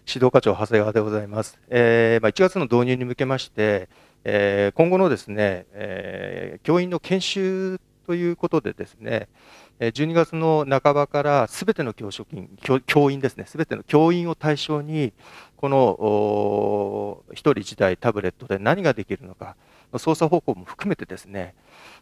[0.07, 1.61] 指導課長、長谷川でございます。
[1.69, 3.91] えーまあ、1月の導入に向けまして、
[4.25, 15.13] えー今後のですね、えー教員の研修ということでですね、えー12月の半ばからすべての教職員、教教員ですね、すべての教員を対象に、
[15.57, 19.55] このおー一人一台タブレットで何ができるのか、
[19.97, 21.55] 操作方法も含めてですね、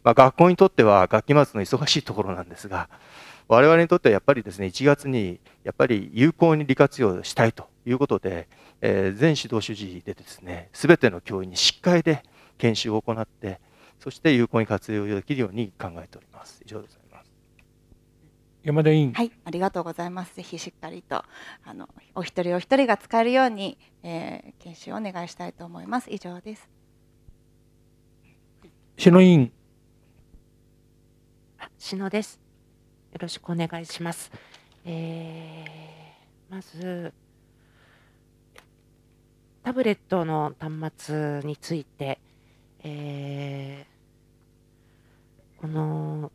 [0.03, 2.89] まあ、学校にとっては学期末の忙しいところなんですが、
[3.47, 8.47] 我々にとってはやっぱりですね、1月にやっぱり有効に利活用したいということで、
[8.81, 12.23] えー全指導主事でですね、すべての教員にしっかりで
[12.57, 13.59] 研修を行って、
[13.99, 16.61] そして有効に活用できるように考えております。
[16.65, 17.06] 以上です。
[18.67, 19.13] 山田委員。
[19.13, 20.35] はい、ありがとうございます。
[20.35, 21.23] ぜひしっかりと
[21.63, 26.11] あのお一人お一人が使えるように、えー研修をお願いしたいと思います。
[26.11, 26.67] 以上です。
[28.97, 29.53] 篠委員。
[31.77, 32.41] 篠です。
[33.13, 34.29] よろしくお願いします。
[34.83, 37.13] えーまず、
[39.63, 42.19] タブレットの端末について、
[42.83, 46.33] えーこの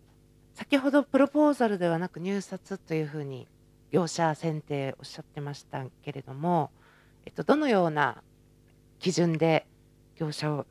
[0.54, 3.48] 先ほどプロポーザルではなく入札というふうに
[3.90, 6.70] 業者選定おっしゃってましたけれども、
[7.26, 8.22] えっと、どのような
[8.98, 9.66] 基準で
[10.16, 10.66] 業者を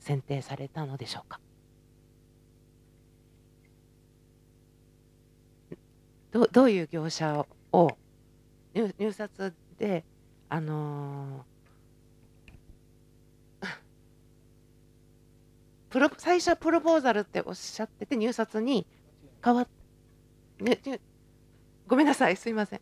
[0.00, 1.40] 選定されたのでしょうか？
[6.32, 7.96] どどういう業者を
[8.74, 10.04] 入入札で、
[10.48, 11.53] あのー
[15.94, 18.84] プロ最初はプロポーザルっておっしゃってて入札に
[19.44, 19.68] 変わっ、
[20.58, 21.00] ねね
[21.86, 22.80] ごめんなさいすいません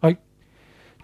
[0.00, 0.18] はい。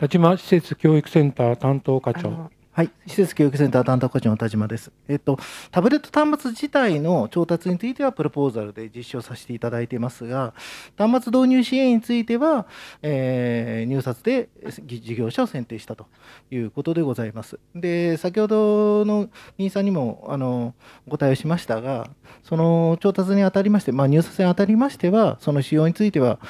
[0.01, 2.51] 田島施設教育センター担当課長。
[2.77, 4.93] はい、施設教育センター担当課長の田島です。
[5.09, 5.39] えっと、
[5.71, 10.53] タブレット端末自体の調達についてはプロポーザルで実施をさせていただいていますが、
[10.99, 12.67] 端末導入支援については、
[13.01, 14.51] えー入札で
[14.85, 16.07] 事業者を選定したと
[16.51, 17.59] いうことでございます。
[17.75, 20.75] で、先ほどの議員さんにもあの
[21.07, 22.11] お答えをしましたが、
[22.43, 26.41] その調達にあたりまして、まあ、入札にあたりましては、その使用については、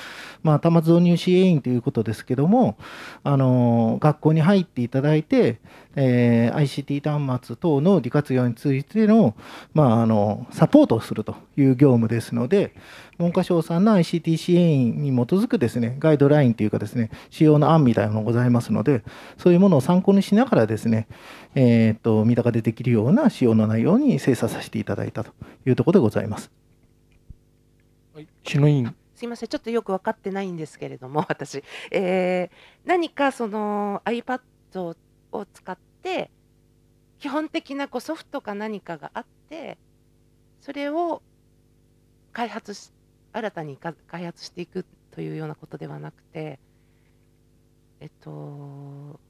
[0.47, 2.79] まあ、端末導入支援員ということですけども、
[3.25, 5.59] あの学校に入っていただいて、
[5.97, 9.35] えー ICT 端末等の利活用についての,、
[9.75, 12.75] まあ、あのサポートをするという業務ですので、
[13.19, 19.03] 文科省さんの ICT 支援員に基づくですねガイドラインというかですね使用の案みたいなのがございますので、
[19.37, 21.09] そういうものを参考にしながらですね、
[21.57, 25.33] えーっと三鷹でできるような使用の内容に精査させていただいたと
[25.67, 26.53] いうところでございます。
[28.45, 29.06] 篠委員。
[29.17, 34.41] すいません、ちょっとよく分かってないんですけれども、 私、えー何かその iPad
[35.33, 36.31] を使って、
[37.19, 39.79] 基本的なこうソフトか何かがあって、
[40.61, 41.23] それを
[42.33, 42.93] 開発し、
[43.33, 46.61] 新たに開発していくというようなことではなくて、
[48.01, 49.21] えっと、も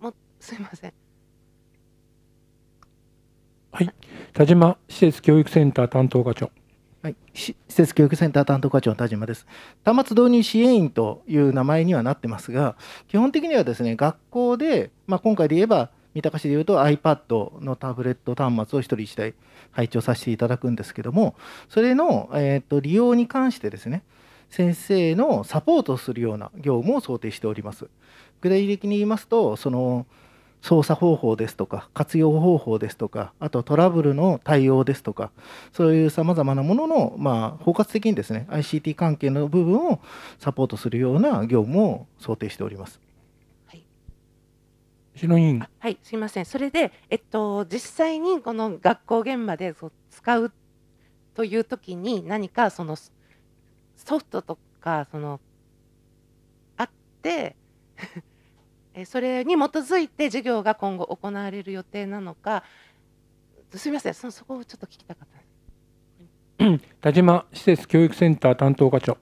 [0.40, 1.01] すいません。
[3.72, 3.94] はい。
[4.34, 6.50] 田島施設教育センター担当課長。
[7.02, 9.46] はい、施設教育センター担当課長の田島です。
[9.82, 12.76] 端末導入支援員という名前にはなってますが、
[13.08, 19.34] 基本的にはですね、学校で、まあ、今回で言えば、三鷹市で言うと iPad のタブレット端末を1人1台
[19.70, 21.34] 配置をさせていただくんですけども、
[21.70, 24.02] それの、えー、と利用に関してですね、
[24.50, 27.88] 先生のサポートをするような業務を想定しております。
[28.42, 30.06] 具体的に言いますと、その
[30.62, 35.30] 操作方法ですとか、活用方法ですとか、あとトラブルの対応ですとか、
[35.72, 40.00] そういうさまざまなものの、まあ、包括的にですね、ICT 関係の部分を
[40.38, 43.00] サポートするような業務を想定しております。
[45.14, 45.66] 篠委員。
[45.78, 46.46] はい、すみません。
[46.46, 50.52] それで、えっと、実際にこの学校現場でそう使う
[51.34, 53.10] というときに、何かそのソ
[53.96, 55.40] ソフトとか、その、
[56.76, 56.90] あっ
[57.20, 57.56] て、
[57.98, 58.31] え
[59.06, 62.62] それに基づいて授業が今後行われる予定なのか、
[63.74, 65.42] すみません、そそこをちょっと聞きたかった。
[67.00, 69.16] 田島施設教育センター担当課長。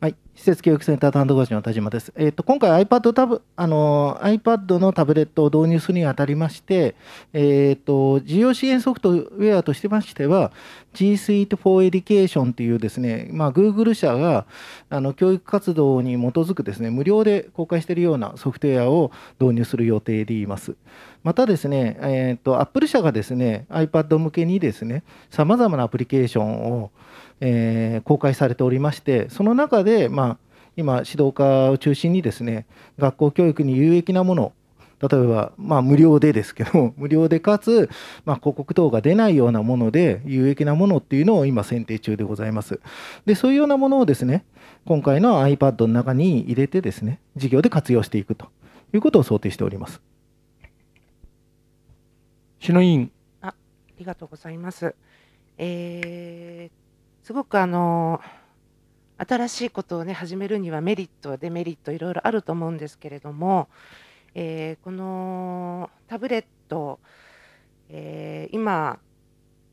[0.00, 2.10] はい、施設教育センター担当課長の田島です。
[2.16, 6.94] えっ、と今回 iPad タブあの iPad のタブレットを導入するにあたりまして、
[7.34, 10.52] えっ、と事業支援ソフトウェアとしてましては
[10.94, 14.46] G Suite for Education というですね、まあ Google 社が
[14.88, 20.76] あの教育活動に基づくですね無料で公開しているようなソフトウェアを導入する予定でいます。
[21.22, 26.90] またですね、えっ、と Apple 社がですね iPad 向けにですねさまざまなアプリケーションを
[27.40, 30.38] えー公開されておりまして、その中で、まあ、
[30.76, 32.66] 今、指導家を中心にですね、
[32.98, 34.52] 学校教育に有益なもの、
[35.00, 37.88] 例えば、まあ、無料でですけど、 無料でかつ、
[38.24, 42.80] まあ、広告等が出ないようなもので、有益なものっていうのを今、選定中でございます。
[43.24, 44.44] で、そういうようなものをですね、
[44.84, 48.46] 今回の iPad の中に入れてですね、事業で活用していくと
[48.94, 50.00] いうことを想定しております。
[52.60, 53.10] 篠委員。
[53.40, 53.54] ああ
[53.98, 54.94] りがとうございます。
[55.56, 56.79] えー
[57.22, 58.20] すごくあの
[59.18, 63.68] 新しいことをね始めるにはメリットデメリットいろいろあると思うんですけれども、
[64.34, 66.98] えーこのタブレット、
[67.90, 68.98] えー今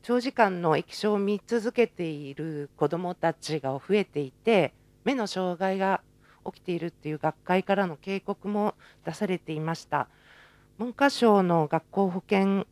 [0.02, 4.72] 長時間の液晶を見続けている子どもたちが増えていて
[5.04, 6.02] 目の障害が
[6.46, 10.08] 起きているっていう学会からの警告も出されていました。
[10.78, 12.66] 文科省の学校保健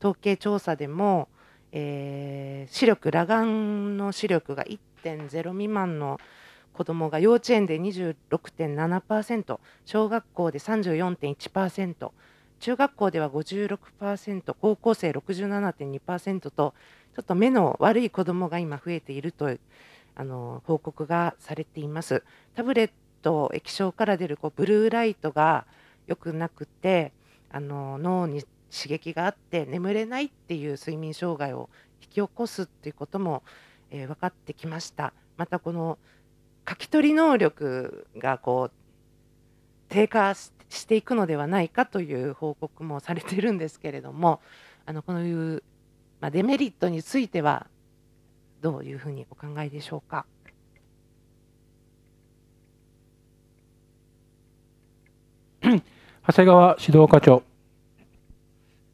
[0.00, 1.28] 統計調査でも、
[1.72, 6.20] えー視力裸眼の視力が1.0未満の
[6.72, 12.10] 子どもが幼稚園で26.7%小学校で34.1%
[12.60, 16.74] 中学校では56%高校生67.2%と
[17.14, 19.50] ちょっと目の悪い子どもが今増えていると
[20.14, 22.22] あの報告がされています。
[22.54, 22.90] タブレッ
[23.22, 25.66] ト液晶から出るこうブルーライトが
[26.06, 27.12] 良くなくて
[27.50, 31.70] あの脳に刺激があって眠れないっていう睡眠障害を
[32.02, 33.42] 引き起こすっていうことも、
[33.90, 35.12] えー分かってきました。
[35.36, 35.98] またこの
[36.68, 38.72] 書き取り能力がこう
[39.88, 44.40] 低下していくのではないかという報告もされてるんですけれども
[44.84, 45.62] あのこういう、
[46.20, 47.66] まあ、デメリットについては
[48.60, 50.26] どういうふうにお考えでしょうか？
[55.62, 57.47] 長谷川指導課長。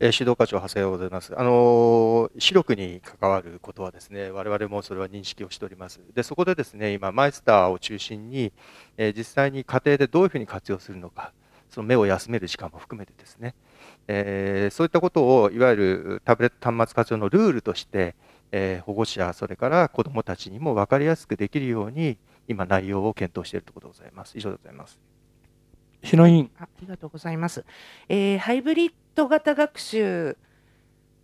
[0.00, 1.38] えー指導課長、長谷川でございます。
[1.38, 6.00] あのー視力に関わることはですね、我々もそれは認識をしております。
[6.14, 8.52] で、そこでですね、今、マイスターを中心に、
[8.96, 11.32] えー実際に家庭でどういうふうに活用するのか、
[11.70, 13.54] その目を休める時間も含めてですね、
[14.08, 18.16] えーそういったことをいわゆるタブレット端末活用のルールとして、
[18.50, 22.18] えー保護者、それから子どもたちにも分かりやすくできるように、
[22.48, 24.36] 今、内容を検討しているとことでございます。
[24.36, 24.98] 以上でございます。
[26.02, 26.50] 篠委員。
[26.58, 27.64] あありがとうございます。
[28.08, 30.36] えーハイブリッド型学習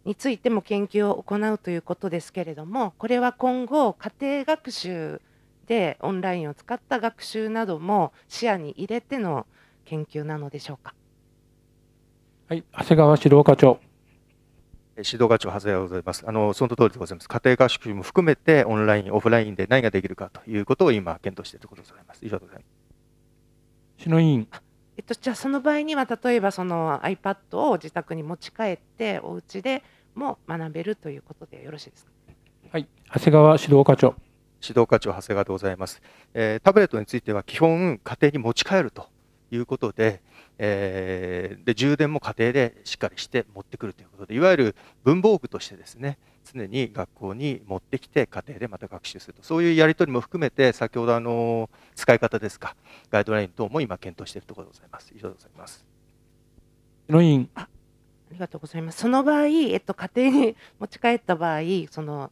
[0.04, 5.20] についても研究を行うということですけれども、これは今後、家庭学習
[5.66, 9.46] でオンラインを使った学習なども視野に入れての
[9.84, 10.94] 研究なのでしょうか？
[12.48, 13.78] はい、長谷川指導課長。
[14.96, 16.24] えー指導課長、長谷川でございます。
[16.26, 17.28] あのその通りでございます。
[17.28, 22.26] 家庭合宿も含めて、オンライン、オフラインで何ができるかということを今、検討しているところでございます。
[22.26, 22.64] 以上でございま
[23.98, 24.02] す。
[24.02, 24.48] 篠委員。
[25.00, 29.82] えっと、じゃあその場合には例えばその iPad を自宅に持ち帰ってお家で
[30.14, 32.10] も学べるということでよろしいですか？
[32.72, 34.14] はい、長谷川指導課長。
[34.62, 36.02] 指導課長、長谷川でございます。
[36.34, 39.08] えータブレットについては基本、家庭に持ち帰ると
[39.50, 40.20] いうことで、
[40.58, 52.76] えーで充電も家庭でしっかりして持ってくるということで、いわゆる文房具としてですね、常に学校に持ってきて、家庭でまた学習すると、そういうやり取りも含めて、先ほどあの使い方ですか、
[53.10, 55.12] ガイドライン等も今、検討しているところでございます。
[55.14, 55.84] 以上でございます。
[57.08, 57.50] 篠委員。
[57.54, 57.68] あ
[58.32, 58.98] りがとうございます。
[58.98, 61.60] その場合、えっと、家庭に持ち帰った場合、
[61.90, 62.30] その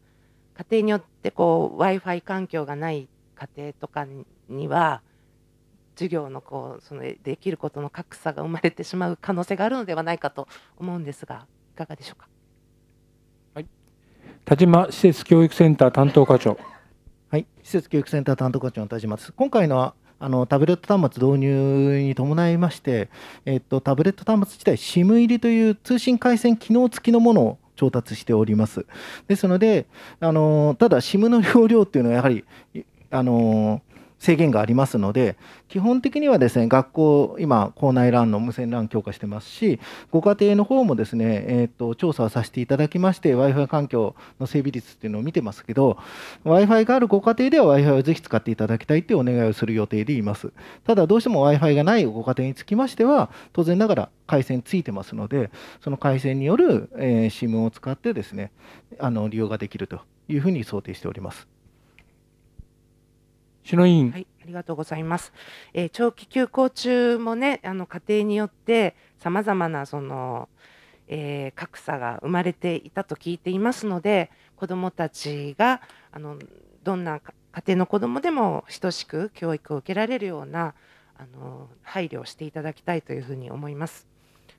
[0.56, 4.06] 家庭によってこう Wi-Fi 環境がない家庭とか
[4.48, 5.02] には、
[5.97, 12.28] 授業のこうそのできることの格差が生まれてしまう可能性があるのではないかと思うんですが、いかがでしょうか？
[14.49, 16.57] 田島施設教育センター担当課長。
[17.31, 19.31] はい、施設教育センター担当課長の田島です。
[19.33, 23.11] 今回のあのタブレット端末導入に伴いまして、
[23.45, 28.87] えっと、タブレット端末自体、SIM 入りという通信回線機能付きのものを調達しております。
[29.27, 29.87] ですので、
[30.19, 32.47] あのただ SIM の容量っていうのはやはり
[33.11, 33.83] あの
[34.19, 35.36] 制限がありますので、
[35.69, 39.78] 基本的にはですね、学校、今、校内 LAN の無線 LAN 強化してますし、
[40.11, 45.99] ご家庭の方もですね、えー、と調査をさせていただきまして、Wi-Fi 環境の整備率っていうのを見てますけど、
[46.45, 50.53] Wi-Fi があるご家庭では Wi-Fi をぜひ使っていただきたいというお願いをする予定でいます。
[50.85, 55.51] ただ、どうしても Wi-Fi がないご家庭につきましては、当然ながら回線ついてますので、
[55.81, 58.51] その回線による、えー SIM を使ってですね、
[58.99, 61.57] あの利用ができるというふうに想定しております。
[63.69, 64.12] 篠委員。
[64.12, 65.31] はい、ありがとうございます。
[65.74, 70.49] えー長期休校中もね、あの家庭によってさまざまなその、
[71.07, 76.39] えー格差が生まれていたと聞いていますので、子どもたちがあの
[76.82, 80.74] どんな家庭の子どもでも等しく教育を受けられるような
[81.19, 84.07] あの配慮をしていただきたいというふうに思います。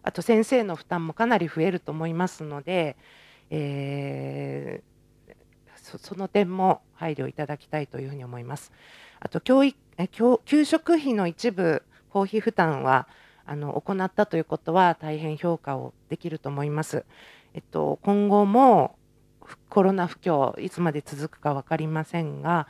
[0.03, 2.95] あと先生の負担もかなり増えると思いますので、
[3.49, 4.89] えー
[5.89, 8.71] そその点も配慮いただきたいというふうに思います。
[9.19, 13.07] あと教育え教給食費の一部公費負担は
[13.45, 17.03] あの行ったということは大変評価をできると思います。
[17.53, 18.95] えっと、今後も
[19.69, 22.67] コロナ不況いつまで続くか分かりませんが、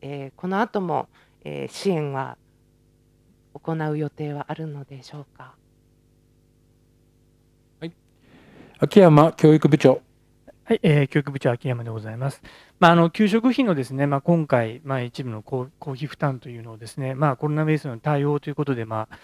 [0.00, 1.08] えーこの後も、
[1.44, 2.38] えー支援は
[3.52, 5.54] 行う予定はあるのでしょうか？
[8.78, 10.00] 秋山教育部長。
[10.70, 12.40] はい、えー教育部長秋山でございます。
[12.78, 19.18] まあ、あの給食費のですね、まあ、今回、まあ、一部の公公費負担というのをですね、まあ、コロナウイルスの対応ということで、まあ、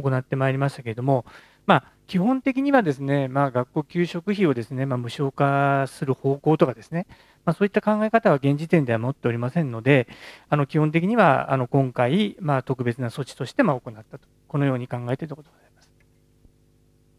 [0.00, 1.26] 行ってまいりましたけれども、
[1.66, 7.08] まあ、基本的にはですね、まあ、学校給食費をですね、まあ、無償化する方向とかですね、
[7.44, 10.06] まあ、そういった考え方は現時点では持っておりませんので、
[10.50, 15.90] あの基本的にはあの今回、まあ、特別な措置としてまあ行ったと、このように考えているところでございます。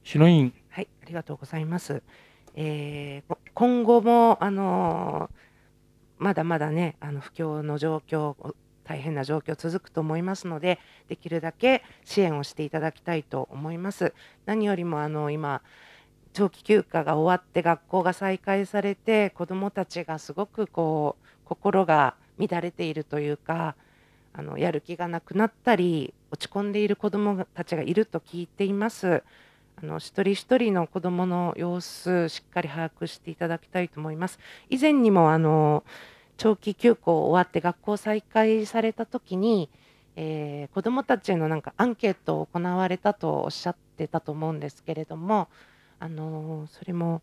[0.06, 0.54] 篠委員。
[0.70, 2.02] はい、ありがとうございます。
[2.56, 5.44] えー今後も、あのー
[6.18, 8.36] まだまだね、あの不況の状況、
[8.86, 14.14] 大変な状況続くと思いますので、できるだけ支援をしていただきたいと思います。
[14.46, 15.62] 何よりもあの今、
[16.32, 23.76] 長期休暇が終わって学校が再開されて、子どもたちがすごくこう心が乱れているというか、
[24.34, 29.24] あのやる気がなくなったり、落ち込んでいる子どもたちがいると聞いています。
[29.76, 34.40] あの一人一人の子どもの様子、しっかり把握していただきたいと思います。
[34.70, 35.84] 以前にもあの
[36.38, 39.70] 長期休校終わって学校再開された時に、
[40.16, 45.50] えー子どもたちへのなんかアンケートを行われたとおっしゃってたと思うんですけれども、
[46.00, 47.22] あのそれも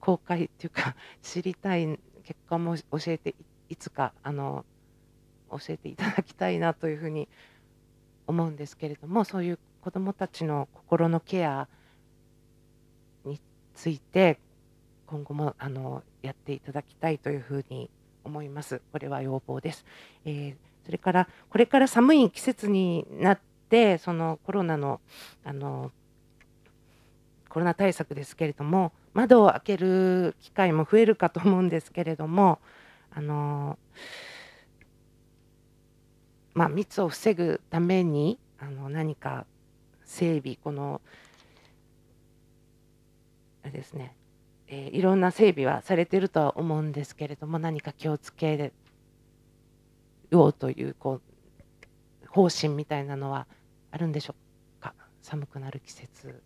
[0.00, 3.34] 公開っていうか 知りたい結果も教えてい
[3.70, 4.64] いつかあの
[5.50, 7.28] 教えていただきたいなというふうに
[8.26, 11.68] 思うんですけれどもそういう子どもたちの心のケア
[13.24, 13.40] に
[13.74, 14.38] ついて
[15.06, 17.90] 今後もあのやっていただきたいというふうに
[18.24, 18.82] 思います。
[18.92, 19.84] これは要望です。
[20.24, 25.02] えーそれからこれから寒い季節になってそのコロナの
[25.44, 25.92] あの
[27.50, 32.58] コロナ対策ですけれども窓を開ける機会も増えるかと思うんですけれども
[33.10, 33.78] あの
[36.54, 39.46] まあ、密を防ぐためにあの何か
[40.08, 41.00] 整備この
[43.62, 44.16] あれですね、
[44.66, 48.72] えーいろんな整備はされているとは思うんですけれども何か気をつけ
[50.30, 51.20] ようというこ
[52.24, 53.46] う方針みたいなのは
[53.90, 54.34] あるんでしょ
[54.80, 54.94] うか？
[55.22, 56.42] 寒くなる季節。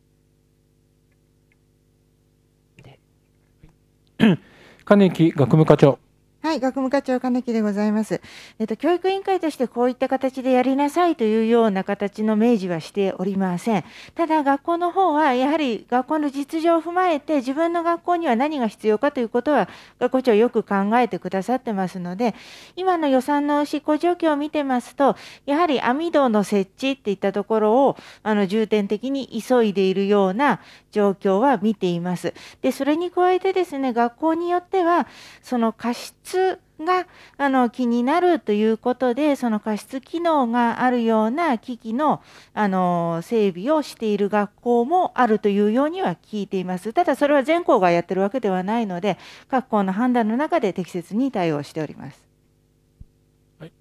[4.84, 5.98] 金木学務課長。
[6.42, 8.20] はい、学務課長金木でございます。
[8.58, 13.84] えっと、教育委員会としてこういった形でやりなさいというような形の明示はしておりません。
[14.16, 19.68] ただ、学校の方はやはり学校の実情を踏まえて、自分の学校には何が必要かということは、
[20.00, 22.34] 学校長よく考えてくださってますので、
[22.74, 25.14] 今の予算の執行状況を見てますと、
[25.46, 30.58] やはり網戸の設置っていったところをあの重点的に急いでいるような
[30.92, 32.34] 状況は見ています。
[32.60, 35.08] で、それに加えてですね、学校によっては、
[35.42, 37.06] その過失が
[37.38, 42.22] あの気になるということで、その過失機能があるような機器の
[42.54, 46.92] あの整備をしている学校もあるというようには聞いています。
[46.92, 52.24] ただ、それは全校がやってるわけではないので、各校の判断の中で適切に対応しております。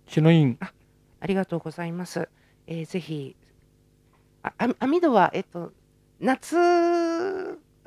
[0.07, 0.57] 篠委員。
[1.19, 2.29] ありがとうございます。
[2.67, 3.35] えーぜひ、
[4.79, 5.71] 網戸は、えっと、
[6.21, 6.55] 夏、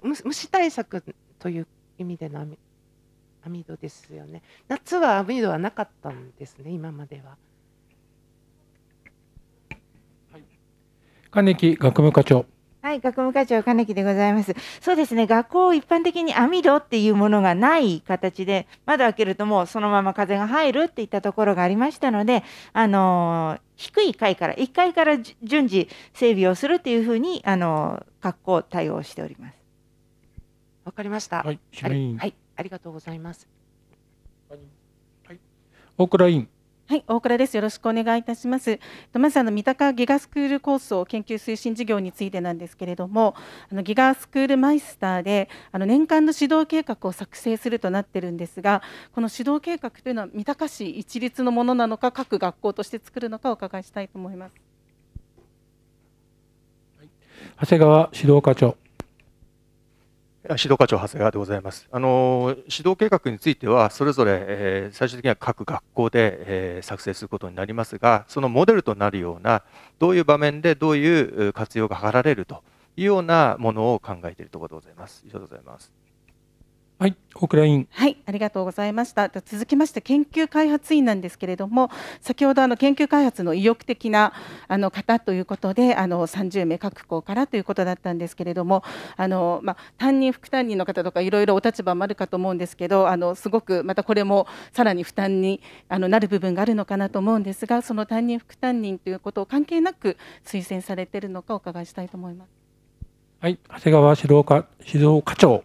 [0.03, 1.03] む虫対策
[1.39, 1.67] という
[1.99, 2.59] 意味での網
[3.47, 4.43] 網戸ですよね。
[4.69, 7.37] 夏は網戸はなかったんですね、今までは。
[11.31, 12.45] 金木学務課長。
[12.83, 14.55] はい、学務課長金木でございます。
[14.81, 22.43] そうですね、学校一般的に網戸っていうものがない形で、窓開けるともうそのまま風が入るっていったところがありましたので、
[22.73, 29.59] あのー低い階から、1階からじ順次整備をするっていうふうに、あのー学校対応しております。
[30.87, 31.43] わかりました。
[31.43, 33.47] はいありはい、ありがとうございます。
[35.99, 36.49] 大倉委員。
[36.95, 37.57] はい、大倉です。
[37.57, 38.79] よろしくお願いいたします。
[39.15, 43.35] まずあの三鷹ギガスクール構想研究推進事業についてなんですけれども、
[43.69, 48.81] あのギガスクールマイスターであの年間の指導計画を作成するとなってるんですが、
[49.13, 54.55] この指導計画というのは三鷹市一律のものなのか、各学校として作るのかお伺いしたいと思います。
[57.61, 58.77] 長谷川指導課長。
[60.51, 61.89] 指導課長長谷川でございます。
[61.91, 69.63] あの指導計画についてはそれぞれ、えー、最終的には各学校で、えー、作成することになりますが、そのモデルとなるような
[69.99, 72.63] どういう場面でどういう活用が図られると
[72.97, 75.25] いうようなものを考えているところでございます。
[75.27, 76.04] 以上でございます。
[76.97, 77.89] はい、大倉委員。
[77.91, 79.29] はい、ありがとうございました。
[79.29, 81.91] 続きまして研究開発員なんですけれども、
[82.21, 84.33] 先ほどあの研究開発の意欲的な
[84.69, 88.85] あの方ということで、あの30名各校からということだったんですけれども、
[89.17, 102.51] あのまあ、担任副担任の方とかいろいろお立場もあるかと思うんですけど、あのすごくまたこれもさらに負担にあのなる部分があるのかなと思うんですが、その担任副担任ということを関係なく推薦されているのかお伺いしたいと思います。
[103.41, 105.65] はい、長谷川指導課指導課長。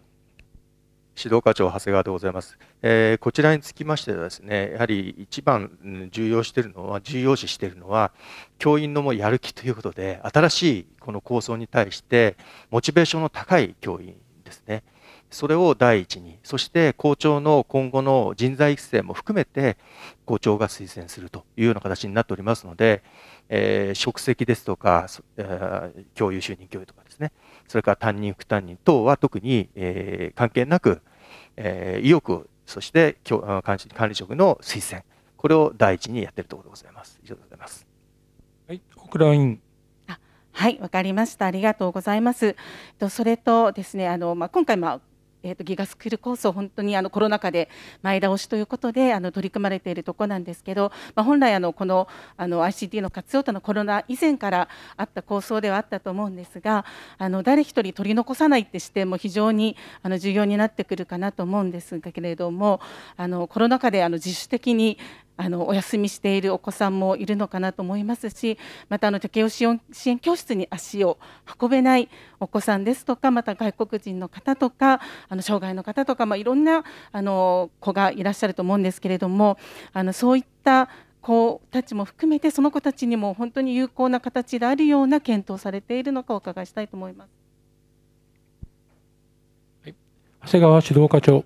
[1.22, 8.10] 指導課長長谷川でございます、えー、こちらにつきましてはですねやはり一番重要してるのは重要視しているのは
[8.58, 12.38] 教員のもやる気ということで新しいこの構想に対して
[12.70, 14.14] モチベーションの高い教員
[14.44, 14.82] ですね。
[15.30, 19.76] それを第一にそして校長の今後の人材育成も含めて
[20.24, 23.04] 校長が推薦するというような形になっておりますので、
[23.48, 25.06] えー、職責ですとか、
[25.36, 27.30] えー、教諭就任教諭とかですね。
[27.68, 31.00] それから担任副担任等は特に、えー、関係なく
[31.56, 35.02] えー、意欲、そして管理管理職の推薦、
[35.36, 37.18] これを第一にやっているところでございます。
[37.22, 37.86] 以上でございます。
[38.68, 39.60] はい、小倉委員。
[40.52, 41.46] はい、わかりました。
[41.46, 42.54] ありがとうございます。
[42.98, 45.00] とそれとですね、あのまあ今回まあ
[45.42, 47.68] えーと、ギガスクール構想、本当にあのコロナ禍で
[48.02, 56.84] 前倒しということであの取り組まれているところなんですけど、まあ、本来あの、このあの ICT の活用とのコロナ以前からあった構想ではあったと思うんですが、
[57.18, 62.80] あの誰一人取り残さないって視点も非常にあの重要になってくるかなと思うんですけれども、
[63.16, 64.98] あのコロナ禍であの自主的に
[65.40, 68.58] あのお休みしているお子さんもいるのかなと思いますし
[68.90, 71.18] またあの適応支援支援教室に足を
[71.58, 72.10] 運べない
[72.40, 75.00] お子さんですとかまた外国人の方とか
[75.30, 79.56] あの障害の方とか、まあ、いろんなあの子がいらっしゃると思うんですけれども
[79.94, 80.90] あのそういった
[81.22, 87.30] 子たちも含めてその子たちにも本当に有効な形であるような検討されているのかお伺いしたいと思います。
[90.42, 91.44] 長谷川指導課長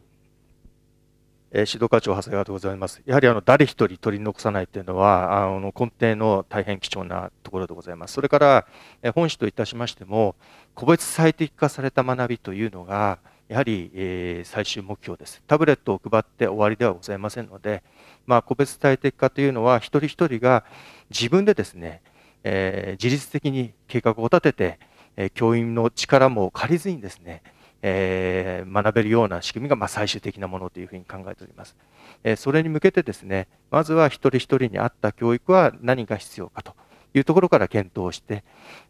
[1.57, 3.01] え指導課長長谷川でございます。
[3.07, 8.15] やはりあの誰一人取り残さないというのはあの根底の大変貴重なところでございます。
[8.15, 8.67] それから
[9.03, 10.35] え本市といたしましても
[10.75, 15.43] 個別最適化された学びというのがやはり、え、最終目標です。
[15.47, 17.83] タブレットを配って終わりではございませんので、
[18.27, 20.65] まあ、個別最適化というのは一人一人が
[21.11, 22.01] 自分でですね、
[22.43, 24.79] えー、自律的に計画を立てて、
[25.17, 27.43] え、教員の力も借りずにですね、
[27.87, 31.77] えー、学べるような仕組みがま最終的なものというふうに考えております。
[32.23, 36.75] えそれに向けてですね、まずは一人一人に合った教育は何が必要かと
[37.13, 38.43] いうところから検討して、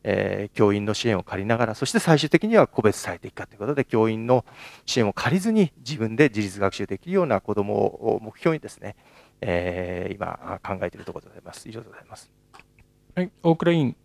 [0.05, 4.45] えー、教員の支援を借りながら、そして最終的には個別最適化ということで、教員の
[4.87, 8.95] 支援を借りずに自分で自立学習できるような子どもを目標にですね、
[9.41, 11.69] えー、今考えているところでございます。
[11.69, 12.31] 以上でございます。
[13.17, 13.97] はい、大倉委員。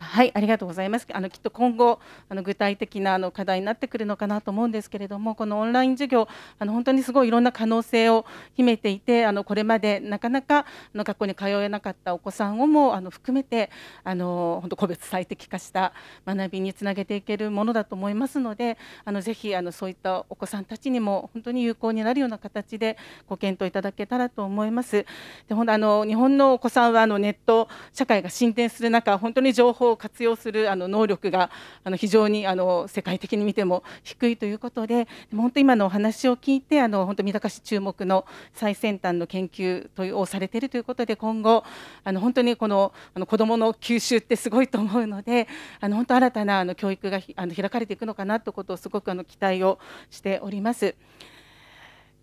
[0.00, 1.06] はい、ありがとうございます。
[1.12, 1.98] あのきっと今後
[2.28, 10.64] あの具体的なあの課題になってくるのかなと思うんですけれども、このオンライン授業あの本当にすごいいろんな可能性を秘めていて、あのこれまでなかなかあ
[10.94, 13.70] の学校に通えなかったお子さんをもあの含めて
[14.04, 15.92] あの本当個別最適化した
[16.26, 22.96] 学びにつなげていけるものだと思いますので、あのぜひあのそういったお子さんたちにも本当に有効になるような形で
[23.28, 25.04] ご検討いただけたらと思います。
[25.48, 31.50] で、ほんあの日本のお子さんはあのネット社会が進展する中、本当に情報を活用するあの能力が
[31.84, 41.64] あの非常にあの世界的に見ても低いということで本当今のお話を聞いてあの本当三鷹市注目の最先端の研究というをされているということで今後
[42.04, 45.48] あの本当にこのあの子どもの吸収ってすごいと思うので
[45.80, 49.78] あの本当新たなあの教育があの開かれていくのかなということをすごくあの期待を
[50.10, 50.94] しております。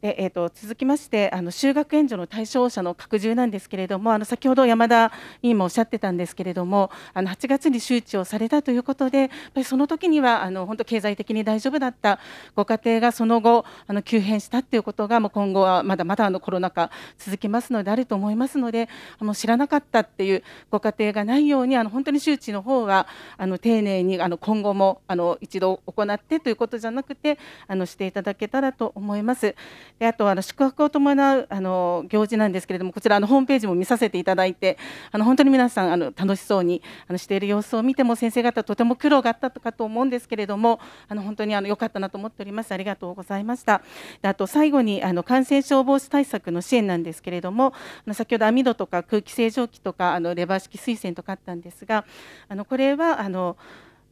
[0.06, 5.12] でえーと、続きましてあの就学援助の対象者の拡充なんですけれどもあの先ほど山田
[5.42, 12.20] 委員もおっしゃってたんですけれどもあの8月に周知をされたということでやっぱりその時にはあの本当経済的に大丈夫だった
[12.56, 23.08] ご家庭がその後あの急変したということがもう今後はまだまだあのコロナ禍続きますのであると思いますのであの知らなかったっていうご家庭がないようにあの本当に周知の方は
[23.38, 29.56] あの丁寧にあの今後もあの一度行ってということじゃなくてあのしていただけたらと思います。
[30.00, 34.78] であとあの宿泊を伴うあの行事なんですけれどもこちらあのホームページも見させていただいて
[35.12, 42.72] あの本当に皆さんあの楽しそうにあのしている様子を見ても先生方とても苦労があったかと思うんですけれどもあの本当にあの良かったなと思っております。
[42.74, 43.82] ありがとうございました。
[44.22, 47.72] であと最後にあの感染症防止対策の支援なんですけれどもあ
[48.06, 52.06] の先ほど網戸とか空気清浄機とかあのレバー式水栓とかあったんですが
[52.50, 53.56] あのこれはあの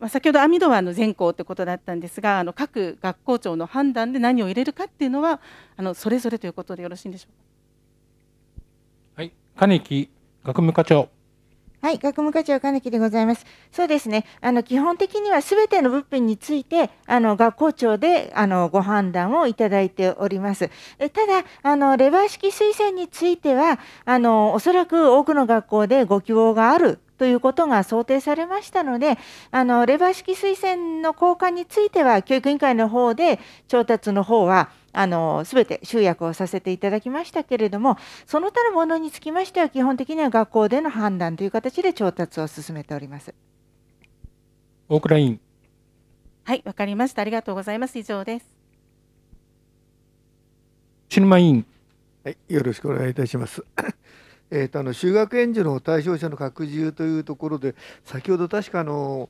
[0.04, 5.40] まあ、先ほど網戸はあの全校ということだったんですがあの各学校長の判断で何を入れるかっていうのは
[5.78, 9.22] あのそれぞれということでよろしいんでしょうか？
[9.22, 10.10] はい、金木
[10.44, 11.08] 学務課長。
[11.82, 13.46] はい、学務課長金木でございます。
[13.72, 14.26] そうですね。
[14.42, 20.70] あの基本的にはすべての物品についてあの学校長であのご判断をいただいております。
[21.00, 29.18] えただあのレバー式推薦についてはあのおそらく多くの学校でご希望があるということが想定されましたので、
[29.52, 34.70] あのレバー式推薦の交換については、教育委員会の方で調達の方は、
[35.46, 43.34] すべて集約をさせていただきましたけれども、その他のものにつきましては、基本的には学校での判断という形で調達を進めております
[44.90, 45.40] 大倉委員。
[46.44, 47.22] はい、わかりました。
[47.22, 47.98] ありがとうございます。
[47.98, 48.46] 以上です。
[51.10, 51.66] シ沼委員。
[52.24, 53.64] はい、よろしくお願いいたします。
[54.56, 57.74] えーと、あの修学援助の対象者の拡充というところで
[58.06, 59.28] 先ほど確かあの、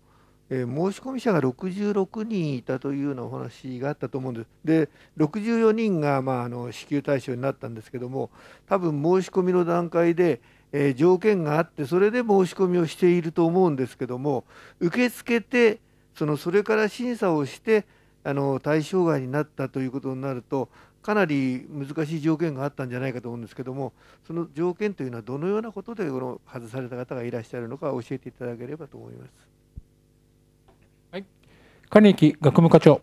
[0.49, 4.47] えー、申込み者が66人いたというようなお話があったと思うんです。
[4.65, 8.31] で64人が、まあ、あの支給対象になったんですけども
[8.67, 10.41] 多分申し込みの段階で、
[10.73, 14.43] えー、条件があってそれで申し込みをしていると思うんですけども
[14.81, 15.79] 受け付けて
[16.15, 17.85] そのそれから審査をして
[18.25, 20.67] あの対象外になったということになると
[21.03, 23.93] かなり難しい条件があったんじゃないかと思うんですけども
[24.25, 29.31] その条件というのはどのようなことでこの外された方がいらっしゃるのか教えていただければと思います。
[31.11, 31.25] はい、
[31.89, 33.01] 金木学務課長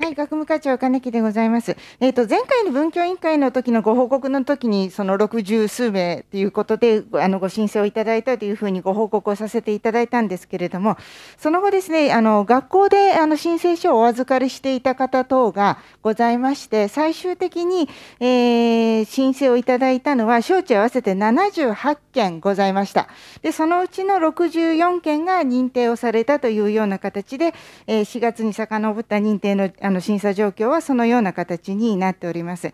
[0.00, 1.76] はい、学務課長金木でございます。
[2.00, 10.98] えっ、ー、と前回の文教委員会の時のご報告の時にその60数名ということであのご申請をいただいたというふうにご報告をさせていただいたんですけれども、
[11.38, 17.88] その後ですね、あの学校であの申請書をお預かりしていた方等がございまして、最終的に、
[18.18, 23.08] えー、申請をいただいたのは省庁合わせて78件ございました。
[23.42, 27.54] で、そのうちの64件が認定をされたというような形で、
[27.86, 32.72] えー、4月に遡った認定のあの審査状況はそのような形になっております。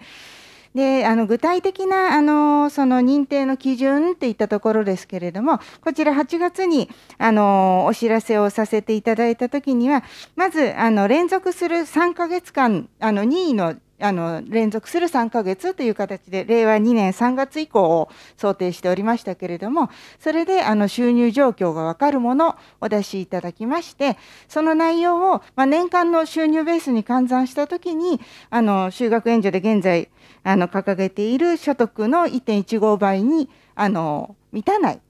[0.75, 6.89] であの具体的なあのその認定の基準っていったところですけれども、こちら8月に
[7.19, 10.05] あのお知らせをさせていただいたときには、
[10.37, 24.17] まずあの連続する3ヶ月間、あの任意のあの連続する3ヶ月という形で令和2年3月以降を想定しておりましたけれどもそれであの収入状況が分かるものをお出しいただきまして
[24.49, 28.21] その内容を、まあ、年間の収入ベースに換算したときに
[28.51, 30.09] 就学援助で現在
[30.43, 35.01] あの掲げている所得の1.15倍にあの満たない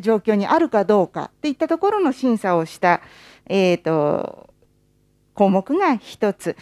[0.00, 3.00] 状況にあるかどうかといったところの審査をした、
[3.46, 4.46] えーと
[5.36, 6.56] 項目が1つ。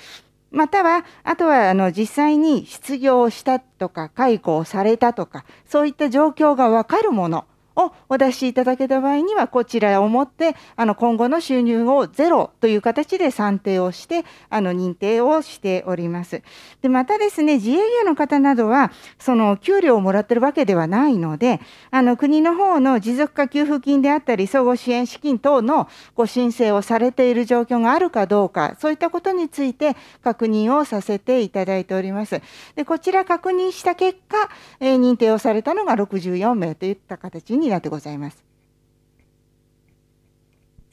[0.54, 7.44] または、あとはあの実際に失業したとか、解雇をされたとか、そういった状況がわかるもの。
[7.76, 16.42] をお出しいただけた場合には、こちらをもって、あの今後の収入をゼロという形で算定をして、あの認定をしております。
[16.82, 21.60] で、またですね、自営業の方などは、その給料をもらってるわけではないので、
[21.90, 32.40] あの国の方の持続化給付金であったり、総合支援資金等のご申請をされている状況があるかどうか、そういったことについて確認をさせていただいております。
[32.76, 34.48] で、こちら確認した結果、
[34.80, 38.44] えー、認定をされたのが64名といった形にになってございます。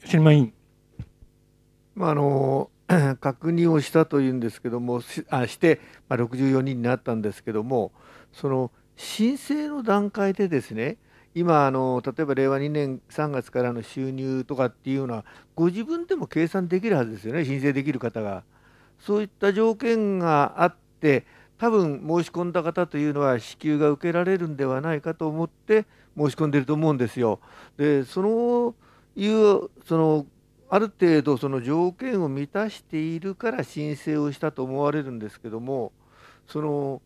[0.02, 0.52] 吉沼委員。
[1.94, 2.70] まああの
[3.20, 7.92] 確認をしたというんですけどもしあして、まあ、64人になったんですけども
[8.32, 10.98] その申請の段階でですね
[11.34, 15.24] 今あの例えば令和2年3月からの収入とかっていうのは
[15.54, 18.44] ご自分でも計算できるはずですよね申請できる方が。
[18.98, 21.26] そういった条件があって
[21.58, 25.86] 多分申し込んだ方というのは支給が受けられるんではないかと思って
[26.16, 27.40] 申し込んでると思うんですよ。
[27.76, 28.74] でその
[29.16, 30.26] いうその
[30.68, 35.92] ある程度その条件を満たしているから申請をしたと思われるんですけども
[36.46, 37.02] その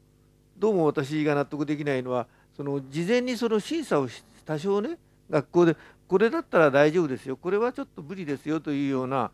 [0.56, 4.08] どうも私が納得できないのはその事前にその審査を
[4.44, 5.76] 多少ね学校で
[6.06, 9.32] これだったら大丈夫ですよこれはちょっと無理ですよというような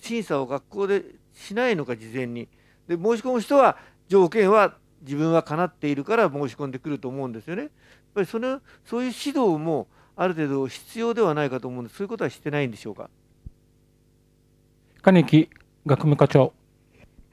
[0.00, 2.48] 審査を学校でしないのか事前に。
[2.88, 7.70] で申し込む人は条件は自分はかなっているから申し込んでくると思うんですよね。
[8.14, 11.96] ぱりそのそういう指導もある程度必要ではないかと思うんです。
[11.96, 13.10] そういうことはしてないんでしょうか？
[15.02, 15.50] 金木
[15.86, 16.52] 学務課長。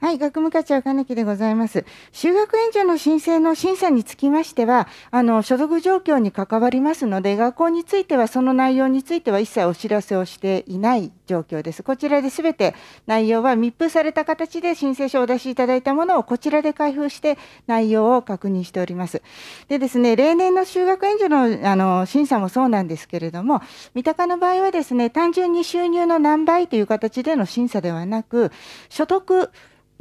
[0.02, 1.84] はい、学務課長金木でございます。
[2.10, 11.84] 修学援助の申請の審査につきましては、あの所属状況に関わりますので、学校についてはその内容については一切お知らせをしていない状況です。
[11.84, 12.74] こちらですべて
[13.06, 17.38] 内容は密封された形で申請書をお出しいただいたものをこちらで開封して
[17.68, 19.22] 内容を確認しております。
[19.68, 23.62] でですね、例年の修学援助のあの審査もそうなんですけれども、
[23.94, 28.50] 三鷹の場合はですね、単純に収入の何倍という形での審査ではなく、
[28.88, 29.52] 所得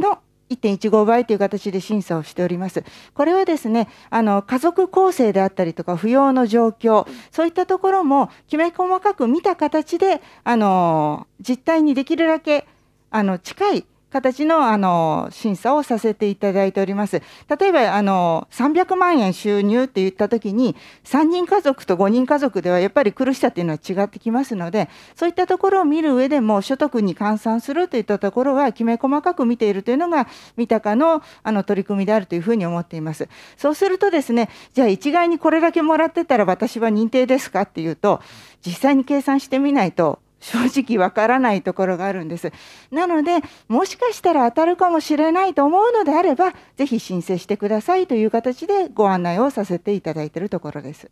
[0.02, 0.20] の
[0.50, 2.84] 1.15倍という形で審査をしております。
[3.14, 12.68] これはですね、あの家族構成であったりとか、扶養の状況、そういったところもきめ細かく見た形で、あの実態にできるだけ
[13.10, 17.22] あの近い形のあの審査をさせていただいております。
[17.60, 20.76] 例えばあの300万円収入って言ったときに、
[21.06, 30.28] 3人家族と5人家族ではやっぱり苦しさっていうのは違ってきますので、そういったところを見る上でも所得に換算するといったところはきめ細かく見ているというのが
[30.58, 33.30] 三鷹のあの取り組みであるというふうに思っています。
[33.56, 38.22] そうするとですね、じゃあ一概にこれだけもらってたら私は認定ですかっていうと、
[38.66, 42.52] 実際に計算してみないと正直わからないところがあるんです。
[42.92, 43.40] なので、
[43.70, 51.10] もしかしたら当たるかもしれないと思うのであれば、ぜひ申請してくださいという形でご案内をさせていただいているところです。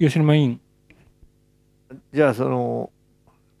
[0.00, 0.60] 吉沼委員。
[2.12, 2.90] じゃあその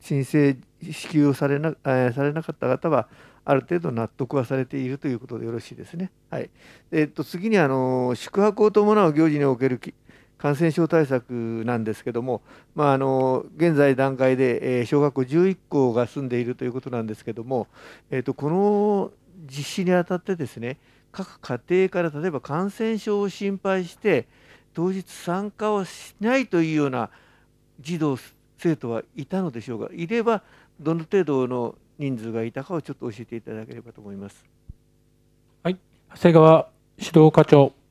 [0.00, 3.08] 申請支給をされな,、えーされなかった方は
[3.44, 6.10] ある程度納得はされているということでよろしいですね。
[6.30, 6.50] はい。
[6.90, 9.94] えっと次にあの宿泊を伴う行事におけるき
[10.44, 12.42] 感染症対策なんですけども、
[12.74, 17.66] まあ、あの現在段階で、え小学校11校が済んでいるということなんですけども、
[18.10, 19.10] えっとこの
[19.46, 20.76] 実施にあたってですね
[21.12, 24.26] 各家庭から例えば感染症を心配して
[24.74, 27.08] 当日参加をしないというような
[27.80, 28.18] 児童
[28.58, 30.42] 生徒はいたのでしょうかいれば
[30.78, 34.44] どの程度の人数がいたかをちょっと教えていただければと思います。
[35.62, 35.78] はい。
[36.14, 36.68] 長谷川
[36.98, 37.83] 指導課長。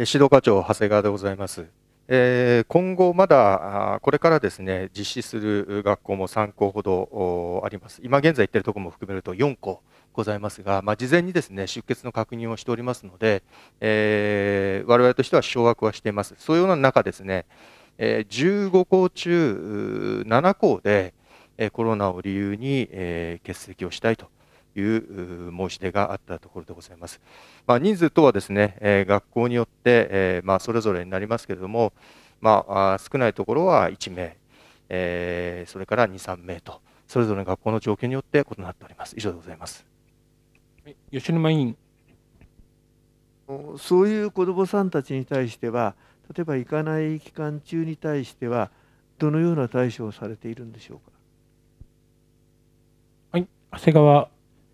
[0.00, 1.66] 指導課長長谷川でございます。
[2.08, 8.00] えー今後まだこれからですね実施する学校も3校ほどあります。
[8.02, 9.82] 今現在言っているところも含めると4校
[10.14, 13.42] ございますが、まあ、事前にですね出欠の確認をしておりますので、
[13.82, 16.34] えー我々としては掌握はしています。
[16.38, 17.44] そういうような中ですね、
[17.98, 21.12] え15校中7校で、
[21.74, 22.88] コロナを理由に、
[23.44, 24.28] 欠席をしたいと
[24.74, 27.20] いう申し出があったところでございます。
[27.66, 31.92] まあ、人数とはですね、えー学校によって、えーまあ、それぞれになりますけれども、
[32.40, 34.36] まあ、少ないところは1名、
[34.88, 39.14] えーそれから2、3名と、それぞれの学校の状況によって異なっております。
[39.16, 39.84] 以上でございます。
[41.10, 41.76] 吉沼委員。
[43.78, 45.96] そういう子どもさんたちに対しては
[46.32, 48.70] 例えば行かない期間中に対しては
[49.18, 51.10] どのような対処をされているんでしょうか？
[53.32, 53.48] はい。
[53.72, 54.28] 長谷川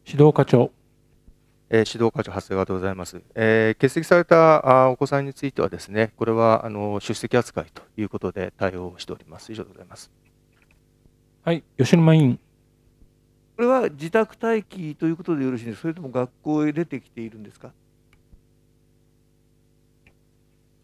[0.08, 0.70] 指導課長。
[1.68, 3.20] えー指導課長、長谷川でございます。
[3.34, 9.52] えー欠席されたあーお子さんについてはですね、これはあの出席扱いということで対応しております。
[9.52, 10.12] 以上でございます。
[11.42, 11.64] はい。
[11.76, 12.38] 吉沼委員。
[13.56, 15.82] これは自宅待機ということでよろしいですか？
[15.82, 17.72] それとも学校へ出てきているんですか？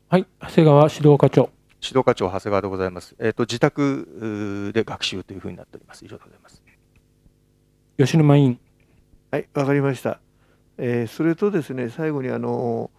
[0.08, 0.26] はい。
[0.40, 1.50] 長谷川指導課長。
[1.80, 3.14] 指導課長、長谷川でございます。
[3.20, 6.04] えっ、と、自宅で学習というふうになっております。
[6.04, 6.60] 以上でございます。
[7.98, 8.58] 吉沼委員。
[9.32, 10.20] はい、わかりました。
[10.76, 12.90] えーそれとですね、最後にあの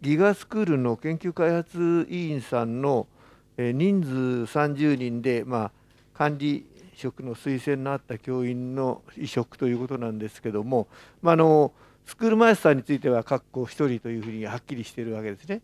[0.00, 3.08] ギガスクールの研究開発委員さんの、
[3.56, 4.08] えー人数
[4.56, 5.72] 30人で、まあ、
[6.16, 6.64] 管理
[6.94, 10.86] 職の推薦のあった教員の移植ということなんですけども、
[11.22, 11.72] まあ、あの
[12.06, 15.60] スクールマイスターについては各校1人というふうにはっきりしているわけですね。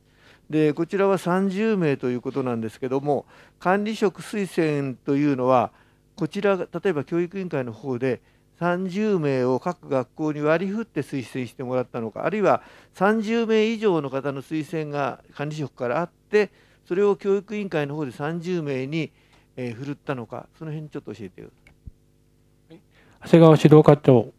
[0.51, 3.27] でこちらは30名ということなんですけども
[3.61, 5.71] 管理職推薦というのは
[6.17, 8.21] こちら例えば教育委員会の方で
[8.61, 12.63] 30名を各学校に割り振って推薦してもらったのかあるいは
[12.95, 16.51] 30名以上の方の推薦が管理職からあって
[16.87, 19.13] それを教育委員会の方で30名に、
[19.57, 21.51] えー振るったのかその辺ちょっと教えてくだ
[22.69, 22.81] さい。
[23.23, 24.33] 長谷川指導課長。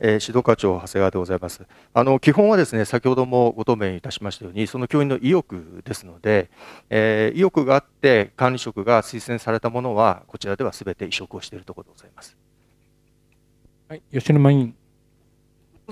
[0.00, 1.62] えー指導課長、長谷川でございます。
[1.94, 6.50] あの基本はですね、先ほどもご答弁いたしましたように、その教員の意欲ですので、
[6.90, 12.47] えー意欲があって管理職が推薦されたものは、こちらではすべて移植をしているところでございます。
[13.88, 14.02] はい。
[14.12, 14.74] 吉沼委員。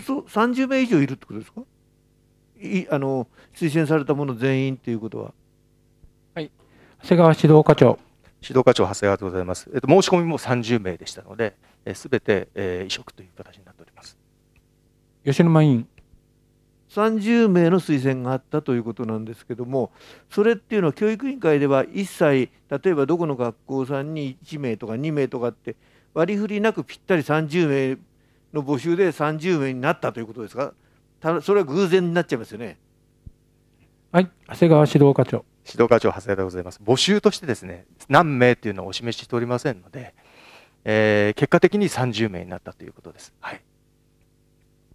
[0.05, 1.63] そう30名以上いるってことですか？
[2.61, 5.33] いあの推薦されたもの全員ということは。
[6.35, 6.51] はい。
[7.03, 7.99] 長谷川指導課長。
[8.43, 9.71] 指導課長、長谷川でございます。
[9.75, 11.57] えっと、申し込みも30名でしたので、
[11.95, 14.17] すべて、えー移植という形になっております。
[15.25, 15.89] 吉沼委員。
[16.91, 19.91] 30名の推薦があったということなんですけども、
[20.31, 25.75] それっていうのは教育委員会では一切、例えばどこの学校さんに1名とか2名とかって
[26.17, 27.99] 割り振りなくぴったり30名
[28.55, 30.73] の募集で30名になったということですか、
[31.21, 32.79] たそれは偶然になっちゃいますよね。
[34.13, 35.45] はい、長谷川指導課長。
[35.67, 36.81] 指導課長、長谷川でございます。
[36.83, 40.15] 募集としてですね、何名というのをお示ししておりませんので、
[40.85, 43.35] えー、結果的に30名になったということです。
[43.41, 43.61] はい、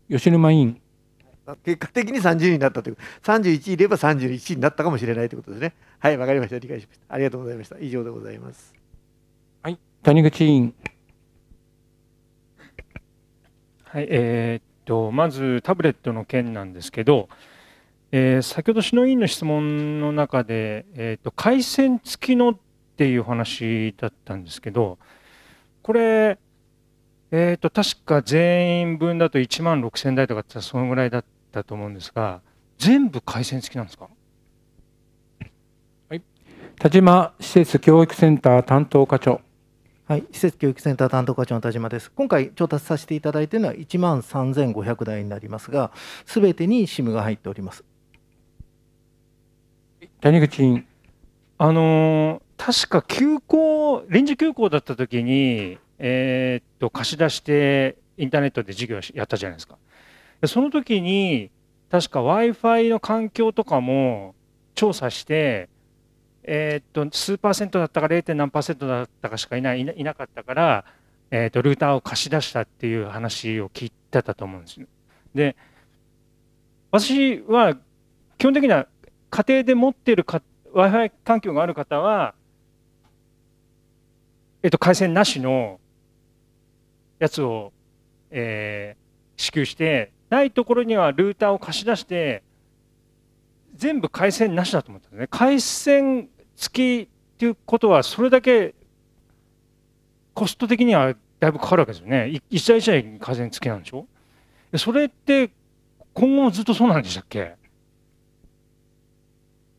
[0.10, 0.82] 吉沼委員。
[1.64, 5.76] 結果的に30人になったという、31いれば31になったかもしれないということですね。
[6.00, 6.58] はい、わかりました。
[6.58, 7.14] 理解しました。
[7.14, 7.78] ありがとうございました。
[7.80, 8.74] 以上でございます。
[9.62, 10.74] はい、谷口委員。
[13.92, 17.28] はい、えー、っと、まずタブレットの件なんですけど、
[18.14, 22.58] えー、先ほど篠委員の質問の中で、えー、っと回線付きのっ
[22.96, 24.98] ていう話だったんですけど、
[25.82, 26.40] これ、
[27.32, 32.40] えー、と確か全員分だと1万6000台とかってそのぐらいだったと思うんですが、
[32.78, 34.08] 全部回線付きなんですか、
[36.80, 39.42] 田島施設教育センター担当課長。
[40.12, 42.12] はい、施設教育センター担当課長の田島です。
[42.12, 45.94] 今回調達させていただいているのは1万3500台になりますが、
[46.26, 47.86] すべてに SIM が入っております。
[50.20, 50.86] 谷口委員。
[51.58, 59.78] あの確か休校、臨時休校だった時に、えー、っと貸し出してインターネットで授業やったじゃないですか。
[60.42, 61.52] でその時に
[61.90, 64.36] 確か w i f i の環境とかも
[64.76, 65.70] 調査して
[66.44, 68.34] えー、っと数パーセントだったか 0.
[68.34, 70.86] 何パーセントだったかしかいないいなかったから、
[71.30, 74.88] えー、っとルーターを貸し出したっていう話を聞いてたと思うんですよ。
[75.36, 75.56] で
[76.92, 77.78] 私は
[78.38, 78.88] 基本的には
[79.30, 80.44] 家庭で持っている w
[80.76, 82.34] i f i 環境がある方は、
[84.64, 85.80] えっと、回線なしの
[87.20, 87.72] やつを、
[88.30, 92.44] えー、支給してないところにはルーターを貸し出して
[93.82, 95.28] 全部回線なしだと思ったんですね。
[95.32, 97.10] 回線付きっ
[97.40, 98.76] ていうことは、それだけ
[100.36, 102.40] コスト的にはだいぶかかるわけですよね。
[102.52, 104.06] 一社一社に回線付きなんでしょ？
[104.78, 105.50] それって
[106.14, 107.56] 今後もずっとそうなんでしたっけ？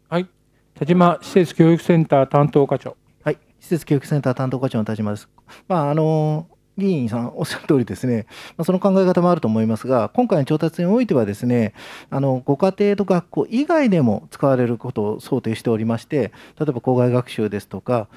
[0.09, 0.29] はい。
[0.75, 2.97] 田島施設教育センター担当課長。
[3.23, 3.39] はい。
[3.61, 5.29] 施設教育センター担当課長の田島です。
[5.69, 6.49] まあ、あの
[6.83, 8.27] 議員さんおっしゃる通りですね、
[8.57, 11.75] まあ、その考え方もあると思いますが、今回の調達においてはですね、
[12.11, 18.09] あのご家庭と学校以外でも使われることを想定しておりまして、例えば校外学習ですとか、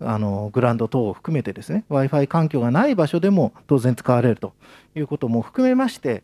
[0.00, 4.52] あのグランド等を含めてですね、Wi-Fi 環境がない場所でも当然使われると
[4.94, 6.22] いうことも含めまして、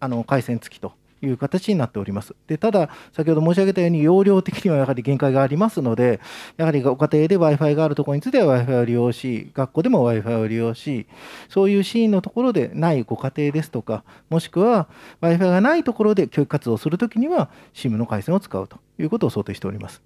[0.00, 0.92] あの回線付きと
[1.26, 2.34] いう形になっております。
[2.46, 6.20] でただ、先ほど申し上げたように、容量的にはやはり限界がありますので、
[6.56, 11.06] やはりご家庭で Wi-Fi があるところについては Wi-Fi を利用し、学校でも Wi-Fi を利用し、
[11.48, 14.88] そういうシーンのところでないご家庭ですとか、もしくは
[15.20, 20.02] Wi-Fi がないところで教育活動をするときには、SIM の回線を使うということを想定しております。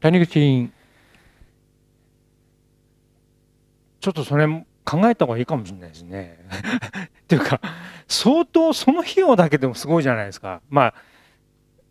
[0.00, 0.72] 谷口委員。
[4.00, 4.46] ちょっとそれ
[4.84, 6.38] 考えた方がいいかもしれないですね。
[7.26, 7.60] っていうか、
[8.06, 10.60] 相当その費用だけでもすごいじゃないですか。
[10.70, 10.94] まあ、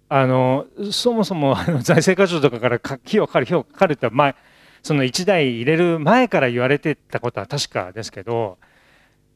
[0.08, 4.36] あの、そもそもあの財政課長とかから費用かかる、費用かかるって前、
[4.82, 8.58] その1台入れる前から言われてたことは確かですけど、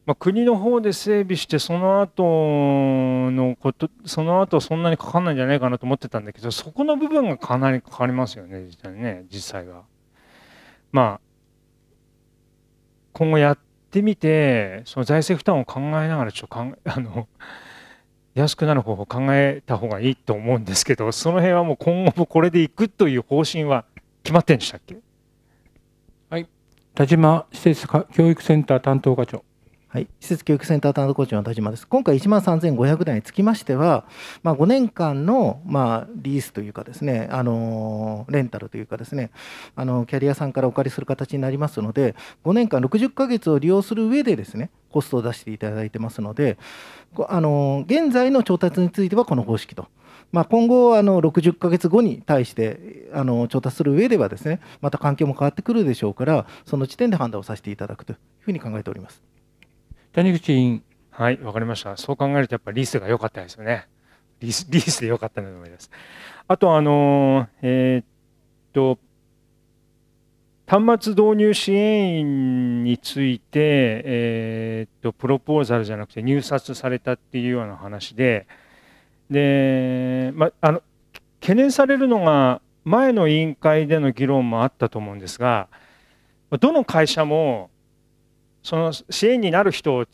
[0.06, 9.84] まあ、国の方で整備してその後のことその後そんなにかかんないんじゃないかなと思ってたんだけどそこの部分がかなりかかりますよね実際ね実際が。
[10.92, 11.22] まあ
[13.14, 13.58] 今後やっ
[13.90, 17.28] てみて、その財政負担を考えながら、ちょっと、 あの、
[18.36, 23.86] 安くなる方法を考えた方がいいと思うんですけど、その辺はもう今後もこれでいくという方針は
[24.24, 24.98] 決まってんでしたっけ？
[26.30, 26.48] はい。
[26.94, 29.44] 田島施設教育センター担当課長。
[29.92, 31.88] はい、施設教育センター担当コーチの田島です。
[31.88, 34.06] 今回1万3500台につきましては、
[34.44, 39.32] まあ、5年間の、まあ、リースというかですね、あのレンタルというかですね、
[39.76, 42.14] あのキャリアさんからお借りする形になりますので、
[42.46, 46.60] 5年間60ヶ月を利用する上でですね、コストを出していただいてますので、
[47.28, 49.88] あの現在の調達についてはこの方式と。
[50.32, 59.29] まあ、今後あの60ヶ月後に対してあの調達する上ではですねまた環境も変わってくるでしょうからその時点で判断をさせていただくというふうに考えております。
[60.14, 60.84] 谷口委員。
[61.12, 61.98] はい、わかりました。
[61.98, 63.88] そう考えると、やっぱリースが良かったですよね。
[64.40, 65.92] リース リースで良かったなと思います。
[66.48, 68.06] あと、あの、えー、っ
[68.74, 68.98] と、
[70.66, 73.60] 端末導入支援員について、
[74.06, 78.48] えー、っと、プロポーザルじゃなくて入札されたっていうような話で、
[79.30, 80.84] で、ま、あの、
[81.42, 85.68] 懸念されるのが、前の委員会での議論もあったと思うんですが、
[86.60, 87.70] どの会社も
[88.70, 90.06] その支援になる人を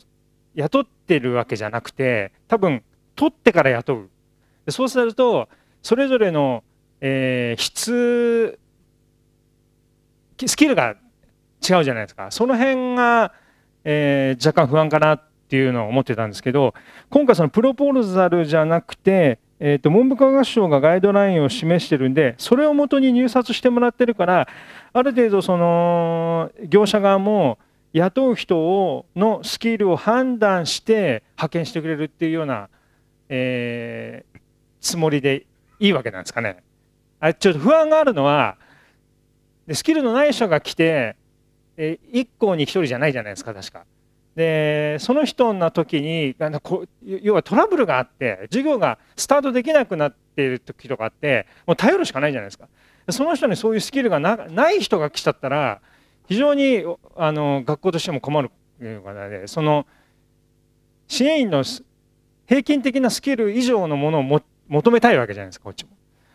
[0.54, 2.82] 雇ってるわけじゃなくて多分
[3.14, 4.08] 取ってから雇
[4.66, 5.50] うそうすると
[5.82, 6.64] それぞれの、
[7.02, 8.58] えー、質
[10.46, 10.96] スキルが
[11.68, 12.30] 違うじゃないですか。
[12.30, 13.32] その辺が、
[13.84, 16.74] えー、若干不安かなっていうのを思ってたんですけど、
[17.10, 24.48] 今回そのプロポーザルじゃなくて、えーと、文部科学省がガイドラインを示してるんで、それをもとに入札してもらってるから、
[24.92, 27.58] ある程度その業者側も
[27.96, 32.68] 雇う人をのスキルを判断して派遣してくれるっていうような、
[33.30, 34.38] えー、
[34.82, 35.46] つもりで
[35.80, 36.62] いいわけなんですかね。
[37.20, 38.58] あちょっと不安があるのは、
[39.66, 41.16] でスキルのない人が来て、
[41.78, 43.86] え1校に1人じゃないじゃないですか、確か。
[44.34, 52.68] で、その人の時に、あのこ要はトラブルがあって、授業がスタートできなくなっている時とかあって、もう頼るしかないじゃないですか。
[53.08, 55.80] その人にそういうスキルがない人が来ちゃったら、
[56.28, 56.84] 非常に
[57.16, 58.50] あの学校としても困る
[58.80, 59.86] ので、その
[61.08, 61.64] 支援員の
[62.46, 65.90] 平均的なスキル以上のものをも求めたいわけじゃないですか、こっちも。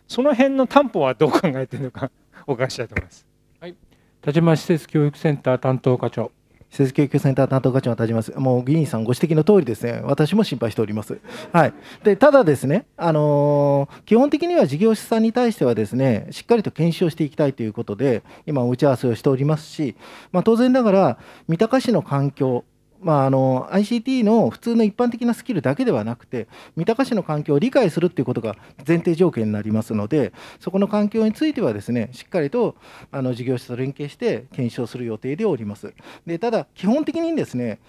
[0.07, 2.11] その辺の担保はどう考えているのか
[2.47, 3.25] お伺いしたいと思います。
[3.59, 3.75] はい、
[4.21, 6.31] 田島施設教育センター担当課長。
[6.71, 8.31] 施設教育センター担当課長が立ちます。
[8.37, 11.19] もう議員さんご指摘の通りですね、私も心配しております。
[11.51, 11.73] はい、
[12.03, 19.95] でただですね、あのー、基本的には事業者さんに対してはですね、しっかりと検証していきたいということで、今、打ち合わせをしておりますし、
[20.31, 21.17] まあ、当然ながら、
[21.49, 22.63] 三鷹市の環境、
[23.01, 28.55] まあ、あの ICT の普通の一般的なスキルだけではなくて三鷹市の環境を理解するっていうことが
[28.87, 32.75] 前提条件になりますのでそこの環境についてはですねしっかりと
[33.11, 35.93] あの事業者と連携して検証する予定でおります。
[36.25, 37.79] でただ基本的にですね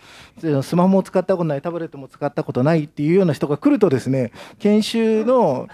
[0.62, 5.68] スマホも使ったことないタブレットも使ったことないっていうような人が来るとですね研修の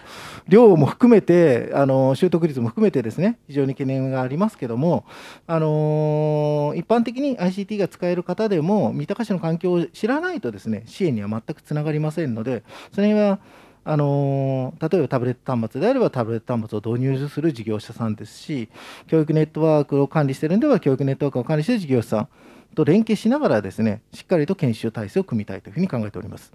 [0.48, 5.04] 量も含めてあの習得率も含めてですね非常に懸念がありますけども
[5.46, 13.38] あの一般的に ICT が使える方でも三鷹市の環境を知らないとですね支援には全くつながりませんのでそれは
[13.84, 18.68] あの例えばタブレット端末であればタブレット端末を導入する事業者さんですし
[19.06, 22.28] 教育ネットワークを管理しているんでは教育ネットワークを管理している事業者さん
[22.74, 26.52] と連携しながらですねしっかりと研修体制を組みたいというふうに考えております。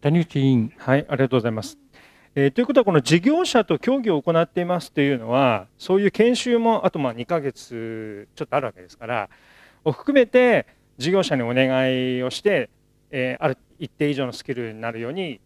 [0.00, 1.78] 谷口委員はいありがとうございます。
[2.38, 9.30] えー、ということは、この事業者と協議を行っていますというのは、そういう研修もあとまあ2ヶ月ちょっとあるわけですから、
[9.84, 10.66] を含めて、
[10.98, 12.70] 事業者にお願いをして、
[13.10, 15.40] えー、ある一定以上のスキルになるように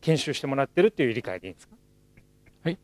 [0.00, 1.74] 研修してもらってるっていう理解でいいんですか？
[2.64, 2.78] はい、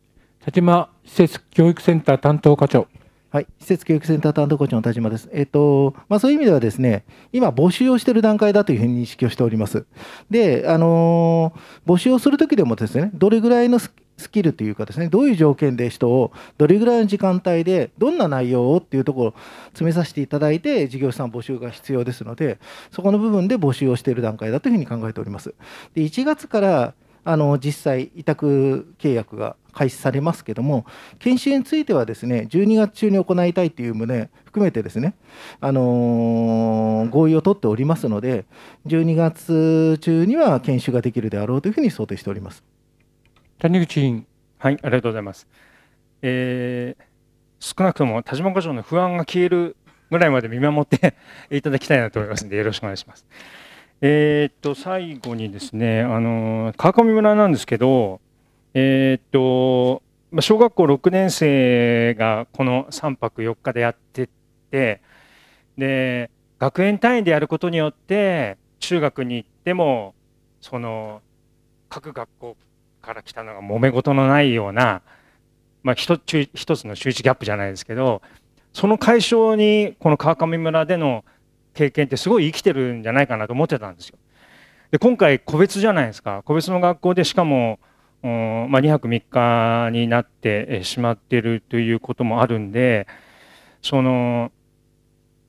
[0.44, 2.88] 田島施設教育センター担当課長。
[3.30, 5.28] はい、施設教育センター担当課長の田島です。
[5.32, 9.86] えっとまあ、そういう意味ではですね、今、募集をしている段階だというふうに認識をしております。
[10.30, 13.80] で、あのー、募集をするときでもですね、どれぐらいの
[14.16, 19.34] スキルというかですね、どういう条件で人をどれぐらいの時間帯でどんな内容をっていうところを
[19.68, 22.58] 詰めさせていただいて事業者さん募集が必要ですので
[22.92, 25.54] そこの部分で募集をしている段階だというふうに考えております。
[25.94, 30.84] で1月からあの実際委託契約が開始されますけども
[31.18, 35.14] 研修についてはですね12月中に行いたいという旨含めてですね、
[35.60, 38.44] あのー、合意を取っておりますので
[38.86, 42.62] 12月中には研修ができるであろうというふうに想定しております。
[43.64, 44.26] 谷口委員。
[44.58, 45.48] はい、ありがとうございます。
[46.20, 47.02] えー、
[47.60, 49.76] 少なくとも田島課長の不安が消える
[50.10, 51.14] ぐらいまで見守って
[51.50, 53.26] いただきたいなと思いますので、よろしくお願いします。
[54.02, 58.20] えー、っと、最後にですね、あの、川上村なんですけど、
[58.74, 60.02] えー、っと、
[60.42, 64.28] 小学校6年生がこの3泊4日でやって
[64.70, 65.00] て、
[65.78, 70.14] で、学園単位でやることによって、中学に行っても、
[70.60, 71.22] その、
[71.88, 72.56] 各学校
[73.04, 75.02] から来たのが揉め事のないような、
[75.82, 78.22] まあ、一つ一つの周知ギャップじゃないですけど
[78.72, 81.24] その解消にこの川上村での
[81.74, 84.18] 経験ってすごい生きてるんじゃないかなと思ってたんですよ。
[84.90, 87.80] で今回個別じゃないですか個別の学校でしかも、
[88.22, 88.32] まあ、
[88.80, 93.08] 2泊3日になってしまってるということもあるんで
[93.82, 94.52] その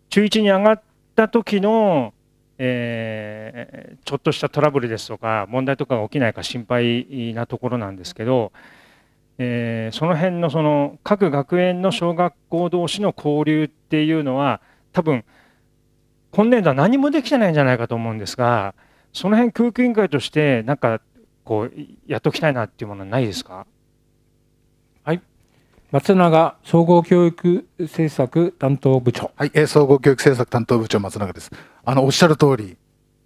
[0.09, 0.81] 中1に上がっ
[1.15, 2.14] た時の
[2.57, 8.51] えー、ちょっとしたトラブルですとか問題とかが起きないか心配なところなんですけど、
[9.37, 14.61] えー、その辺のその各学園の小学校同士の交流っていうのは
[14.93, 15.25] 多分
[16.31, 18.73] 今年度は何もできてないんじゃないかと思うんですが
[19.11, 21.01] その辺教育委員会としてなんか
[21.43, 21.71] こう
[22.07, 23.67] やっときたいなっていうものはないですか？
[25.91, 29.31] 松永総合教育政策担当部長。
[29.35, 31.51] はい、え総合教育政策担当部長松永です。
[31.83, 32.75] あのおっしゃる通り、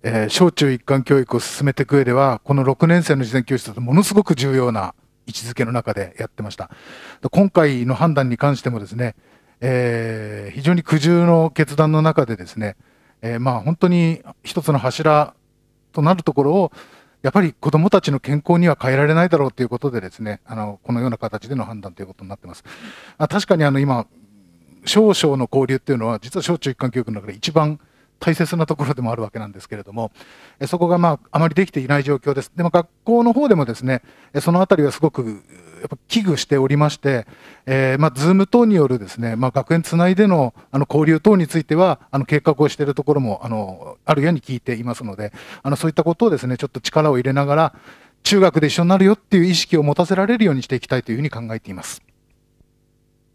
[0.03, 4.93] えー、小中一貫教育を進めていく上では、この6年生の事前教室とものすごく重要な
[5.25, 6.69] 位置づけの中でやってました。
[7.31, 9.15] 今回の判断に関してもですね、
[9.61, 12.75] えー、非常に苦渋の決断の中でですね、
[13.21, 15.33] えー、まあ本当に一つの柱
[15.93, 16.71] となるところを
[17.21, 22.63] やっぱり子どもたちの健康には変えられないだろうということでですねあのこのような形での判断ということになっています。
[23.17, 24.07] あ確かにあの今
[24.85, 27.79] 少々の交流っていうのは実は小中一貫教育の中で一番
[28.19, 30.11] 大切なところでもあるわけなんですけれども、
[30.59, 32.51] えそこがまああまりできていない状況です。
[32.55, 34.01] でも学校の方でもですね、
[34.41, 35.43] そのあたりはすごく
[35.79, 37.25] やっぱ危惧しておりまして、
[37.65, 45.31] えー、まあ、ズーム等によるですね、まあ、学園つないでのあの交流等については、あの計画をしているところもあのあるように聞いていますので、
[45.63, 47.75] あのそういったことをですね、ちょっと力を入れながら、
[48.23, 52.01] 中学で一緒になるよっていう意識を持たせられるようにしていきたいというふうに考えています。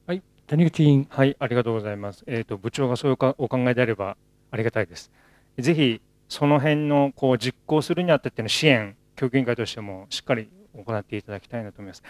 [0.07, 1.07] はい、谷口委員。
[1.11, 2.25] はい、ありがとうございます。
[2.27, 4.17] えっ、ー、と部長がそういうお考えであれば
[4.55, 5.11] ありがたいです。
[5.59, 12.05] ぜひその辺のこう実行するにあたっての支援、教育委員会としてもしっかり行っていただきたいなと思います。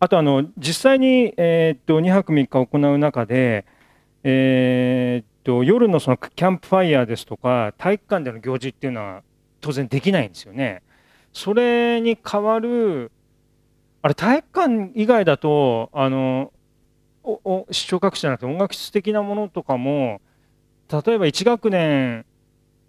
[0.00, 3.66] あとあの実際に、えー、っと2泊3日行う中で、
[4.24, 9.22] えー、っと夜のそのキャンプファイヤーですとか体育館での行事っていうのは
[9.60, 10.82] 当然できないんですよね。
[11.34, 13.12] それに代わる
[14.00, 16.52] あれ体育館以外だとあの
[17.22, 20.22] おお視聴覚室じゃなくて音楽室的なものとかも
[20.92, 22.26] 例えば1学年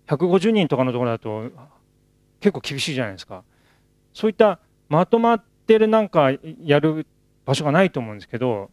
[0.08, 1.50] 150人とかのところだと
[2.42, 3.44] 結構厳しいじゃないですか。
[4.14, 4.60] そういった
[4.90, 6.32] まとまってるなんか
[6.64, 7.08] やる
[7.46, 8.70] 場所がないと思うんですけど、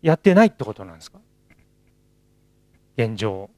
[0.00, 1.18] やってないってことなんですか？
[2.96, 3.50] 現状、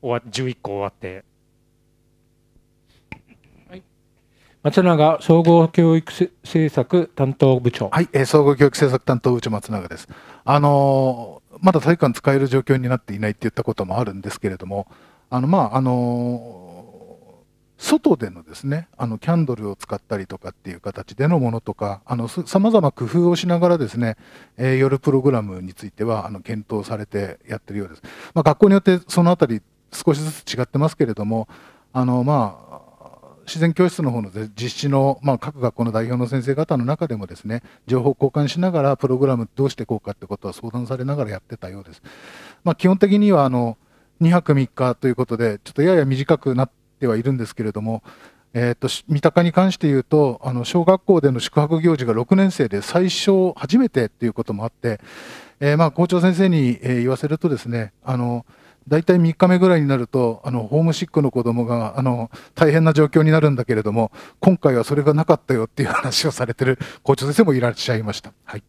[0.00, 1.24] 終わ11個終わって。
[4.62, 6.10] 松永総合教育
[6.42, 7.90] 政策担当部長。
[7.90, 10.08] はい、えー、総合教育政策担当部長松永です。
[10.42, 14.86] あのー、まだ体育館使える状況になっていないって言ったこともあるんですけれども、
[15.30, 22.02] あのまああのー、外でのですね、あのキャンドルを使ったりとかっていう形でのものとか、
[22.46, 24.16] さまざま工夫をしながらですね、
[24.56, 28.02] えー、夜プログラムについてはあの検討されてやってるようです。
[28.34, 29.60] まあ、学校によってそのあたり
[29.92, 31.48] 少しずつ違ってますけれども、
[31.92, 32.63] あのまあ
[33.46, 42.02] 自然教室の方の実施の、まあ、各学校の代表の先生方の中でもですね情報交換しながらプログラムどうしていこうかってことは相談されながらやってたようです。
[42.64, 43.76] まあ、基本的にはあの
[44.20, 48.02] 2泊3日ということでちょっとやや短くなってはいるんですけれども、
[48.54, 55.00] えーと、三鷹に関して言うとあの小学校での宿泊行事が6年生で最初初めてということもあって、
[55.60, 58.46] えー、まあ校長先生に、え、言わせるとですねあの
[58.88, 68.32] 大体3日目ぐらいになるとあのホームシックの子供があの大変な状況になるんだけれども今回はそれがなかったよっていう話をされてる校長先生もいらっしゃいました。
[68.44, 68.62] はい、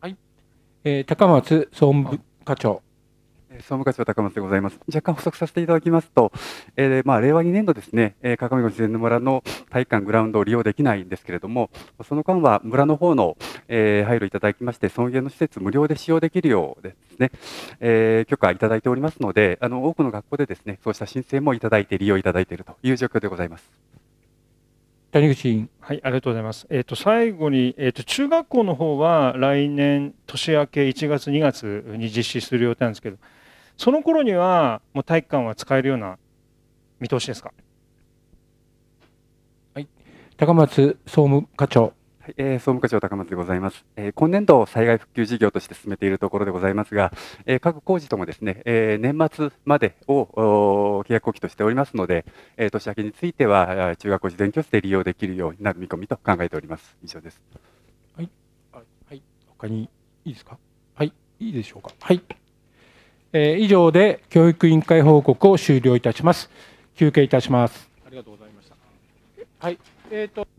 [0.00, 0.16] はい
[0.84, 2.85] えー、高松総務課長。
[3.58, 4.78] 総務課長高松でございます。
[4.86, 6.32] 若干補足させていただきますと、
[6.76, 11.70] えー、まあ、令和2年度ですね、えー、鏡越自然の村の体育館グラウンドを利用できないんですけれども、
[12.06, 13.36] その間は村の方の、
[13.68, 17.30] えー、配慮いただきまして、尊厳の施設無料で使用できるようですね、
[17.80, 23.86] えー、許可いただいておりますので、あの多くの学校でですね、そうした申請もいただいて利用いただいているという状況でございます。
[25.12, 25.70] 谷口委員。
[25.80, 26.66] はい、ありがとうございます。
[26.68, 33.16] えっ、ー、と、最後に、えっ、ー、と、中学校の方は来年年明け1月、2月に実施する予定なんですけど、
[33.76, 36.18] その頃にはもう体育館は使えるような
[36.98, 37.52] 見通しですか？
[39.74, 39.88] はい、
[40.36, 41.92] 高松総務課長。
[42.20, 47.12] はい、えー、総務課長高松でございます、えー、今年度災害復旧事業として進めているところでございますが、
[47.44, 52.24] えー、各工事ともですね、えー、年末までを契約後期としておりますので、
[52.56, 56.96] えー、年明けについては中学校事前教室で利用できるようになる見込みと考えております。
[57.04, 57.40] 以上です。
[58.16, 58.30] はい。
[58.72, 59.22] はい。
[59.46, 59.88] 他に
[60.24, 60.58] いいですか？
[60.96, 61.12] はい。
[61.38, 61.92] いいでしょうか？
[62.00, 62.20] はい
[63.32, 66.50] えー、以上で教育委員会報告を終了いたします。
[66.96, 67.88] 休憩いたします。
[68.06, 68.76] ありがとうございました。
[69.58, 69.78] はい。
[70.10, 70.55] えっ、ー、と。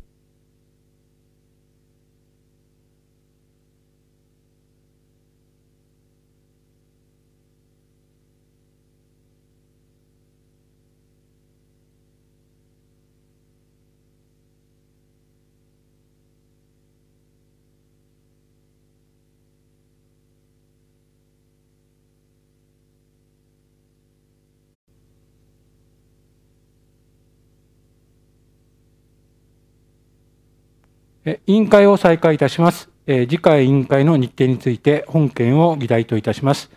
[31.45, 32.89] 委員会を再開いたします。
[33.05, 36.71] 次回委員会の日程について本件を議題といたします。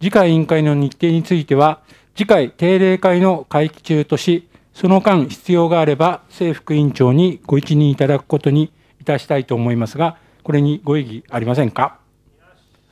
[0.00, 1.80] 次回委員会の日程については、
[2.16, 11.98] 次回定例会の会期中とし、その間必要があれば政副委員長にご一任いただくことにいたしたいと思いますが、これにご異議ありませんか？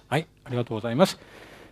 [0.09, 1.19] はい、ありがとうございます。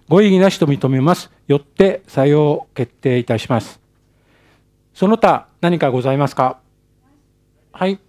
[0.08, 1.30] ご異議なしと認めます。
[1.46, 3.80] よって採用決定いたします。
[4.94, 6.58] その他何かございますか？
[7.72, 8.00] はい。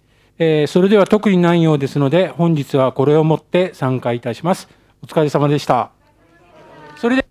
[0.42, 4.68] えー、それでは特にないようですので、本日はこれをもって参加いたします。
[5.02, 5.90] お疲れ様でした。
[6.96, 7.26] それで